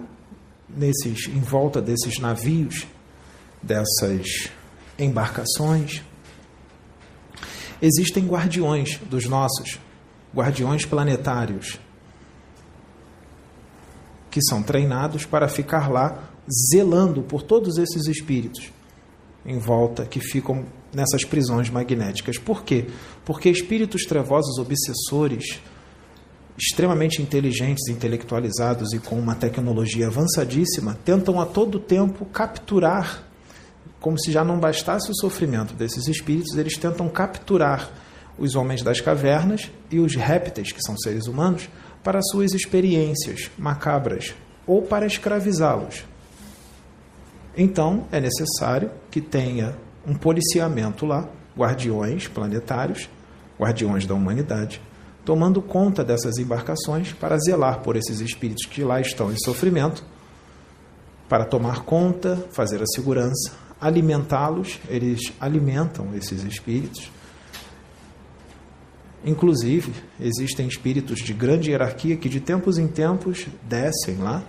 nesses, 0.68 1.26
em 1.26 1.40
volta 1.40 1.82
desses 1.82 2.20
navios, 2.20 2.86
dessas 3.60 4.48
embarcações, 4.96 6.02
existem 7.82 8.24
guardiões 8.24 8.98
dos 8.98 9.26
nossos, 9.26 9.80
guardiões 10.32 10.84
planetários, 10.84 11.80
que 14.30 14.40
são 14.40 14.62
treinados 14.62 15.24
para 15.24 15.48
ficar 15.48 15.90
lá 15.90 16.30
zelando 16.72 17.22
por 17.22 17.42
todos 17.42 17.76
esses 17.76 18.06
espíritos 18.06 18.70
em 19.44 19.58
volta 19.58 20.04
que 20.04 20.20
ficam 20.20 20.64
nessas 20.92 21.24
prisões 21.24 21.70
magnéticas. 21.70 22.38
Por 22.38 22.62
quê? 22.62 22.86
Porque 23.24 23.48
espíritos 23.48 24.04
trevosos 24.04 24.58
obsessores, 24.58 25.60
extremamente 26.58 27.22
inteligentes, 27.22 27.88
intelectualizados 27.88 28.92
e 28.92 28.98
com 28.98 29.18
uma 29.18 29.34
tecnologia 29.34 30.08
avançadíssima, 30.08 30.98
tentam 31.04 31.40
a 31.40 31.46
todo 31.46 31.78
tempo 31.78 32.24
capturar, 32.26 33.24
como 34.00 34.18
se 34.18 34.32
já 34.32 34.44
não 34.44 34.58
bastasse 34.58 35.10
o 35.10 35.14
sofrimento 35.14 35.74
desses 35.74 36.06
espíritos, 36.08 36.56
eles 36.56 36.76
tentam 36.76 37.08
capturar 37.08 37.90
os 38.38 38.56
homens 38.56 38.82
das 38.82 39.00
cavernas 39.00 39.70
e 39.90 39.98
os 40.00 40.14
répteis, 40.14 40.72
que 40.72 40.82
são 40.82 40.96
seres 40.96 41.26
humanos, 41.26 41.68
para 42.02 42.22
suas 42.22 42.52
experiências 42.52 43.50
macabras 43.58 44.34
ou 44.66 44.82
para 44.82 45.06
escravizá-los. 45.06 46.04
Então, 47.56 48.06
é 48.12 48.20
necessário 48.20 48.90
que 49.10 49.20
tenha 49.20 49.76
um 50.06 50.14
policiamento 50.14 51.04
lá, 51.04 51.28
guardiões 51.56 52.28
planetários, 52.28 53.08
guardiões 53.58 54.06
da 54.06 54.14
humanidade, 54.14 54.80
tomando 55.24 55.60
conta 55.60 56.02
dessas 56.02 56.38
embarcações 56.38 57.12
para 57.12 57.36
zelar 57.38 57.80
por 57.80 57.96
esses 57.96 58.20
espíritos 58.20 58.66
que 58.66 58.82
lá 58.82 59.00
estão 59.00 59.30
em 59.32 59.36
sofrimento, 59.38 60.04
para 61.28 61.44
tomar 61.44 61.84
conta, 61.84 62.44
fazer 62.50 62.82
a 62.82 62.86
segurança, 62.86 63.52
alimentá-los, 63.80 64.80
eles 64.88 65.32
alimentam 65.40 66.14
esses 66.14 66.42
espíritos. 66.44 67.10
Inclusive, 69.24 69.92
existem 70.18 70.66
espíritos 70.66 71.18
de 71.18 71.32
grande 71.32 71.70
hierarquia 71.70 72.16
que 72.16 72.28
de 72.28 72.40
tempos 72.40 72.78
em 72.78 72.88
tempos 72.88 73.46
descem 73.68 74.16
lá 74.16 74.42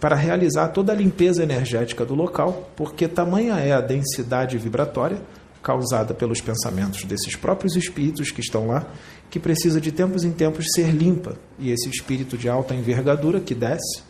para 0.00 0.16
realizar 0.16 0.68
toda 0.68 0.92
a 0.92 0.96
limpeza 0.96 1.42
energética 1.42 2.04
do 2.06 2.14
local, 2.14 2.70
porque 2.74 3.06
tamanha 3.06 3.54
é 3.60 3.72
a 3.72 3.80
densidade 3.82 4.56
vibratória 4.56 5.18
causada 5.62 6.14
pelos 6.14 6.40
pensamentos 6.40 7.04
desses 7.04 7.36
próprios 7.36 7.76
espíritos 7.76 8.30
que 8.30 8.40
estão 8.40 8.68
lá, 8.68 8.86
que 9.28 9.38
precisa 9.38 9.78
de 9.78 9.92
tempos 9.92 10.24
em 10.24 10.32
tempos 10.32 10.66
ser 10.74 10.90
limpa. 10.90 11.36
E 11.58 11.70
esse 11.70 11.88
espírito 11.90 12.38
de 12.38 12.48
alta 12.48 12.74
envergadura 12.74 13.40
que 13.40 13.54
desce, 13.54 14.02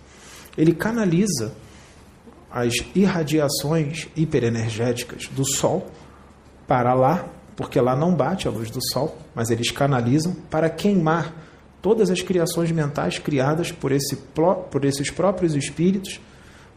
ele 0.56 0.72
canaliza 0.72 1.52
as 2.50 2.74
irradiações 2.94 4.08
hiperenergéticas 4.16 5.26
do 5.28 5.44
Sol 5.44 5.88
para 6.68 6.94
lá, 6.94 7.26
porque 7.56 7.80
lá 7.80 7.96
não 7.96 8.14
bate 8.14 8.46
a 8.46 8.50
luz 8.50 8.70
do 8.70 8.80
Sol, 8.92 9.18
mas 9.34 9.50
eles 9.50 9.72
canalizam 9.72 10.34
para 10.48 10.70
queimar 10.70 11.34
todas 11.82 12.10
as 12.10 12.22
criações 12.22 12.70
mentais 12.70 13.18
criadas 13.18 13.72
por, 13.72 13.92
esse, 13.92 14.16
por 14.16 14.84
esses 14.84 15.10
próprios 15.10 15.54
espíritos, 15.54 16.20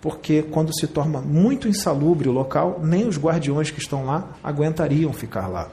porque 0.02 0.44
quando 0.44 0.74
se 0.78 0.88
torna 0.88 1.22
muito 1.22 1.68
insalubre 1.68 2.28
o 2.28 2.32
local, 2.32 2.80
nem 2.84 3.08
os 3.08 3.18
guardiões 3.18 3.72
que 3.72 3.80
estão 3.80 4.06
lá 4.06 4.30
aguentariam 4.44 5.14
ficar 5.14 5.48
lá. 5.48 5.70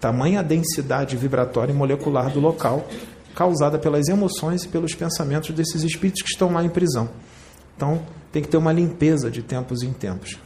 Tamanha 0.00 0.42
densidade 0.42 1.16
vibratória 1.16 1.72
e 1.72 1.76
molecular 1.76 2.30
do 2.30 2.40
local, 2.40 2.86
causada 3.34 3.78
pelas 3.78 4.08
emoções 4.08 4.64
e 4.64 4.68
pelos 4.68 4.94
pensamentos 4.94 5.54
desses 5.54 5.82
espíritos 5.82 6.22
que 6.22 6.30
estão 6.30 6.52
lá 6.52 6.64
em 6.64 6.68
prisão. 6.68 7.08
Então, 7.76 8.02
tem 8.32 8.42
que 8.42 8.48
ter 8.48 8.56
uma 8.56 8.72
limpeza 8.72 9.30
de 9.30 9.42
tempos 9.42 9.82
em 9.82 9.92
tempos. 9.92 10.38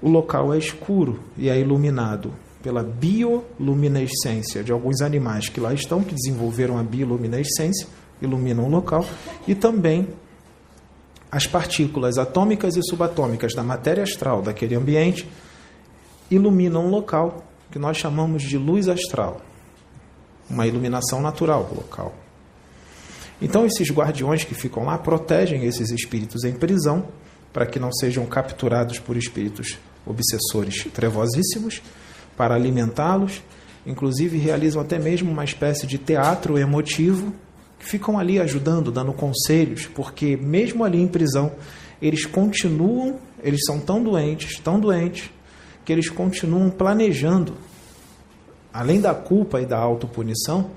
O 0.00 0.08
local 0.08 0.52
é 0.52 0.58
escuro 0.58 1.20
e 1.36 1.48
é 1.48 1.58
iluminado 1.58 2.34
pela 2.62 2.82
bioluminescência 2.82 4.62
de 4.62 4.70
alguns 4.70 5.00
animais 5.00 5.48
que 5.48 5.60
lá 5.60 5.74
estão, 5.74 6.02
que 6.02 6.14
desenvolveram 6.14 6.78
a 6.78 6.82
bioluminescência, 6.82 7.86
iluminam 8.20 8.66
o 8.66 8.70
local, 8.70 9.04
e 9.46 9.54
também 9.54 10.08
as 11.30 11.46
partículas 11.46 12.18
atômicas 12.18 12.76
e 12.76 12.82
subatômicas 12.82 13.54
da 13.54 13.62
matéria 13.62 14.02
astral 14.02 14.42
daquele 14.42 14.74
ambiente 14.74 15.28
iluminam 16.30 16.86
o 16.86 16.90
local, 16.90 17.44
que 17.70 17.78
nós 17.78 17.96
chamamos 17.96 18.42
de 18.42 18.56
luz 18.56 18.88
astral, 18.88 19.40
uma 20.48 20.66
iluminação 20.66 21.20
natural 21.20 21.64
do 21.64 21.74
local. 21.74 22.14
Então, 23.40 23.66
esses 23.66 23.90
guardiões 23.90 24.44
que 24.44 24.54
ficam 24.54 24.84
lá 24.84 24.96
protegem 24.96 25.64
esses 25.64 25.90
espíritos 25.90 26.44
em 26.44 26.52
prisão, 26.52 27.08
para 27.52 27.66
que 27.66 27.80
não 27.80 27.92
sejam 27.92 28.24
capturados 28.24 28.98
por 28.98 29.16
espíritos 29.16 29.78
obsessores 30.06 30.86
trevosíssimos 30.92 31.82
para 32.36 32.54
alimentá-los, 32.54 33.42
inclusive 33.86 34.38
realizam 34.38 34.80
até 34.80 34.98
mesmo 34.98 35.30
uma 35.30 35.44
espécie 35.44 35.86
de 35.86 35.98
teatro 35.98 36.58
emotivo, 36.58 37.32
que 37.78 37.86
ficam 37.86 38.18
ali 38.18 38.38
ajudando, 38.38 38.92
dando 38.92 39.12
conselhos, 39.12 39.86
porque 39.86 40.36
mesmo 40.36 40.84
ali 40.84 41.00
em 41.00 41.08
prisão, 41.08 41.52
eles 42.00 42.24
continuam, 42.24 43.18
eles 43.42 43.60
são 43.66 43.80
tão 43.80 44.02
doentes, 44.02 44.58
tão 44.60 44.78
doentes, 44.78 45.30
que 45.84 45.92
eles 45.92 46.08
continuam 46.08 46.70
planejando, 46.70 47.54
além 48.72 49.00
da 49.00 49.14
culpa 49.14 49.60
e 49.60 49.66
da 49.66 49.78
autopunição, 49.78 50.70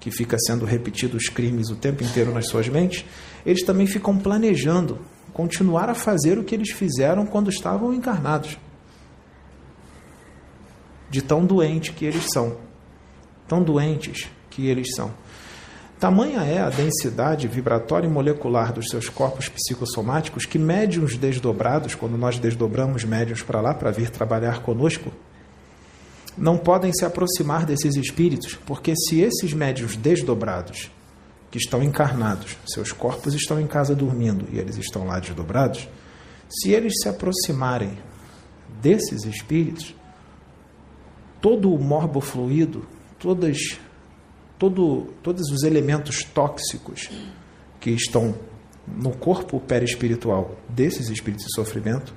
que 0.00 0.10
fica 0.10 0.36
sendo 0.46 0.64
repetido 0.64 1.16
os 1.16 1.28
crimes 1.28 1.70
o 1.70 1.76
tempo 1.76 2.02
inteiro 2.02 2.32
nas 2.32 2.48
suas 2.48 2.68
mentes, 2.68 3.04
eles 3.44 3.64
também 3.64 3.86
ficam 3.86 4.18
planejando 4.18 4.98
continuar 5.32 5.88
a 5.88 5.94
fazer 5.94 6.38
o 6.38 6.44
que 6.44 6.54
eles 6.54 6.70
fizeram 6.70 7.26
quando 7.26 7.50
estavam 7.50 7.92
encarnados 7.92 8.58
de 11.14 11.22
tão 11.22 11.46
doente 11.46 11.92
que 11.92 12.04
eles 12.04 12.26
são, 12.32 12.56
tão 13.46 13.62
doentes 13.62 14.28
que 14.50 14.66
eles 14.66 14.88
são. 14.96 15.12
Tamanha 16.00 16.40
é 16.40 16.60
a 16.60 16.68
densidade 16.68 17.46
vibratória 17.46 18.08
e 18.08 18.10
molecular 18.10 18.72
dos 18.72 18.88
seus 18.88 19.08
corpos 19.08 19.48
psicossomáticos 19.48 20.44
que 20.44 20.58
médiums 20.58 21.16
desdobrados, 21.16 21.94
quando 21.94 22.18
nós 22.18 22.36
desdobramos 22.40 23.04
médiums 23.04 23.42
para 23.42 23.60
lá 23.60 23.72
para 23.72 23.92
vir 23.92 24.10
trabalhar 24.10 24.60
conosco, 24.62 25.12
não 26.36 26.58
podem 26.58 26.92
se 26.92 27.04
aproximar 27.04 27.64
desses 27.64 27.94
espíritos, 27.94 28.58
porque 28.66 28.92
se 28.96 29.20
esses 29.20 29.52
médiums 29.52 29.96
desdobrados, 29.96 30.90
que 31.48 31.58
estão 31.58 31.80
encarnados, 31.80 32.56
seus 32.66 32.90
corpos 32.90 33.34
estão 33.34 33.60
em 33.60 33.68
casa 33.68 33.94
dormindo 33.94 34.48
e 34.52 34.58
eles 34.58 34.76
estão 34.78 35.06
lá 35.06 35.20
desdobrados, 35.20 35.88
se 36.48 36.72
eles 36.72 36.94
se 37.00 37.08
aproximarem 37.08 37.96
desses 38.82 39.24
espíritos, 39.24 39.94
todo 41.44 41.70
o 41.70 41.78
morbo 41.78 42.22
fluido, 42.22 42.86
todas, 43.18 43.78
todo, 44.58 45.12
todos 45.22 45.50
os 45.50 45.62
elementos 45.62 46.24
tóxicos 46.24 47.10
que 47.78 47.90
estão 47.90 48.34
no 48.88 49.10
corpo 49.10 49.60
perispiritual 49.60 50.56
desses 50.66 51.10
espíritos 51.10 51.44
de 51.44 51.54
sofrimento, 51.54 52.14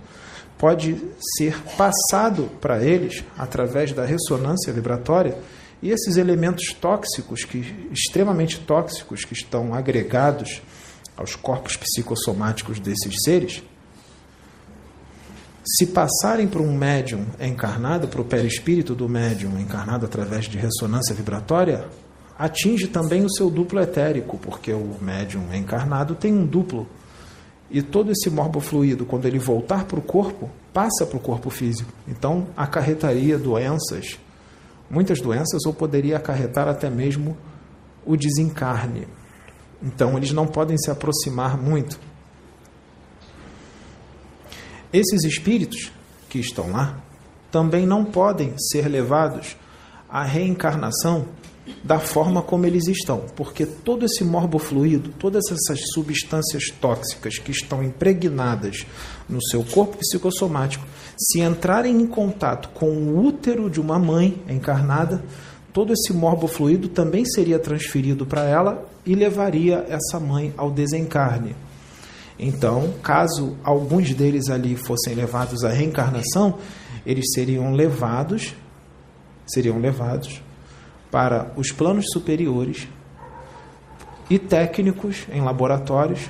pode 0.57 0.97
ser 1.37 1.61
passado 1.77 2.49
para 2.61 2.81
eles 2.81 3.21
através 3.37 3.91
da 3.91 4.05
ressonância 4.05 4.71
vibratória 4.71 5.37
e 5.83 5.91
esses 5.91 6.15
elementos 6.15 6.73
tóxicos, 6.79 7.43
que 7.43 7.89
extremamente 7.91 8.57
tóxicos, 8.61 9.25
que 9.25 9.33
estão 9.33 9.73
agregados 9.73 10.61
aos 11.17 11.35
corpos 11.35 11.75
psicossomáticos 11.75 12.79
desses 12.79 13.13
seres, 13.25 13.61
se 15.67 15.87
passarem 15.87 16.47
para 16.47 16.61
um 16.61 16.73
médium 16.75 17.25
encarnado, 17.39 18.07
para 18.07 18.21
o 18.21 18.25
perispírito 18.25 18.95
do 18.95 19.09
médium 19.09 19.59
encarnado 19.59 20.05
através 20.05 20.45
de 20.45 20.57
ressonância 20.57 21.13
vibratória, 21.13 21.85
atinge 22.39 22.87
também 22.87 23.25
o 23.25 23.29
seu 23.29 23.49
duplo 23.49 23.81
etérico, 23.81 24.37
porque 24.37 24.71
o 24.71 24.95
médium 25.01 25.53
encarnado 25.53 26.15
tem 26.15 26.33
um 26.33 26.45
duplo 26.45 26.87
E 27.69 27.81
todo 27.81 28.11
esse 28.11 28.29
morbofluido, 28.29 29.05
quando 29.05 29.25
ele 29.25 29.39
voltar 29.39 29.83
para 29.83 29.99
o 29.99 30.01
corpo, 30.01 30.49
passa 30.73 31.05
para 31.05 31.17
o 31.17 31.19
corpo 31.19 31.49
físico. 31.49 31.91
Então, 32.07 32.47
acarretaria 32.55 33.37
doenças, 33.37 34.17
muitas 34.89 35.19
doenças, 35.19 35.65
ou 35.65 35.73
poderia 35.73 36.15
acarretar 36.15 36.67
até 36.69 36.89
mesmo 36.89 37.35
o 38.05 38.15
desencarne. 38.15 39.05
Então, 39.83 40.15
eles 40.15 40.31
não 40.31 40.47
podem 40.47 40.77
se 40.77 40.89
aproximar 40.89 41.61
muito. 41.61 41.99
Esses 44.97 45.25
espíritos 45.25 45.91
que 46.27 46.39
estão 46.39 46.71
lá 46.71 46.99
também 47.51 47.85
não 47.85 48.03
podem 48.03 48.55
ser 48.57 48.87
levados 48.87 49.55
à 50.09 50.23
reencarnação 50.23 51.27
da 51.83 51.99
forma 51.99 52.41
como 52.41 52.65
eles 52.65 52.87
estão, 52.87 53.25
porque 53.35 53.63
todo 53.63 54.07
esse 54.07 54.23
morbofluido, 54.23 55.13
todas 55.19 55.43
essas 55.51 55.81
substâncias 55.93 56.71
tóxicas 56.81 57.37
que 57.37 57.51
estão 57.51 57.83
impregnadas 57.83 58.87
no 59.29 59.39
seu 59.39 59.63
corpo 59.63 59.97
psicossomático, 59.97 60.83
se 61.15 61.41
entrarem 61.41 62.01
em 62.01 62.07
contato 62.07 62.69
com 62.69 62.89
o 62.89 63.23
útero 63.23 63.69
de 63.69 63.79
uma 63.79 63.99
mãe 63.99 64.41
encarnada, 64.49 65.23
todo 65.71 65.93
esse 65.93 66.11
morbofluido 66.11 66.87
também 66.87 67.23
seria 67.23 67.59
transferido 67.59 68.25
para 68.25 68.45
ela 68.45 68.83
e 69.05 69.13
levaria 69.13 69.85
essa 69.87 70.19
mãe 70.19 70.51
ao 70.57 70.71
desencarne. 70.71 71.55
Então, 72.39 72.93
caso 73.01 73.57
alguns 73.63 74.13
deles 74.13 74.49
ali 74.49 74.75
fossem 74.75 75.15
levados 75.15 75.63
à 75.63 75.69
reencarnação, 75.69 76.59
eles 77.05 77.31
seriam 77.33 77.73
levados, 77.73 78.53
seriam 79.47 79.79
levados 79.79 80.41
para 81.09 81.51
os 81.55 81.71
planos 81.71 82.05
superiores 82.11 82.87
e 84.29 84.37
técnicos 84.37 85.25
em 85.31 85.41
laboratórios 85.41 86.29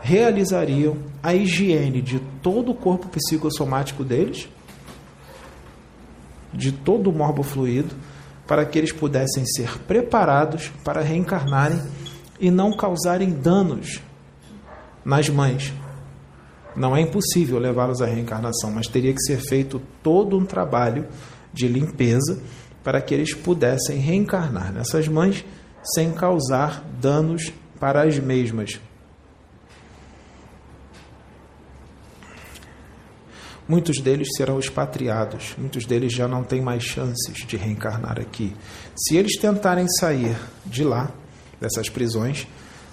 realizariam 0.00 0.96
a 1.22 1.34
higiene 1.34 2.02
de 2.02 2.20
todo 2.42 2.72
o 2.72 2.74
corpo 2.74 3.08
psicossomático 3.08 4.04
deles, 4.04 4.48
de 6.52 6.72
todo 6.72 7.10
o 7.10 7.12
morbofluido, 7.12 7.94
para 8.46 8.64
que 8.64 8.78
eles 8.78 8.92
pudessem 8.92 9.44
ser 9.44 9.78
preparados 9.80 10.70
para 10.84 11.02
reencarnarem 11.02 11.80
e 12.40 12.50
não 12.50 12.72
causarem 12.72 13.30
danos 13.30 14.00
nas 15.04 15.28
mães. 15.28 15.72
Não 16.76 16.96
é 16.96 17.00
impossível 17.00 17.58
levá-los 17.58 18.00
à 18.00 18.06
reencarnação, 18.06 18.70
mas 18.70 18.86
teria 18.86 19.12
que 19.12 19.22
ser 19.22 19.38
feito 19.38 19.80
todo 20.02 20.38
um 20.38 20.44
trabalho 20.44 21.06
de 21.52 21.66
limpeza 21.66 22.40
para 22.84 23.00
que 23.00 23.12
eles 23.12 23.34
pudessem 23.34 23.98
reencarnar 23.98 24.72
nessas 24.72 25.08
mães 25.08 25.44
sem 25.94 26.12
causar 26.12 26.84
danos 27.00 27.52
para 27.80 28.02
as 28.02 28.18
mesmas. 28.18 28.80
Muitos 33.68 34.00
deles 34.00 34.28
serão 34.34 34.58
expatriados, 34.58 35.54
muitos 35.58 35.84
deles 35.84 36.14
já 36.14 36.26
não 36.26 36.42
têm 36.42 36.62
mais 36.62 36.82
chances 36.82 37.46
de 37.46 37.56
reencarnar 37.56 38.18
aqui. 38.18 38.56
Se 38.96 39.16
eles 39.16 39.36
tentarem 39.36 39.86
sair 40.00 40.38
de 40.64 40.82
lá, 40.82 41.10
dessas 41.60 41.90
prisões, 41.90 42.46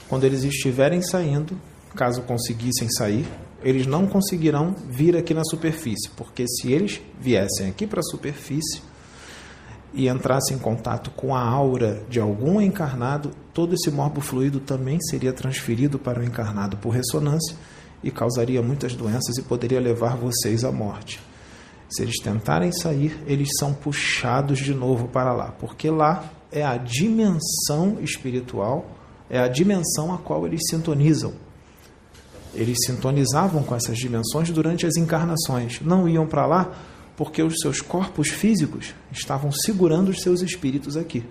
quando 0.10 0.26
eles 0.26 0.44
estiverem 0.44 1.02
saindo, 1.02 1.58
caso 1.96 2.22
conseguissem 2.22 2.88
sair, 2.92 3.26
eles 3.64 3.88
não 3.88 4.06
conseguirão 4.06 4.76
vir 4.88 5.18
aqui 5.18 5.34
na 5.34 5.44
superfície, 5.44 6.10
porque 6.16 6.46
se 6.48 6.72
eles 6.72 7.02
viessem 7.20 7.68
aqui 7.68 7.88
para 7.88 8.02
a 8.02 8.04
superfície, 8.04 8.82
e 9.96 10.10
entrasse 10.10 10.54
em 10.54 10.58
contato 10.58 11.10
com 11.12 11.34
a 11.34 11.42
aura 11.42 12.04
de 12.10 12.20
algum 12.20 12.60
encarnado, 12.60 13.32
todo 13.54 13.74
esse 13.74 13.90
morbo 13.90 14.20
fluido 14.20 14.60
também 14.60 15.00
seria 15.00 15.32
transferido 15.32 15.98
para 15.98 16.20
o 16.20 16.24
encarnado 16.24 16.76
por 16.78 16.90
ressonância 16.90 17.56
e 18.04 18.12
causaria 18.12 18.62
muitas 18.62 18.94
doenças 18.94 19.38
e 19.38 19.42
poderia 19.42 19.80
levar 19.80 20.18
vocês 20.18 20.66
à 20.66 20.72
morte. 20.72 21.22
Se 21.88 22.04
eles 22.04 22.20
tentarem 22.22 22.74
sair, 22.74 23.18
eles 23.26 23.48
são 23.58 23.74
puxados 23.74 24.60
de 24.60 24.74
novo 24.74 25.08
para 25.08 25.32
lá, 25.32 25.52
porque 25.58 25.90
lá 25.90 26.26
é 26.52 26.64
a 26.64 26.76
dimensão 26.76 27.98
espiritual, 28.02 28.86
é 29.30 29.40
a 29.40 29.48
dimensão 29.48 30.14
a 30.14 30.18
qual 30.18 30.46
eles 30.46 30.62
sintonizam. 30.70 31.34
Eles 32.56 32.78
sintonizavam 32.86 33.64
com 33.64 33.76
essas 33.76 33.98
dimensões 33.98 34.50
durante 34.50 34.86
as 34.86 34.96
encarnações, 34.96 35.82
não 35.82 36.08
iam 36.08 36.26
para 36.26 36.46
lá 36.46 36.72
porque 37.18 37.42
os 37.42 37.56
seus 37.62 37.82
corpos 37.82 38.30
físicos 38.30 38.94
estavam 39.12 39.52
segurando 39.52 40.10
os 40.10 40.22
seus 40.22 40.42
espíritos 40.42 40.98
aqui. 40.98 41.24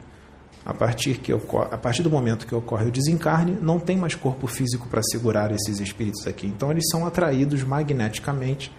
A 0.64 0.72
partir, 0.72 1.18
que 1.18 1.30
a 1.30 1.76
partir 1.76 2.02
do 2.02 2.08
momento 2.08 2.46
que 2.46 2.54
ocorre 2.54 2.86
o 2.86 2.90
desencarne, 2.90 3.58
não 3.60 3.78
tem 3.78 3.98
mais 3.98 4.14
corpo 4.14 4.46
físico 4.46 4.88
para 4.88 5.02
segurar 5.02 5.50
esses 5.52 5.78
espíritos 5.78 6.26
aqui. 6.26 6.46
Então, 6.46 6.70
eles 6.70 6.88
são 6.90 7.06
atraídos 7.06 7.62
magneticamente 7.62 8.72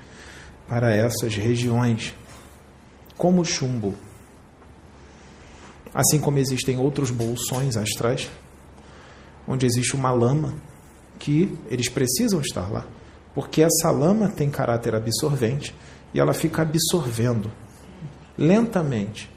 para 0.68 0.96
essas 0.96 1.36
regiões, 1.36 2.16
como 3.16 3.42
o 3.42 3.46
chumbo. 3.46 3.94
Assim 5.94 6.20
como 6.20 6.40
existem 6.40 6.80
outros 6.80 7.12
bolsões 7.12 7.78
astrais, 7.78 8.32
onde 9.48 9.68
existe 9.68 9.96
uma 9.96 10.10
lama 10.10 10.56
que 11.20 11.58
eles 11.70 11.90
precisam 11.90 12.42
estar 12.42 12.72
lá, 12.72 12.86
porque 13.34 13.62
essa 13.62 13.92
lama 13.92 14.30
tem 14.30 14.50
caráter 14.50 14.96
absorvente 14.96 15.74
e 16.14 16.20
ela 16.20 16.34
fica 16.34 16.62
absorvendo 16.62 17.52
lentamente 18.38 19.30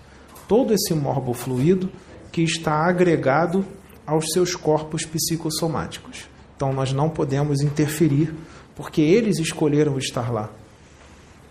todo 0.47 0.73
esse 0.73 0.95
morbo 0.95 1.33
fluido 1.33 1.91
que 2.33 2.43
está 2.43 2.87
agregado 2.87 3.65
aos 4.07 4.27
seus 4.33 4.55
corpos 4.55 5.05
psicossomáticos. 5.05 6.29
Então 6.57 6.73
nós 6.73 6.93
não 6.93 7.09
podemos 7.11 7.61
interferir, 7.61 8.35
porque 8.75 9.01
eles 9.01 9.39
escolheram 9.39 9.99
estar 9.99 10.33
lá. 10.33 10.51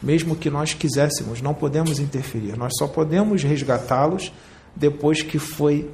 Mesmo 0.01 0.35
que 0.35 0.49
nós 0.49 0.73
quiséssemos, 0.73 1.41
não 1.41 1.53
podemos 1.53 1.99
interferir. 1.99 2.57
Nós 2.57 2.73
só 2.77 2.87
podemos 2.87 3.43
resgatá-los 3.43 4.31
depois 4.75 5.21
que 5.21 5.39
foi 5.39 5.89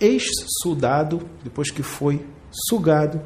exsudado, 0.00 1.20
depois 1.42 1.70
que 1.70 1.82
foi 1.82 2.24
sugado 2.50 3.20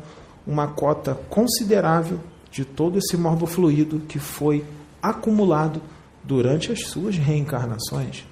uma 0.46 0.68
cota 0.68 1.14
considerável 1.28 2.20
de 2.50 2.64
todo 2.64 2.98
esse 2.98 3.16
morbo 3.16 3.46
fluido 3.46 4.00
que 4.00 4.18
foi 4.18 4.64
acumulado 5.02 5.80
durante 6.22 6.70
as 6.70 6.86
suas 6.86 7.16
reencarnações. 7.16 8.24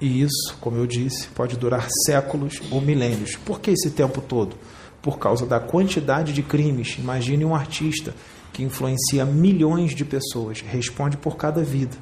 E 0.00 0.20
isso, 0.20 0.56
como 0.60 0.76
eu 0.76 0.86
disse, 0.86 1.28
pode 1.28 1.56
durar 1.56 1.88
séculos 2.04 2.60
ou 2.70 2.80
milênios. 2.80 3.36
Por 3.36 3.60
que 3.60 3.70
esse 3.70 3.90
tempo 3.90 4.20
todo? 4.20 4.56
Por 5.00 5.18
causa 5.18 5.46
da 5.46 5.58
quantidade 5.58 6.32
de 6.32 6.42
crimes. 6.42 6.96
Imagine 6.98 7.44
um 7.44 7.54
artista 7.54 8.14
que 8.52 8.62
influencia 8.62 9.24
milhões 9.24 9.94
de 9.94 10.04
pessoas, 10.04 10.60
responde 10.60 11.16
por 11.16 11.36
cada 11.36 11.62
vida. 11.62 11.96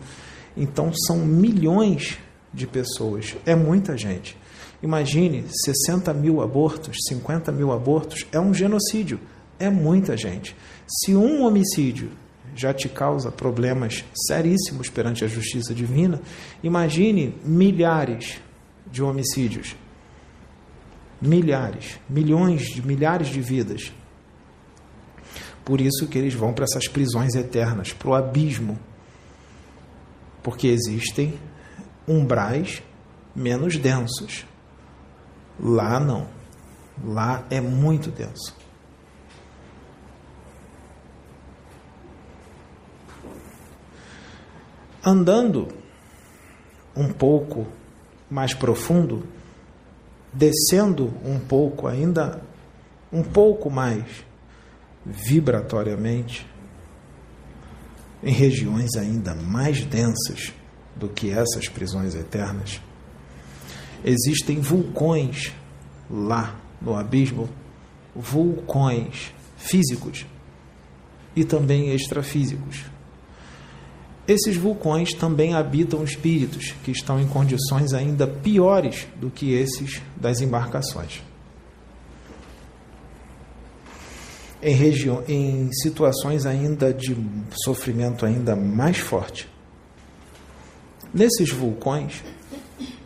Então 0.57 0.93
são 1.07 1.19
milhões 1.19 2.19
de 2.53 2.67
pessoas, 2.67 3.37
é 3.47 3.55
muita 3.55 3.97
gente. 3.97 4.37
Imagine 4.83 5.45
60 5.65 6.13
mil 6.15 6.43
abortos, 6.43 6.97
50 7.09 7.53
mil 7.53 7.73
abortos, 7.73 8.27
é 8.33 8.41
um 8.41 8.53
genocídio 8.53 9.21
é 9.63 9.71
muita 9.71 10.17
gente. 10.17 10.57
Se 10.87 11.15
um 11.15 11.45
homicídio 11.45 12.11
já 12.55 12.75
te 12.75 12.89
causa 12.89 13.31
problemas 13.31 14.05
seríssimos 14.27 14.91
perante 14.91 15.25
a 15.25 15.29
justiça 15.29 15.73
divina, 15.73 16.21
imagine 16.63 17.35
milhares 17.45 18.41
de 18.91 19.03
homicídios. 19.03 19.77
Milhares, 21.21 22.01
milhões 22.11 22.63
de 22.63 22.85
milhares 22.85 23.29
de 23.29 23.41
vidas. 23.41 23.93
Por 25.65 25.81
isso 25.81 26.09
que 26.09 26.19
eles 26.19 26.35
vão 26.35 26.53
para 26.53 26.65
essas 26.65 26.89
prisões 26.89 27.37
eternas, 27.37 27.93
para 27.93 28.09
o 28.09 28.15
abismo. 28.15 28.77
Porque 30.43 30.67
existem 30.67 31.35
umbrais 32.09 32.83
menos 33.35 33.79
densos. 33.79 34.45
Lá 35.63 36.01
não. 36.01 36.27
Lá 37.05 37.45
é 37.49 37.61
muito 37.61 38.11
denso. 38.11 38.57
Andando 45.05 45.69
um 46.97 47.13
pouco 47.13 47.67
mais 48.31 48.55
profundo, 48.55 49.27
descendo 50.33 51.13
um 51.25 51.39
pouco 51.39 51.87
ainda, 51.87 52.43
um 53.13 53.23
pouco 53.23 53.71
mais 53.71 54.25
vibratoriamente, 55.05 56.47
em 58.23 58.33
regiões 58.33 58.95
ainda 58.97 59.35
mais 59.35 59.85
densas 59.85 60.53
do 60.95 61.09
que 61.09 61.31
essas 61.31 61.69
prisões 61.69 62.15
eternas, 62.15 62.81
existem 64.05 64.61
vulcões 64.61 65.53
lá 66.11 66.57
no 66.81 66.97
abismo, 66.97 67.49
vulcões 68.15 69.33
físicos 69.57 70.27
e 71.35 71.45
também 71.45 71.95
extrafísicos. 71.95 72.85
Esses 74.27 74.57
vulcões 74.57 75.13
também 75.13 75.55
habitam 75.55 76.05
espíritos 76.05 76.75
que 76.85 76.91
estão 76.91 77.21
em 77.21 77.27
condições 77.27 77.93
ainda 77.93 78.27
piores 78.27 79.07
do 79.17 79.31
que 79.31 79.53
esses 79.53 80.01
das 80.17 80.41
embarcações. 80.41 81.23
em, 84.63 84.75
região, 84.75 85.25
em 85.29 85.71
situações 85.73 86.47
ainda 86.47 86.95
de 86.95 87.17
sofrimento 87.65 88.25
ainda 88.25 88.55
mais 88.55 88.99
forte. 88.99 89.49
Nesses 91.13 91.51
vulcões, 91.51 92.23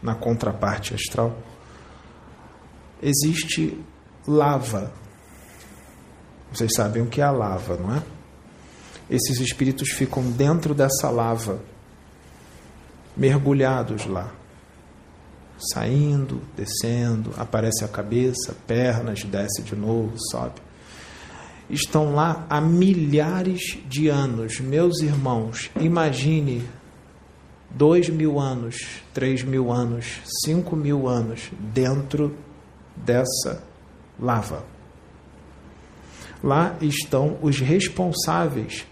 na 0.07 0.15
contraparte 0.15 0.95
astral, 0.95 1.37
existe 3.03 3.77
lava. 4.27 4.93
Vocês 6.53 6.73
sabem 6.75 7.03
o 7.03 7.07
que 7.07 7.21
é 7.21 7.25
a 7.25 7.33
lava, 7.33 7.77
não 7.77 7.93
é? 7.93 8.03
Esses 9.11 9.41
espíritos 9.41 9.91
ficam 9.91 10.31
dentro 10.31 10.75
dessa 10.75 11.11
lava, 11.11 11.61
mergulhados 13.17 14.07
lá, 14.07 14.33
saindo, 15.73 16.41
descendo, 16.57 17.33
aparece 17.37 17.85
a 17.85 17.89
cabeça, 17.89 18.55
pernas, 18.65 19.25
desce 19.25 19.61
de 19.63 19.75
novo, 19.75 20.15
sobe. 20.31 20.61
Estão 21.69 22.15
lá 22.15 22.47
há 22.49 22.61
milhares 22.61 23.77
de 23.89 24.07
anos, 24.07 24.61
meus 24.61 25.01
irmãos. 25.01 25.69
Imagine 25.81 26.63
dois 27.71 28.09
mil 28.09 28.39
anos, 28.39 29.03
três 29.13 29.43
mil 29.43 29.73
anos, 29.73 30.21
cinco 30.45 30.77
mil 30.77 31.09
anos 31.09 31.51
dentro 31.59 32.37
dessa 32.97 33.63
lava. 34.19 34.65
Lá 36.43 36.77
estão 36.81 37.39
os 37.43 37.61
responsáveis 37.61 38.87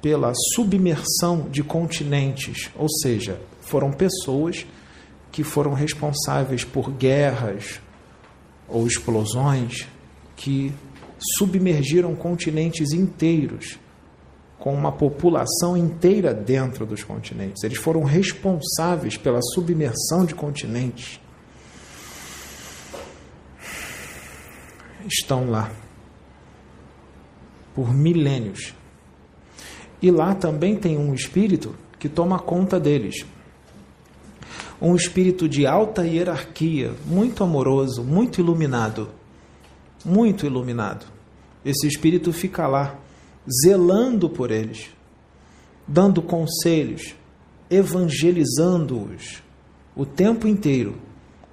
pela 0.00 0.32
submersão 0.54 1.48
de 1.50 1.62
continentes, 1.62 2.70
ou 2.76 2.88
seja, 2.88 3.40
foram 3.60 3.92
pessoas 3.92 4.66
que 5.30 5.42
foram 5.42 5.74
responsáveis 5.74 6.64
por 6.64 6.90
guerras 6.90 7.80
ou 8.68 8.86
explosões 8.86 9.86
que 10.36 10.72
submergiram 11.38 12.14
continentes 12.14 12.92
inteiros, 12.92 13.78
com 14.58 14.74
uma 14.74 14.90
população 14.90 15.76
inteira 15.76 16.34
dentro 16.34 16.84
dos 16.84 17.04
continentes. 17.04 17.62
Eles 17.62 17.78
foram 17.78 18.02
responsáveis 18.02 19.16
pela 19.16 19.40
submersão 19.40 20.24
de 20.24 20.34
continentes. 20.34 21.20
Estão 25.06 25.48
lá 25.48 25.70
por 27.74 27.94
milênios. 27.94 28.74
E 30.02 30.10
lá 30.10 30.34
também 30.34 30.76
tem 30.76 30.98
um 30.98 31.14
espírito 31.14 31.74
que 31.98 32.08
toma 32.08 32.38
conta 32.38 32.80
deles. 32.80 33.24
Um 34.80 34.94
espírito 34.94 35.48
de 35.48 35.66
alta 35.66 36.04
hierarquia, 36.04 36.92
muito 37.06 37.42
amoroso, 37.42 38.02
muito 38.02 38.40
iluminado. 38.40 39.08
Muito 40.04 40.44
iluminado. 40.44 41.06
Esse 41.64 41.86
espírito 41.86 42.32
fica 42.32 42.66
lá, 42.66 42.96
zelando 43.62 44.28
por 44.28 44.50
eles, 44.50 44.90
dando 45.86 46.20
conselhos, 46.20 47.14
evangelizando-os 47.70 49.42
o 49.96 50.04
tempo 50.06 50.46
inteiro, 50.46 50.96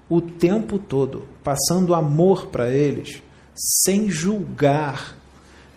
o 0.10 0.22
tempo 0.22 0.78
todo, 0.78 1.24
passando 1.44 1.96
amor 1.96 2.48
para 2.48 2.70
eles, 2.70 3.22
sem 3.56 4.10
julgar, 4.10 5.18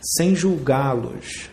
sem 0.01 0.35
julgá-los, 0.35 1.49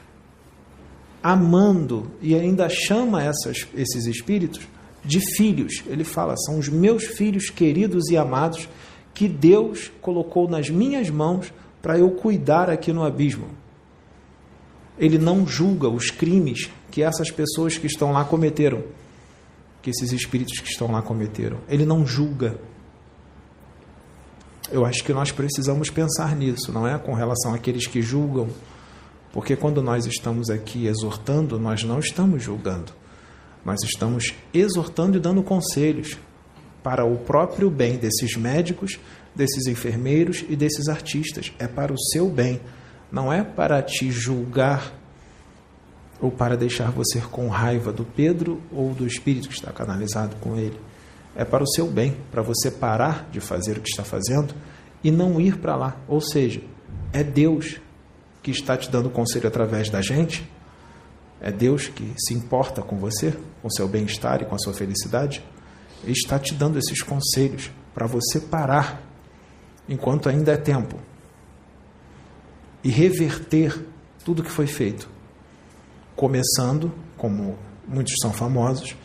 amando 1.24 2.11
e 2.22 2.36
ainda 2.36 2.68
chama 2.70 3.24
essas, 3.24 3.68
esses 3.74 4.05
espíritos 4.05 4.68
de 5.03 5.20
filhos. 5.36 5.84
Ele 5.88 6.03
fala: 6.03 6.36
são 6.38 6.59
os 6.59 6.68
meus 6.68 7.05
filhos 7.05 7.49
queridos 7.49 8.09
e 8.09 8.18
amados 8.18 8.68
que 9.13 9.28
Deus 9.28 9.91
colocou 10.01 10.49
nas 10.49 10.70
minhas 10.70 11.09
mãos 11.09 11.53
para 11.82 11.97
eu 11.97 12.11
cuidar 12.11 12.70
aqui 12.70 12.91
no 12.91 13.03
abismo. 13.03 13.47
Ele 14.98 15.18
não 15.18 15.46
julga 15.46 15.89
os 15.89 16.10
crimes 16.10 16.70
que 16.91 17.02
essas 17.02 17.30
pessoas 17.30 17.78
que 17.78 17.88
estão 17.88 18.12
lá 18.12 18.24
cometeram, 18.24 18.84
que 19.82 19.89
esses 19.89 20.12
espíritos 20.12 20.60
que 20.60 20.70
estão 20.70 20.91
lá 20.91 21.02
cometeram. 21.02 21.58
Ele 21.68 21.86
não 21.86 22.06
julga. 22.06 22.58
Eu 24.72 24.86
acho 24.86 25.04
que 25.04 25.14
nós 25.14 25.32
precisamos 25.32 25.89
pensar 25.89 26.36
nisso, 26.36 26.72
não 26.72 26.88
é? 26.88 26.98
Com 26.98 27.14
relação 27.14 27.54
àqueles 27.54 27.86
que 27.86 28.02
julgam. 28.02 28.48
Porque 29.32 29.56
quando 29.56 29.82
nós 29.82 30.06
estamos 30.06 30.50
aqui 30.50 30.88
exortando, 30.88 31.60
nós 31.60 31.84
não 31.84 32.00
estamos 32.00 32.41
julgando. 32.41 32.93
Nós 33.66 33.84
estamos 33.84 34.34
exortando 34.54 35.18
e 35.18 35.20
dando 35.20 35.43
conselhos 35.43 36.18
para 36.82 37.04
o 37.04 37.18
próprio 37.18 37.70
bem 37.70 37.98
desses 37.98 38.38
médicos, 38.38 39.00
desses 39.36 39.68
enfermeiros 39.68 40.46
e 40.48 40.56
desses 40.56 40.88
artistas. 40.88 41.52
É 41.60 41.68
para 41.68 41.91
o 41.91 42.00
seu 42.00 42.30
bem. 42.30 42.62
Não 43.12 43.32
é 43.32 43.43
para 43.43 43.82
te 43.82 44.12
julgar 44.12 44.91
ou 46.20 46.32
para 46.32 46.56
deixar 46.56 46.91
você 46.91 47.20
com 47.20 47.47
raiva 47.47 47.91
do 47.91 48.03
Pedro 48.03 48.62
ou 48.72 48.93
do 48.93 49.06
espírito 49.06 49.49
que 49.49 49.56
está 49.56 49.72
canalizado 49.72 50.36
com 50.38 50.56
ele. 50.56 50.80
É 51.36 51.43
para 51.43 51.64
o 51.64 51.68
seu 51.68 51.88
bem, 51.88 52.16
para 52.32 52.41
você 52.41 52.72
parar 52.72 53.28
de 53.32 53.39
fazer 53.39 53.78
o 53.78 53.82
que 53.82 53.89
está 53.89 54.03
fazendo 54.03 54.53
e 55.03 55.12
não 55.12 55.39
ir 55.39 55.58
para 55.58 55.76
lá. 55.76 55.97
Ou 56.08 56.22
seja, 56.22 56.62
é 57.12 57.24
Deus 57.24 57.80
que 58.41 58.51
está 58.51 58.78
te 58.78 58.89
dando 58.89 59.10
conselho 59.10 59.47
através 59.47 59.89
da 59.89 60.01
gente? 60.01 60.49
É 61.41 61.51
Deus 61.51 61.88
que 61.88 62.14
se 62.18 62.34
importa 62.34 62.82
com 62.82 62.97
você, 62.97 63.34
com 63.62 63.70
seu 63.70 63.88
bem-estar 63.88 64.41
e 64.41 64.45
com 64.45 64.56
a 64.56 64.60
sua 64.60 64.74
felicidade? 64.74 65.43
Ele 66.03 66.14
está 66.14 66.39
te 66.39 66.53
dando 66.53 66.80
esses 66.80 67.01
conselhos 67.01 67.70
para 67.93 68.08
você 68.08 68.39
parar 68.39 69.01
enquanto 69.88 70.30
ainda 70.30 70.53
é 70.53 70.58
tempo 70.58 70.99
e 72.86 72.90
reverter 72.92 73.84
tudo 74.24 74.44
que 74.44 74.52
foi 74.52 74.68
feito. 74.68 75.10
Começando, 76.16 76.94
como 77.18 77.58
muitos 77.88 78.14
são 78.22 78.32
famosos, 78.32 78.96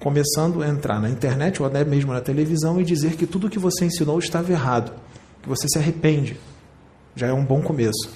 começando 0.00 0.60
a 0.60 0.68
entrar 0.68 1.00
na 1.00 1.08
internet 1.08 1.62
ou 1.62 1.68
até 1.68 1.84
mesmo 1.84 2.12
na 2.12 2.20
televisão 2.20 2.80
e 2.80 2.84
dizer 2.84 3.14
que 3.14 3.24
tudo 3.24 3.48
que 3.48 3.60
você 3.60 3.84
ensinou 3.84 4.18
estava 4.18 4.50
errado, 4.50 4.92
que 5.40 5.48
você 5.48 5.68
se 5.68 5.78
arrepende. 5.78 6.36
Já 7.14 7.28
é 7.28 7.32
um 7.32 7.44
bom 7.44 7.62
começo. 7.62 8.10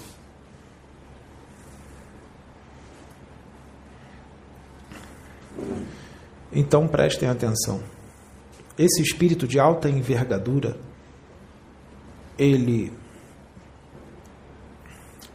Então 6.53 6.89
prestem 6.89 7.29
atenção. 7.29 7.81
Esse 8.77 9.01
espírito 9.03 9.47
de 9.47 9.61
alta 9.61 9.89
envergadura, 9.89 10.77
ele 12.37 12.93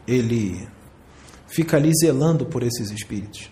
ele 0.08 0.68
fica 1.48 1.78
ali 1.78 1.92
zelando 1.94 2.46
por 2.46 2.64
esses 2.64 2.92
espíritos. 2.92 3.50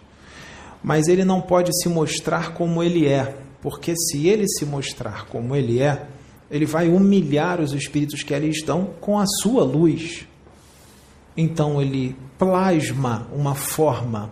Mas 0.83 1.07
ele 1.07 1.25
não 1.25 1.41
pode 1.41 1.71
se 1.81 1.89
mostrar 1.89 2.53
como 2.53 2.81
ele 2.81 3.07
é, 3.07 3.37
porque 3.61 3.93
se 3.95 4.27
ele 4.27 4.47
se 4.47 4.65
mostrar 4.65 5.25
como 5.25 5.55
ele 5.55 5.81
é, 5.81 6.07
ele 6.49 6.65
vai 6.65 6.87
humilhar 6.87 7.59
os 7.59 7.73
espíritos 7.73 8.23
que 8.23 8.33
ali 8.33 8.49
estão 8.49 8.93
com 9.01 9.19
a 9.19 9.25
sua 9.41 9.63
luz. 9.63 10.25
Então 11.35 11.81
ele 11.81 12.15
plasma 12.37 13.27
uma 13.33 13.53
forma 13.55 14.31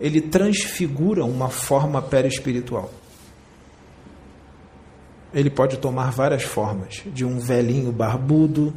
ele 0.00 0.20
transfigura 0.20 1.24
uma 1.24 1.48
forma 1.48 2.00
perispiritual. 2.02 2.90
Ele 5.32 5.50
pode 5.50 5.78
tomar 5.78 6.10
várias 6.12 6.42
formas, 6.42 7.02
de 7.06 7.24
um 7.24 7.38
velhinho 7.38 7.92
barbudo. 7.92 8.72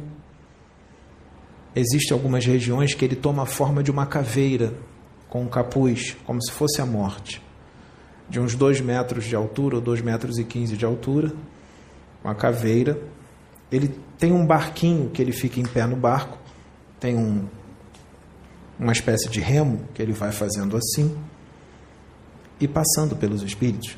Existem 1.74 2.12
algumas 2.12 2.44
regiões 2.44 2.94
que 2.94 3.04
ele 3.04 3.16
toma 3.16 3.44
a 3.44 3.46
forma 3.46 3.82
de 3.82 3.90
uma 3.90 4.06
caveira 4.06 4.74
com 5.28 5.42
um 5.42 5.48
capuz, 5.48 6.16
como 6.24 6.42
se 6.42 6.50
fosse 6.50 6.80
a 6.80 6.86
morte. 6.86 7.40
De 8.28 8.40
uns 8.40 8.54
dois 8.54 8.80
metros 8.80 9.24
de 9.24 9.36
altura, 9.36 9.76
ou 9.76 9.80
dois 9.80 10.00
metros 10.00 10.38
e 10.38 10.44
quinze 10.44 10.76
de 10.76 10.84
altura, 10.84 11.32
uma 12.22 12.34
caveira. 12.34 13.00
Ele 13.70 13.88
tem 14.18 14.32
um 14.32 14.44
barquinho 14.44 15.10
que 15.10 15.22
ele 15.22 15.32
fica 15.32 15.60
em 15.60 15.64
pé 15.64 15.86
no 15.86 15.96
barco, 15.96 16.36
tem 16.98 17.16
um, 17.16 17.46
uma 18.78 18.92
espécie 18.92 19.28
de 19.28 19.40
remo 19.40 19.84
que 19.94 20.02
ele 20.02 20.12
vai 20.12 20.32
fazendo 20.32 20.76
assim 20.76 21.16
e 22.60 22.66
passando 22.66 23.16
pelos 23.16 23.42
espíritos, 23.42 23.96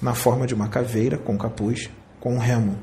na 0.00 0.14
forma 0.14 0.46
de 0.46 0.54
uma 0.54 0.68
caveira 0.68 1.18
com 1.18 1.36
capuz, 1.36 1.90
com 2.20 2.34
um 2.34 2.38
remo, 2.38 2.78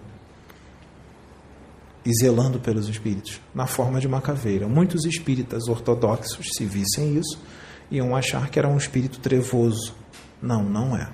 e 2.06 2.12
zelando 2.14 2.60
pelos 2.60 2.88
espíritos, 2.88 3.42
na 3.54 3.66
forma 3.66 4.00
de 4.00 4.06
uma 4.06 4.22
caveira. 4.22 4.68
Muitos 4.68 5.06
espíritas 5.06 5.68
ortodoxos, 5.68 6.50
se 6.56 6.64
vissem 6.64 7.18
isso, 7.18 7.42
iam 7.90 8.16
achar 8.16 8.50
que 8.50 8.60
era 8.60 8.68
um 8.68 8.78
espírito 8.78 9.20
trevoso. 9.20 9.96
Não, 10.42 10.64
não 10.64 10.96
é. 10.96 11.10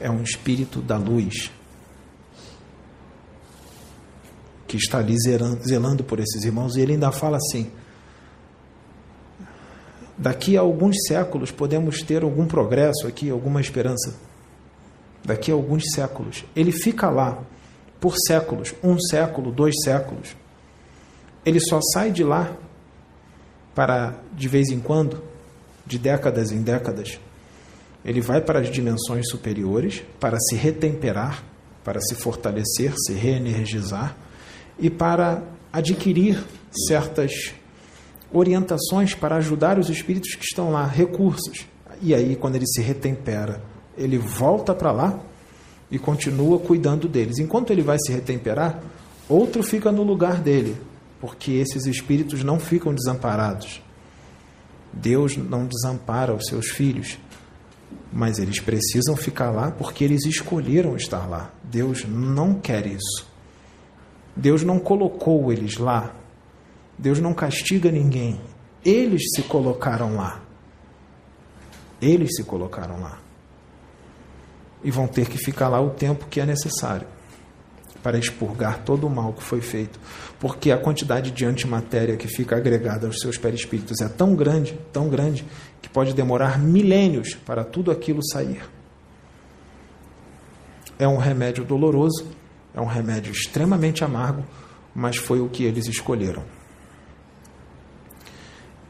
É 0.00 0.10
um 0.10 0.22
espírito 0.22 0.82
da 0.82 0.96
luz, 0.96 1.52
que 4.66 4.76
está 4.76 4.98
ali 4.98 5.14
zelando 5.16 6.02
por 6.02 6.18
esses 6.18 6.42
irmãos, 6.42 6.74
e 6.74 6.80
ele 6.80 6.94
ainda 6.94 7.12
fala 7.12 7.36
assim: 7.36 7.70
daqui 10.18 10.56
a 10.56 10.62
alguns 10.62 10.96
séculos 11.06 11.52
podemos 11.52 12.02
ter 12.02 12.24
algum 12.24 12.44
progresso 12.46 13.06
aqui, 13.06 13.30
alguma 13.30 13.60
esperança. 13.60 14.16
Daqui 15.24 15.52
a 15.52 15.54
alguns 15.54 15.84
séculos. 15.94 16.44
Ele 16.56 16.72
fica 16.72 17.08
lá 17.08 17.40
por 18.04 18.16
séculos 18.18 18.74
um 18.82 19.00
século, 19.00 19.50
dois 19.50 19.74
séculos 19.82 20.36
ele 21.42 21.58
só 21.58 21.80
sai 21.94 22.10
de 22.10 22.22
lá 22.22 22.54
para, 23.74 24.12
de 24.34 24.46
vez 24.46 24.68
em 24.68 24.78
quando, 24.78 25.22
de 25.86 25.98
décadas 25.98 26.52
em 26.52 26.60
décadas, 26.60 27.18
ele 28.04 28.20
vai 28.20 28.42
para 28.42 28.60
as 28.60 28.70
dimensões 28.70 29.26
superiores 29.30 30.02
para 30.20 30.38
se 30.38 30.54
retemperar, 30.54 31.42
para 31.82 31.98
se 32.02 32.14
fortalecer, 32.14 32.92
se 33.06 33.14
reenergizar 33.14 34.14
e 34.78 34.90
para 34.90 35.42
adquirir 35.72 36.44
certas 36.86 37.54
orientações 38.30 39.14
para 39.14 39.36
ajudar 39.36 39.78
os 39.78 39.88
espíritos 39.88 40.34
que 40.34 40.44
estão 40.44 40.70
lá, 40.70 40.86
recursos. 40.86 41.66
E 42.02 42.14
aí, 42.14 42.36
quando 42.36 42.56
ele 42.56 42.66
se 42.66 42.82
retempera, 42.82 43.62
ele 43.96 44.18
volta 44.18 44.74
para 44.74 44.92
lá 44.92 45.18
e 45.90 45.98
continua 45.98 46.58
cuidando 46.58 47.08
deles. 47.08 47.38
Enquanto 47.38 47.70
ele 47.70 47.82
vai 47.82 47.98
se 47.98 48.12
retemperar, 48.12 48.80
outro 49.28 49.62
fica 49.62 49.92
no 49.92 50.02
lugar 50.02 50.40
dele, 50.40 50.76
porque 51.20 51.52
esses 51.52 51.86
espíritos 51.86 52.42
não 52.42 52.58
ficam 52.58 52.94
desamparados. 52.94 53.82
Deus 54.92 55.36
não 55.36 55.66
desampara 55.66 56.34
os 56.34 56.46
seus 56.46 56.68
filhos, 56.68 57.18
mas 58.12 58.38
eles 58.38 58.60
precisam 58.60 59.16
ficar 59.16 59.50
lá 59.50 59.70
porque 59.70 60.04
eles 60.04 60.24
escolheram 60.24 60.96
estar 60.96 61.28
lá. 61.28 61.52
Deus 61.62 62.04
não 62.04 62.54
quer 62.54 62.86
isso. 62.86 63.26
Deus 64.36 64.62
não 64.62 64.78
colocou 64.78 65.52
eles 65.52 65.76
lá. 65.78 66.14
Deus 66.96 67.18
não 67.18 67.34
castiga 67.34 67.90
ninguém. 67.90 68.40
Eles 68.84 69.22
se 69.34 69.42
colocaram 69.42 70.16
lá. 70.16 70.40
Eles 72.00 72.36
se 72.36 72.44
colocaram 72.44 73.00
lá 73.00 73.23
e 74.84 74.90
vão 74.90 75.08
ter 75.08 75.28
que 75.28 75.38
ficar 75.38 75.68
lá 75.68 75.80
o 75.80 75.90
tempo 75.90 76.26
que 76.26 76.40
é 76.40 76.46
necessário 76.46 77.06
para 78.04 78.18
expurgar 78.18 78.84
todo 78.84 79.06
o 79.06 79.10
mal 79.10 79.32
que 79.32 79.42
foi 79.42 79.62
feito, 79.62 79.98
porque 80.38 80.70
a 80.70 80.76
quantidade 80.76 81.30
de 81.30 81.46
antimatéria 81.46 82.18
que 82.18 82.28
fica 82.28 82.54
agregada 82.54 83.06
aos 83.06 83.18
seus 83.18 83.38
perispíritos 83.38 84.02
é 84.02 84.08
tão 84.10 84.36
grande, 84.36 84.78
tão 84.92 85.08
grande, 85.08 85.42
que 85.80 85.88
pode 85.88 86.12
demorar 86.12 86.58
milênios 86.58 87.34
para 87.34 87.64
tudo 87.64 87.90
aquilo 87.90 88.20
sair. 88.22 88.62
É 90.98 91.08
um 91.08 91.16
remédio 91.16 91.64
doloroso, 91.64 92.26
é 92.74 92.80
um 92.80 92.86
remédio 92.86 93.32
extremamente 93.32 94.04
amargo, 94.04 94.44
mas 94.94 95.16
foi 95.16 95.40
o 95.40 95.48
que 95.48 95.64
eles 95.64 95.86
escolheram. 95.86 96.44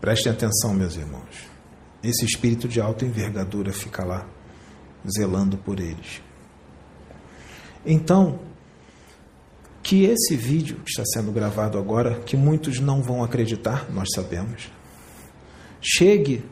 Prestem 0.01 0.33
atenção, 0.33 0.75
meus 0.75 0.97
irmãos. 0.97 1.49
Esse 2.03 2.25
espírito 2.25 2.67
de 2.67 2.81
alta 2.81 3.05
envergadura 3.05 3.73
fica 3.73 4.05
lá 4.05 4.27
zelando 5.09 5.57
por 5.57 5.81
eles. 5.81 6.23
Então, 7.85 8.39
que 9.83 10.05
esse 10.05 10.35
vídeo 10.35 10.77
que 10.77 10.91
está 10.91 11.05
sendo 11.05 11.31
gravado 11.31 11.79
agora, 11.79 12.21
que 12.21 12.37
muitos 12.37 12.81
não 12.81 13.03
vão 13.03 13.23
acreditar, 13.23 13.91
nós 13.93 14.09
sabemos, 14.15 14.71
chegue 15.81 16.43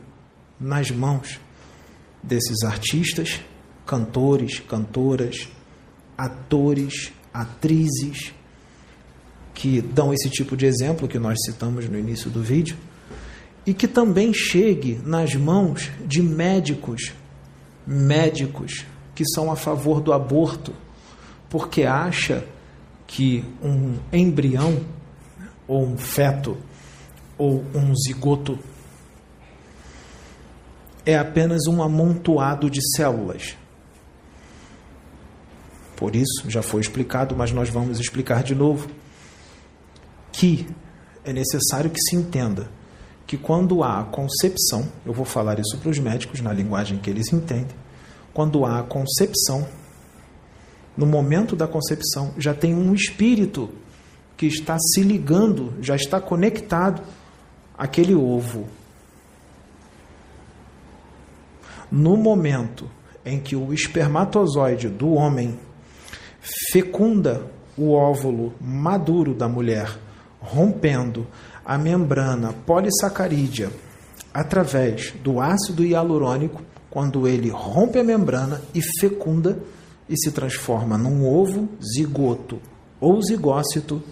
nas 0.59 0.91
mãos 0.91 1.39
desses 2.21 2.63
artistas, 2.63 3.41
cantores, 3.85 4.59
cantoras, 4.59 5.49
atores, 6.15 7.11
atrizes, 7.33 8.33
que 9.53 9.81
dão 9.81 10.13
esse 10.13 10.29
tipo 10.29 10.55
de 10.55 10.65
exemplo 10.65 11.07
que 11.07 11.17
nós 11.17 11.39
citamos 11.45 11.89
no 11.89 11.97
início 11.97 12.29
do 12.29 12.41
vídeo, 12.41 12.77
e 13.65 13.73
que 13.73 13.87
também 13.87 14.33
chegue 14.33 15.01
nas 15.03 15.33
mãos 15.35 15.89
de 16.05 16.21
médicos 16.21 17.13
médicos 17.85 18.85
que 19.15 19.23
são 19.33 19.51
a 19.51 19.55
favor 19.55 20.01
do 20.01 20.11
aborto, 20.11 20.73
porque 21.49 21.83
acha 21.83 22.45
que 23.05 23.45
um 23.61 23.97
embrião 24.11 24.83
ou 25.67 25.85
um 25.85 25.97
feto 25.97 26.57
ou 27.37 27.63
um 27.73 27.93
zigoto 27.95 28.57
é 31.05 31.17
apenas 31.17 31.67
um 31.67 31.83
amontoado 31.83 32.69
de 32.69 32.79
células. 32.95 33.55
Por 35.95 36.15
isso, 36.15 36.49
já 36.49 36.61
foi 36.61 36.81
explicado, 36.81 37.35
mas 37.35 37.51
nós 37.51 37.69
vamos 37.69 37.99
explicar 37.99 38.43
de 38.43 38.55
novo 38.55 38.89
que 40.31 40.67
é 41.23 41.31
necessário 41.31 41.89
que 41.89 41.99
se 42.01 42.15
entenda 42.15 42.69
que 43.33 43.37
quando 43.37 43.83
há 43.83 44.03
concepção, 44.03 44.87
eu 45.03 45.11
vou 45.11 45.25
falar 45.25 45.57
isso 45.57 45.75
para 45.79 45.89
os 45.89 45.97
médicos 45.97 46.39
na 46.39 46.53
linguagem 46.53 46.99
que 46.99 47.09
eles 47.09 47.33
entendem, 47.33 47.75
quando 48.31 48.63
há 48.63 48.83
concepção, 48.83 49.67
no 50.95 51.07
momento 51.07 51.55
da 51.55 51.67
concepção, 51.67 52.31
já 52.37 52.53
tem 52.53 52.75
um 52.75 52.93
espírito 52.93 53.71
que 54.37 54.45
está 54.45 54.77
se 54.77 55.01
ligando, 55.01 55.73
já 55.81 55.95
está 55.95 56.21
conectado 56.21 57.01
àquele 57.75 58.13
ovo. 58.13 58.67
No 61.91 62.15
momento 62.15 62.87
em 63.25 63.39
que 63.39 63.55
o 63.55 63.73
espermatozoide 63.73 64.89
do 64.89 65.11
homem 65.13 65.57
fecunda 66.71 67.47
o 67.75 67.93
óvulo 67.93 68.53
maduro 68.61 69.33
da 69.33 69.47
mulher, 69.49 69.89
rompendo 70.43 71.25
a 71.65 71.77
membrana 71.77 72.53
polissacarídea 72.65 73.71
através 74.33 75.13
do 75.23 75.39
ácido 75.39 75.83
hialurônico, 75.83 76.61
quando 76.89 77.27
ele 77.27 77.49
rompe 77.49 77.97
a 77.97 78.03
membrana 78.03 78.61
e 78.73 78.81
fecunda 78.99 79.57
e 80.07 80.15
se 80.17 80.31
transforma 80.31 80.97
num 80.97 81.25
ovo 81.25 81.69
zigoto 81.81 82.59
ou 82.99 83.21
zigócito, 83.21 84.03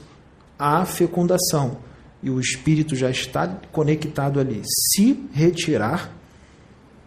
a 0.58 0.86
fecundação 0.86 1.78
e 2.24 2.30
o 2.30 2.40
espírito 2.40 2.96
já 2.96 3.10
está 3.10 3.48
conectado 3.72 4.40
ali. 4.40 4.62
Se 4.66 5.30
retirar, 5.34 6.12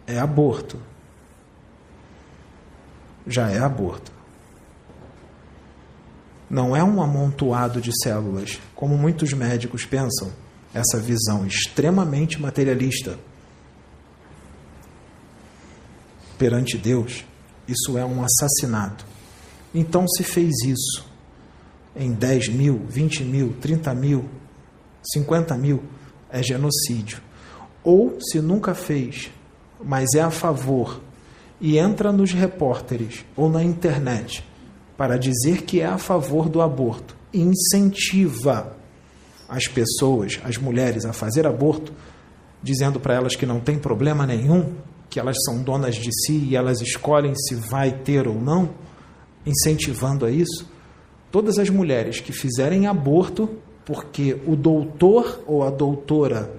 é 0.05 0.19
aborto. 0.19 0.79
Já 3.25 3.49
é 3.49 3.59
aborto. 3.59 4.14
Não 6.55 6.73
é 6.73 6.81
um 6.81 7.01
amontoado 7.01 7.81
de 7.81 7.91
células, 8.01 8.61
como 8.73 8.97
muitos 8.97 9.33
médicos 9.33 9.83
pensam, 9.83 10.31
essa 10.73 10.97
visão 10.97 11.45
extremamente 11.45 12.41
materialista. 12.41 13.19
Perante 16.37 16.77
Deus, 16.77 17.25
isso 17.67 17.97
é 17.97 18.05
um 18.05 18.23
assassinato. 18.23 19.05
Então 19.73 20.07
se 20.07 20.23
fez 20.23 20.53
isso 20.63 21.05
em 21.93 22.13
10 22.13 22.47
mil, 22.47 22.85
20 22.87 23.25
mil, 23.25 23.53
30 23.59 23.93
mil, 23.93 24.23
50 25.11 25.57
mil, 25.57 25.83
é 26.29 26.41
genocídio. 26.41 27.19
Ou 27.83 28.17
se 28.21 28.39
nunca 28.39 28.73
fez, 28.73 29.29
mas 29.83 30.13
é 30.15 30.21
a 30.21 30.31
favor 30.31 31.01
e 31.59 31.77
entra 31.77 32.13
nos 32.13 32.31
repórteres 32.31 33.25
ou 33.35 33.49
na 33.49 33.61
internet 33.61 34.54
para 34.97 35.17
dizer 35.17 35.63
que 35.63 35.81
é 35.81 35.85
a 35.85 35.97
favor 35.97 36.47
do 36.47 36.61
aborto 36.61 37.15
e 37.33 37.41
incentiva 37.41 38.75
as 39.47 39.67
pessoas, 39.67 40.39
as 40.43 40.57
mulheres, 40.57 41.05
a 41.05 41.13
fazer 41.13 41.45
aborto, 41.45 41.93
dizendo 42.63 42.99
para 42.99 43.13
elas 43.13 43.35
que 43.35 43.45
não 43.45 43.59
tem 43.59 43.77
problema 43.77 44.25
nenhum, 44.25 44.73
que 45.09 45.19
elas 45.19 45.37
são 45.45 45.61
donas 45.61 45.95
de 45.95 46.09
si 46.11 46.47
e 46.49 46.55
elas 46.55 46.81
escolhem 46.81 47.35
se 47.35 47.55
vai 47.55 47.91
ter 47.91 48.27
ou 48.27 48.35
não, 48.35 48.69
incentivando 49.45 50.25
a 50.25 50.31
isso, 50.31 50.67
todas 51.31 51.59
as 51.59 51.69
mulheres 51.69 52.19
que 52.19 52.31
fizerem 52.31 52.87
aborto, 52.87 53.49
porque 53.85 54.41
o 54.47 54.55
doutor 54.55 55.43
ou 55.45 55.63
a 55.63 55.69
doutora, 55.69 56.51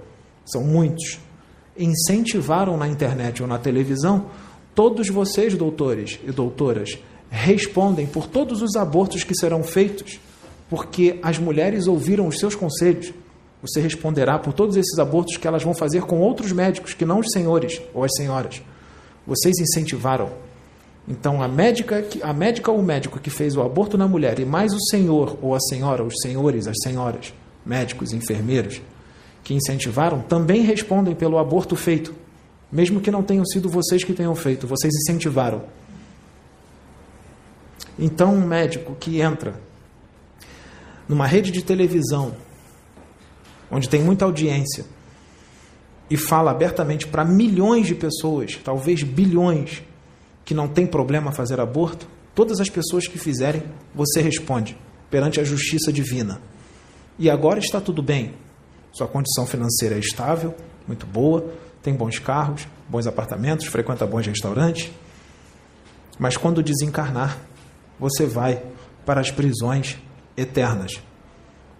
são 0.44 0.62
muitos, 0.62 1.18
incentivaram 1.76 2.76
na 2.76 2.86
internet 2.86 3.42
ou 3.42 3.48
na 3.48 3.58
televisão, 3.58 4.26
todos 4.74 5.08
vocês, 5.08 5.54
doutores 5.54 6.20
e 6.24 6.30
doutoras, 6.30 6.98
respondem 7.36 8.06
por 8.06 8.26
todos 8.26 8.62
os 8.62 8.74
abortos 8.76 9.22
que 9.22 9.34
serão 9.34 9.62
feitos, 9.62 10.18
porque 10.68 11.18
as 11.22 11.38
mulheres 11.38 11.86
ouviram 11.86 12.26
os 12.26 12.38
seus 12.38 12.54
conselhos. 12.54 13.12
Você 13.62 13.80
responderá 13.80 14.38
por 14.38 14.52
todos 14.52 14.76
esses 14.76 14.98
abortos 14.98 15.36
que 15.36 15.46
elas 15.46 15.62
vão 15.62 15.74
fazer 15.74 16.02
com 16.02 16.20
outros 16.20 16.52
médicos, 16.52 16.94
que 16.94 17.04
não 17.04 17.20
os 17.20 17.30
senhores 17.32 17.80
ou 17.92 18.04
as 18.04 18.12
senhoras. 18.16 18.62
Vocês 19.26 19.58
incentivaram. 19.58 20.30
Então, 21.08 21.42
a 21.42 21.46
médica, 21.46 22.04
a 22.22 22.32
médica 22.32 22.70
ou 22.70 22.80
o 22.80 22.82
médico 22.82 23.20
que 23.20 23.30
fez 23.30 23.54
o 23.56 23.62
aborto 23.62 23.96
na 23.96 24.08
mulher, 24.08 24.40
e 24.40 24.44
mais 24.44 24.72
o 24.72 24.80
senhor 24.90 25.38
ou 25.40 25.54
a 25.54 25.60
senhora, 25.60 26.02
os 26.02 26.14
senhores, 26.20 26.66
as 26.66 26.76
senhoras, 26.82 27.32
médicos, 27.64 28.12
enfermeiros, 28.12 28.80
que 29.44 29.54
incentivaram, 29.54 30.20
também 30.20 30.62
respondem 30.62 31.14
pelo 31.14 31.38
aborto 31.38 31.76
feito, 31.76 32.12
mesmo 32.72 33.00
que 33.00 33.10
não 33.10 33.22
tenham 33.22 33.44
sido 33.44 33.68
vocês 33.68 34.02
que 34.02 34.12
tenham 34.12 34.34
feito, 34.34 34.66
vocês 34.66 34.92
incentivaram. 34.94 35.62
Então, 37.98 38.34
um 38.34 38.46
médico 38.46 38.94
que 38.98 39.20
entra 39.20 39.58
numa 41.08 41.26
rede 41.26 41.50
de 41.50 41.62
televisão, 41.62 42.34
onde 43.70 43.88
tem 43.88 44.02
muita 44.02 44.24
audiência, 44.24 44.84
e 46.08 46.16
fala 46.16 46.50
abertamente 46.50 47.06
para 47.06 47.24
milhões 47.24 47.86
de 47.86 47.94
pessoas, 47.94 48.56
talvez 48.62 49.02
bilhões, 49.02 49.82
que 50.44 50.54
não 50.54 50.68
tem 50.68 50.86
problema 50.86 51.32
fazer 51.32 51.58
aborto, 51.58 52.06
todas 52.34 52.60
as 52.60 52.68
pessoas 52.68 53.08
que 53.08 53.18
fizerem, 53.18 53.62
você 53.94 54.20
responde 54.20 54.76
perante 55.10 55.40
a 55.40 55.44
justiça 55.44 55.92
divina. 55.92 56.40
e 57.18 57.30
agora 57.30 57.58
está 57.58 57.80
tudo 57.80 58.02
bem. 58.02 58.34
Sua 58.92 59.08
condição 59.08 59.46
financeira 59.46 59.94
é 59.94 59.98
estável, 59.98 60.54
muito 60.86 61.06
boa, 61.06 61.50
tem 61.82 61.94
bons 61.94 62.18
carros, 62.18 62.68
bons 62.88 63.06
apartamentos, 63.06 63.66
frequenta 63.66 64.06
bons 64.06 64.26
restaurantes. 64.26 64.90
Mas 66.18 66.36
quando 66.36 66.62
desencarnar, 66.62 67.38
você 67.98 68.26
vai 68.26 68.62
para 69.04 69.20
as 69.20 69.30
prisões 69.30 69.98
eternas, 70.36 71.00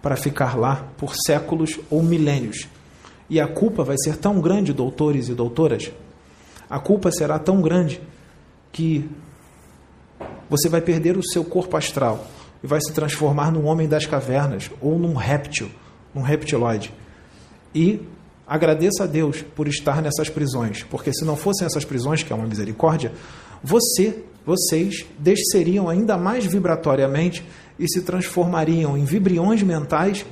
para 0.01 0.15
ficar 0.15 0.57
lá 0.57 0.87
por 0.97 1.15
séculos 1.15 1.79
ou 1.89 2.01
milênios. 2.01 2.67
E 3.29 3.41
a 3.41 3.47
culpa 3.47 3.83
vai 3.83 3.97
ser 3.97 4.17
tão 4.17 4.39
grande, 4.39 4.73
doutores 4.73 5.27
e 5.27 5.33
doutoras, 5.33 5.91
a 6.69 6.79
culpa 6.79 7.11
será 7.11 7.39
tão 7.39 7.61
grande 7.61 8.01
que 8.71 9.09
você 10.49 10.69
vai 10.69 10.81
perder 10.81 11.17
o 11.17 11.23
seu 11.23 11.43
corpo 11.43 11.77
astral 11.77 12.27
e 12.63 12.67
vai 12.67 12.79
se 12.81 12.91
transformar 12.91 13.51
num 13.51 13.65
homem 13.65 13.87
das 13.87 14.05
cavernas 14.05 14.69
ou 14.81 14.97
num 14.97 15.13
réptil, 15.13 15.69
num 16.13 16.21
reptiloide. 16.21 16.93
E 17.73 18.01
agradeça 18.45 19.03
a 19.03 19.07
Deus 19.07 19.41
por 19.55 19.67
estar 19.67 20.01
nessas 20.01 20.29
prisões, 20.29 20.83
porque 20.83 21.13
se 21.13 21.25
não 21.25 21.35
fossem 21.35 21.65
essas 21.65 21.85
prisões, 21.85 22.23
que 22.23 22.31
é 22.31 22.35
uma 22.35 22.45
misericórdia, 22.47 23.11
você, 23.63 24.23
vocês 24.45 25.05
desceriam 25.19 25.89
ainda 25.89 26.17
mais 26.17 26.45
vibratoriamente 26.45 27.43
e 27.77 27.87
se 27.87 28.01
transformariam 28.01 28.97
em 28.97 29.03
vibriões 29.03 29.61
mentais 29.61 30.25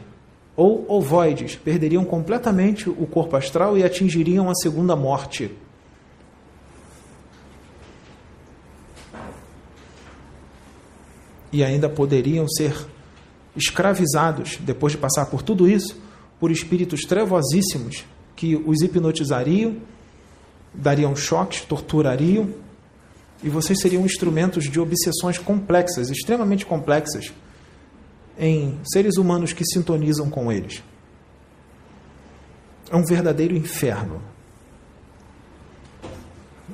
ou 0.56 0.86
ovoides, 0.88 1.56
perderiam 1.56 2.06
completamente 2.06 2.90
o 2.90 3.06
corpo 3.06 3.36
astral 3.36 3.78
e 3.78 3.84
atingiriam 3.84 4.50
a 4.50 4.56
segunda 4.56 4.96
morte. 4.96 5.52
E 11.52 11.64
ainda 11.64 11.90
poderiam 11.90 12.48
ser 12.48 12.74
escravizados, 13.56 14.58
depois 14.62 14.94
de 14.94 14.98
passar 14.98 15.26
por 15.28 15.42
tudo 15.42 15.70
isso, 15.70 15.98
por 16.40 16.52
espíritos 16.52 17.02
trevosíssimos 17.02 18.06
que 18.36 18.56
os 18.56 18.82
hipnotizariam, 18.82 19.78
dariam 20.74 21.16
choques, 21.16 21.62
torturariam, 21.62 22.50
e 23.44 23.50
vocês 23.50 23.80
seriam 23.80 24.06
instrumentos 24.06 24.66
de 24.66 24.80
obsessões 24.80 25.38
complexas, 25.38 26.10
extremamente 26.10 26.66
complexas, 26.66 27.34
em 28.38 28.80
seres 28.92 29.18
humanos 29.18 29.54
que 29.54 29.66
sintonizam 29.66 30.30
com 30.30 30.52
eles. 30.52 30.84
É 32.90 32.96
um 32.96 33.04
verdadeiro 33.04 33.56
inferno. 33.56 34.22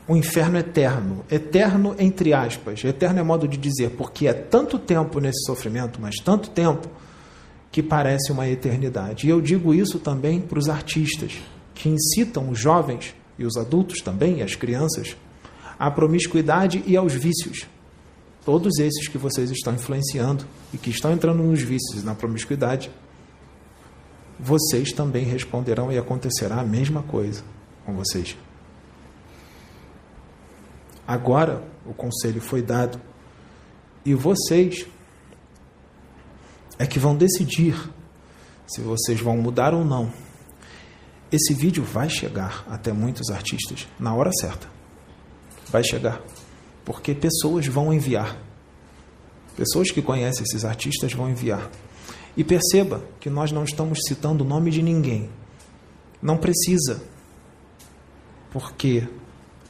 Um 0.08 0.16
inferno 0.16 0.58
eterno. 0.58 1.24
Eterno 1.30 1.96
entre 2.00 2.34
aspas. 2.34 2.84
Eterno 2.84 3.20
é 3.20 3.24
modo 3.24 3.48
de 3.48 3.58
dizer, 3.58 3.92
porque 3.92 4.28
é 4.28 4.34
tanto 4.34 4.78
tempo 4.80 5.20
nesse 5.20 5.46
sofrimento, 5.46 6.00
mas 6.02 6.16
tanto 6.16 6.50
tempo, 6.50 6.90
que 7.72 7.82
parece 7.82 8.32
uma 8.32 8.48
eternidade. 8.48 9.26
E 9.26 9.30
eu 9.30 9.40
digo 9.40 9.74
isso 9.74 10.00
também 10.00 10.42
para 10.42 10.60
os 10.60 10.68
artistas, 10.68 11.40
que 11.74 11.88
incitam 11.88 12.50
os 12.50 12.60
jovens 12.60 13.16
e 13.40 13.46
os 13.46 13.56
adultos 13.56 14.02
também, 14.02 14.40
e 14.40 14.44
as 14.44 14.56
crianças, 14.56 15.16
à 15.82 15.90
promiscuidade 15.90 16.84
e 16.86 16.96
aos 16.96 17.16
vícios. 17.16 17.68
Todos 18.46 18.78
esses 18.78 19.08
que 19.08 19.18
vocês 19.18 19.50
estão 19.50 19.74
influenciando 19.74 20.46
e 20.72 20.78
que 20.78 20.92
estão 20.92 21.12
entrando 21.12 21.42
nos 21.42 21.60
vícios 21.60 22.04
e 22.04 22.06
na 22.06 22.14
promiscuidade, 22.14 22.92
vocês 24.40 24.92
também 24.92 25.26
responderão 25.26 25.92
e 25.92 25.98
acontecerá 25.98 26.60
a 26.60 26.64
mesma 26.64 27.02
coisa 27.02 27.44
com 27.84 27.96
vocês. 27.96 28.38
Agora 31.08 31.64
o 31.84 31.96
conselho 31.96 32.40
foi 32.40 32.62
dado 32.62 33.02
e 34.06 34.14
vocês 34.14 34.86
é 36.78 36.86
que 36.86 37.00
vão 37.00 37.16
decidir 37.16 37.76
se 38.68 38.82
vocês 38.82 39.20
vão 39.20 39.36
mudar 39.36 39.74
ou 39.74 39.84
não. 39.84 40.14
Esse 41.32 41.56
vídeo 41.56 41.84
vai 41.84 42.08
chegar 42.08 42.64
até 42.70 42.94
muitos 42.94 43.32
artistas 43.32 43.88
na 44.00 44.14
hora 44.14 44.32
certa. 44.32 44.81
Vai 45.70 45.84
chegar. 45.84 46.22
Porque 46.86 47.14
pessoas 47.14 47.68
vão 47.68 47.94
enviar. 47.94 48.38
Pessoas 49.56 49.92
que 49.92 50.02
conhecem 50.02 50.44
esses 50.44 50.66
artistas 50.66 51.14
vão 51.14 51.30
enviar. 51.30 51.70
E 52.36 52.44
perceba 52.44 53.04
que 53.20 53.30
nós 53.30 53.52
não 53.52 53.64
estamos 53.64 54.00
citando 54.08 54.44
o 54.44 54.48
nome 54.48 54.72
de 54.72 54.82
ninguém. 54.82 55.30
Não 56.22 56.38
precisa. 56.38 57.02
Porque 58.52 59.08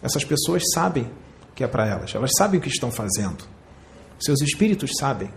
essas 0.01 0.23
pessoas 0.23 0.63
sabem 0.73 1.09
que 1.55 1.63
é 1.63 1.67
para 1.67 1.87
elas. 1.87 2.13
Elas 2.13 2.31
sabem 2.37 2.59
o 2.59 2.63
que 2.63 2.69
estão 2.69 2.91
fazendo. 2.91 3.43
Seus 4.19 4.41
espíritos 4.41 4.91
sabem. 4.97 5.29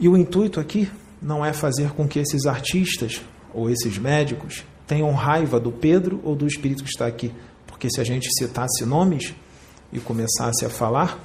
E 0.00 0.08
o 0.08 0.16
intuito 0.16 0.60
aqui 0.60 0.90
não 1.20 1.44
é 1.44 1.52
fazer 1.52 1.90
com 1.90 2.06
que 2.06 2.18
esses 2.18 2.46
artistas 2.46 3.20
ou 3.52 3.68
esses 3.68 3.98
médicos 3.98 4.64
tenham 4.86 5.12
raiva 5.12 5.58
do 5.58 5.72
Pedro 5.72 6.20
ou 6.24 6.36
do 6.36 6.46
espírito 6.46 6.84
que 6.84 6.90
está 6.90 7.06
aqui. 7.06 7.32
Porque 7.78 7.90
se 7.90 8.00
a 8.00 8.04
gente 8.04 8.28
citasse 8.36 8.84
nomes 8.84 9.32
e 9.92 10.00
começasse 10.00 10.64
a 10.66 10.68
falar, 10.68 11.16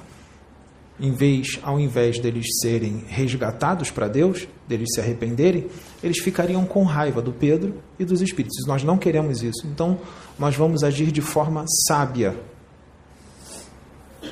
em 1.00 1.10
vez, 1.10 1.58
ao 1.64 1.80
invés 1.80 2.20
deles 2.20 2.46
serem 2.62 3.04
resgatados 3.08 3.90
para 3.90 4.06
Deus, 4.06 4.46
deles 4.68 4.90
se 4.94 5.00
arrependerem, 5.00 5.66
eles 6.00 6.20
ficariam 6.20 6.64
com 6.64 6.84
raiva 6.84 7.20
do 7.20 7.32
Pedro 7.32 7.82
e 7.98 8.04
dos 8.04 8.22
espíritos. 8.22 8.64
Nós 8.68 8.84
não 8.84 8.96
queremos 8.96 9.42
isso. 9.42 9.66
Então, 9.66 9.98
nós 10.38 10.54
vamos 10.54 10.84
agir 10.84 11.10
de 11.10 11.20
forma 11.20 11.64
sábia. 11.88 12.36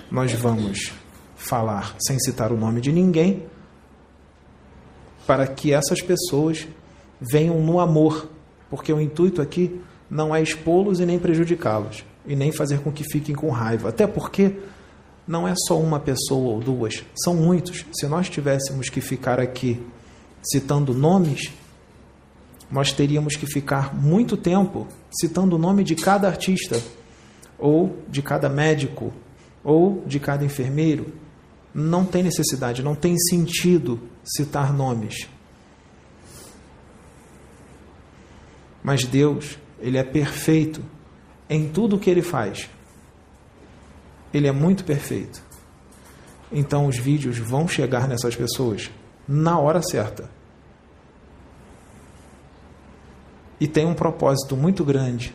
Nós 0.09 0.31
vamos 0.33 0.93
falar 1.35 1.97
sem 1.99 2.21
citar 2.21 2.53
o 2.53 2.57
nome 2.57 2.81
de 2.81 2.93
ninguém, 2.93 3.43
para 5.27 5.45
que 5.45 5.73
essas 5.73 6.01
pessoas 6.01 6.69
venham 7.21 7.61
no 7.61 7.81
amor, 7.81 8.31
porque 8.71 8.93
o 8.93 9.01
intuito 9.01 9.43
aqui 9.43 9.81
não 10.09 10.33
é 10.33 10.41
expô-los 10.41 11.01
e 11.01 11.07
nem 11.07 11.19
prejudicá-los, 11.19 12.05
e 12.27 12.37
nem 12.37 12.53
fazer 12.53 12.81
com 12.81 12.93
que 12.93 13.05
fiquem 13.05 13.35
com 13.35 13.51
raiva. 13.51 13.89
Até 13.89 14.07
porque 14.07 14.57
não 15.27 15.47
é 15.47 15.55
só 15.67 15.79
uma 15.79 16.01
pessoa 16.01 16.55
ou 16.55 16.61
duas, 16.61 17.05
são 17.15 17.35
muitos. 17.35 17.85
Se 17.93 18.07
nós 18.07 18.29
tivéssemos 18.29 18.89
que 18.89 19.01
ficar 19.01 19.41
aqui 19.41 19.81
citando 20.43 20.93
nomes, 20.93 21.53
nós 22.71 22.93
teríamos 22.93 23.37
que 23.37 23.47
ficar 23.47 23.95
muito 23.95 24.37
tempo 24.37 24.89
citando 25.21 25.57
o 25.57 25.59
nome 25.59 25.85
de 25.85 25.95
cada 25.95 26.27
artista, 26.27 26.83
ou 27.59 27.99
de 28.09 28.23
cada 28.23 28.49
médico, 28.49 29.13
ou 29.63 30.03
de 30.07 30.19
cada 30.19 30.45
enfermeiro. 30.45 31.13
Não 31.75 32.05
tem 32.05 32.23
necessidade, 32.23 32.83
não 32.83 32.95
tem 32.95 33.17
sentido 33.19 34.01
citar 34.25 34.73
nomes. 34.73 35.29
Mas 38.83 39.05
Deus, 39.05 39.59
Ele 39.79 39.97
é 39.97 40.03
perfeito 40.03 40.83
em 41.49 41.69
tudo 41.69 41.97
o 41.97 41.99
que 41.99 42.11
Ele 42.11 42.23
faz. 42.23 42.69
Ele 44.33 44.47
é 44.47 44.53
muito 44.53 44.85
perfeito. 44.85 45.43
Então 46.51 46.87
os 46.87 46.99
vídeos 46.99 47.39
vão 47.39 47.67
chegar 47.67 48.09
nessas 48.09 48.37
pessoas 48.37 48.91
na 49.27 49.59
hora 49.59 49.83
certa. 49.83 50.31
E 53.61 53.69
tem 53.69 53.87
um 53.87 53.95
propósito 53.95 54.57
muito 54.57 54.85
grande 54.85 55.35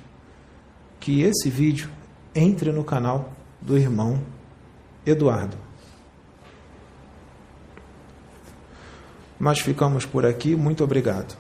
que 1.00 1.22
esse 1.22 1.50
vídeo 1.50 1.90
entre 2.36 2.72
no 2.72 2.84
canal 2.84 3.32
do 3.62 3.78
irmão 3.78 4.22
Eduardo. 5.06 5.58
Nós 9.40 9.60
ficamos 9.60 10.06
por 10.06 10.26
aqui, 10.26 10.56
muito 10.56 10.84
obrigado. 10.84 11.38